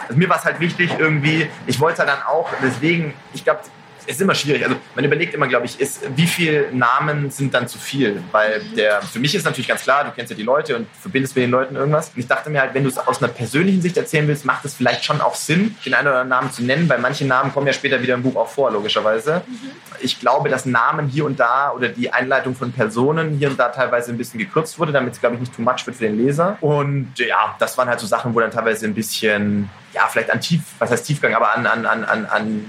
also 0.08 0.18
mir 0.20 0.30
war 0.30 0.38
es 0.38 0.46
halt 0.46 0.60
wichtig, 0.60 0.92
irgendwie, 0.98 1.50
ich 1.68 1.80
wollte 1.80 2.00
halt 2.00 2.10
dann 2.10 2.22
auch, 2.24 2.50
deswegen, 2.62 3.14
ich 3.34 3.44
glaube, 3.44 3.62
es 4.08 4.16
ist 4.16 4.22
immer 4.22 4.36
schwierig. 4.36 4.64
Also 4.64 4.76
man 4.95 5.06
überlegt 5.06 5.34
immer, 5.34 5.47
glaube 5.47 5.66
ich, 5.66 5.80
ist, 5.80 6.02
wie 6.16 6.28
viele 6.28 6.72
Namen 6.74 7.30
sind 7.30 7.54
dann 7.54 7.68
zu 7.68 7.78
viel? 7.78 8.22
Weil 8.32 8.62
der, 8.76 9.02
für 9.02 9.20
mich 9.20 9.36
ist 9.36 9.45
natürlich 9.45 9.68
ganz 9.68 9.84
klar, 9.84 10.04
du 10.04 10.12
kennst 10.12 10.32
ja 10.32 10.36
die 10.36 10.43
Leute 10.43 10.76
und 10.76 10.88
verbindest 10.99 11.36
mit 11.36 11.43
den 11.43 11.52
Leuten 11.52 11.76
irgendwas. 11.76 12.10
Und 12.10 12.20
ich 12.20 12.28
dachte 12.28 12.49
mir 12.49 12.62
halt, 12.62 12.74
wenn 12.74 12.84
du 12.84 12.89
es 12.89 12.97
aus 12.97 13.22
einer 13.22 13.32
persönlichen 13.32 13.82
Sicht 13.82 13.97
erzählen 13.97 14.28
willst, 14.28 14.45
macht 14.45 14.66
es 14.66 14.74
vielleicht 14.74 15.06
schon 15.06 15.22
auch 15.22 15.36
Sinn, 15.36 15.76
den 15.86 15.93
einen 15.93 16.08
oder 16.08 16.22
anderen 16.22 16.30
Namen 16.30 16.52
zu 16.52 16.64
nennen, 16.64 16.89
weil 16.89 16.99
manche 16.99 17.26
Namen 17.26 17.54
kommen 17.54 17.68
ja 17.68 17.74
später 17.74 18.02
wieder 18.02 18.16
im 18.16 18.24
Buch 18.24 18.36
auch 18.36 18.49
vor, 18.49 18.72
logischerweise. 18.72 19.43
Mhm. 19.45 19.72
Ich 19.99 20.20
glaube, 20.20 20.49
dass 20.49 20.66
Namen 20.66 21.08
hier 21.08 21.26
und 21.26 21.39
da 21.39 21.72
oder 21.72 21.89
die 21.89 22.12
Einleitung 22.12 22.56
von 22.56 22.72
Personen 22.72 23.38
hier 23.38 23.49
und 23.49 23.60
da 23.60 23.70
teilweise 23.70 24.12
ein 24.12 24.18
bisschen 24.18 24.39
gekürzt 24.39 24.80
wurde, 24.80 24.91
damit 24.91 25.14
es, 25.14 25.20
glaube 25.20 25.36
ich, 25.36 25.41
nicht 25.41 25.56
too 25.56 25.62
much 25.62 25.86
wird 25.86 25.95
für 25.97 26.06
den 26.06 26.18
Leser. 26.18 26.58
Und 26.62 27.14
ja, 27.18 27.56
das 27.60 27.78
waren 27.78 27.88
halt 27.88 27.99
so 27.99 28.08
Sachen, 28.08 28.34
wo 28.34 28.39
dann 28.39 28.52
teilweise 28.52 28.86
ein 28.86 28.93
bisschen, 28.93 29.70
ja, 29.93 30.08
vielleicht 30.08 30.32
an 30.32 30.41
Tief, 30.41 30.62
was 30.80 30.91
heißt 30.91 31.06
Tiefgang, 31.06 31.36
aber 31.36 31.56
an, 31.56 31.66
an, 31.68 31.86
an, 31.86 32.26
an 32.26 32.66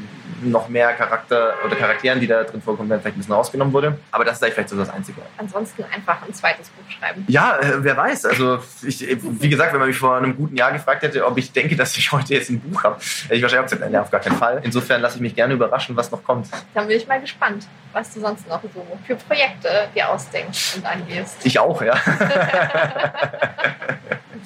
noch 0.50 0.68
mehr 0.68 0.92
Charakter 0.94 1.54
oder 1.64 1.76
Charakteren, 1.76 2.20
die 2.20 2.26
da 2.26 2.42
drin 2.44 2.62
vorkommen, 2.62 2.88
werden 2.90 3.00
vielleicht 3.00 3.16
ein 3.16 3.20
bisschen 3.20 3.34
rausgenommen 3.34 3.72
wurde. 3.72 3.98
Aber 4.10 4.24
das 4.24 4.36
ist 4.36 4.42
eigentlich 4.42 4.54
vielleicht 4.54 4.68
so 4.70 4.76
das 4.76 4.90
Einzige. 4.90 5.22
Ansonsten 5.36 5.84
einfach 5.84 6.22
ein 6.26 6.34
zweites 6.34 6.68
Buch 6.70 6.90
schreiben. 6.90 7.24
Ja, 7.28 7.58
äh, 7.58 7.84
wer 7.84 7.96
weiß. 7.96 8.26
Also 8.26 8.58
ich, 8.82 9.06
wie 9.22 9.48
gesagt, 9.48 9.72
wenn 9.72 9.80
man 9.80 9.88
mich 9.88 9.98
vor 9.98 10.16
einem 10.16 10.36
guten 10.36 10.56
Jahr 10.56 10.72
gefragt 10.72 11.02
hätte, 11.02 11.24
ob 11.26 11.38
ich 11.38 11.52
denke, 11.52 11.76
dass 11.76 11.96
ich 11.96 12.10
heute 12.12 12.34
jetzt 12.34 12.50
ein 12.50 12.60
Buch 12.60 12.84
habe, 12.84 12.96
hätte 12.96 13.34
ich 13.34 13.42
wahrscheinlich 13.42 13.66
auch 13.66 13.70
gesagt, 13.70 13.82
nein, 13.82 14.00
auf 14.00 14.10
gar 14.10 14.20
keinen 14.20 14.36
Fall. 14.36 14.60
Insofern 14.62 15.00
lasse 15.00 15.16
ich 15.16 15.22
mich 15.22 15.34
gerne 15.34 15.54
überraschen, 15.54 15.96
was 15.96 16.10
noch 16.10 16.22
kommt. 16.24 16.48
Dann 16.74 16.86
bin 16.86 16.96
ich 16.96 17.06
mal 17.06 17.20
gespannt, 17.20 17.66
was 17.92 18.12
du 18.12 18.20
sonst 18.20 18.48
noch 18.48 18.62
so 18.62 18.86
für 19.06 19.16
Projekte 19.16 19.88
dir 19.94 20.08
ausdenkst 20.08 20.76
und 20.76 20.86
angehst. 20.86 21.36
Ich 21.44 21.58
auch, 21.58 21.82
ja. 21.82 21.94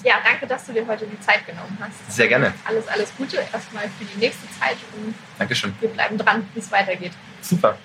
ja, 0.03 0.14
danke, 0.24 0.47
dass 0.47 0.66
du 0.66 0.72
dir 0.72 0.86
heute 0.86 1.07
die 1.07 1.20
Zeit 1.20 1.47
genommen 1.47 1.76
hast. 1.80 2.12
Sehr 2.12 2.28
gerne. 2.28 2.53
Alles, 2.64 2.88
alles 2.88 3.12
Gute 3.16 3.38
erstmal 3.53 3.84
für 3.99 4.05
die 4.05 4.18
nächste 4.18 4.47
Zeit 4.59 4.76
und 4.94 5.14
Dankeschön 5.38 5.74
wir 5.87 5.95
bleiben 5.95 6.18
dran, 6.18 6.47
wie 6.55 6.59
es 6.59 6.70
weitergeht. 6.70 7.12
Super. 7.41 7.76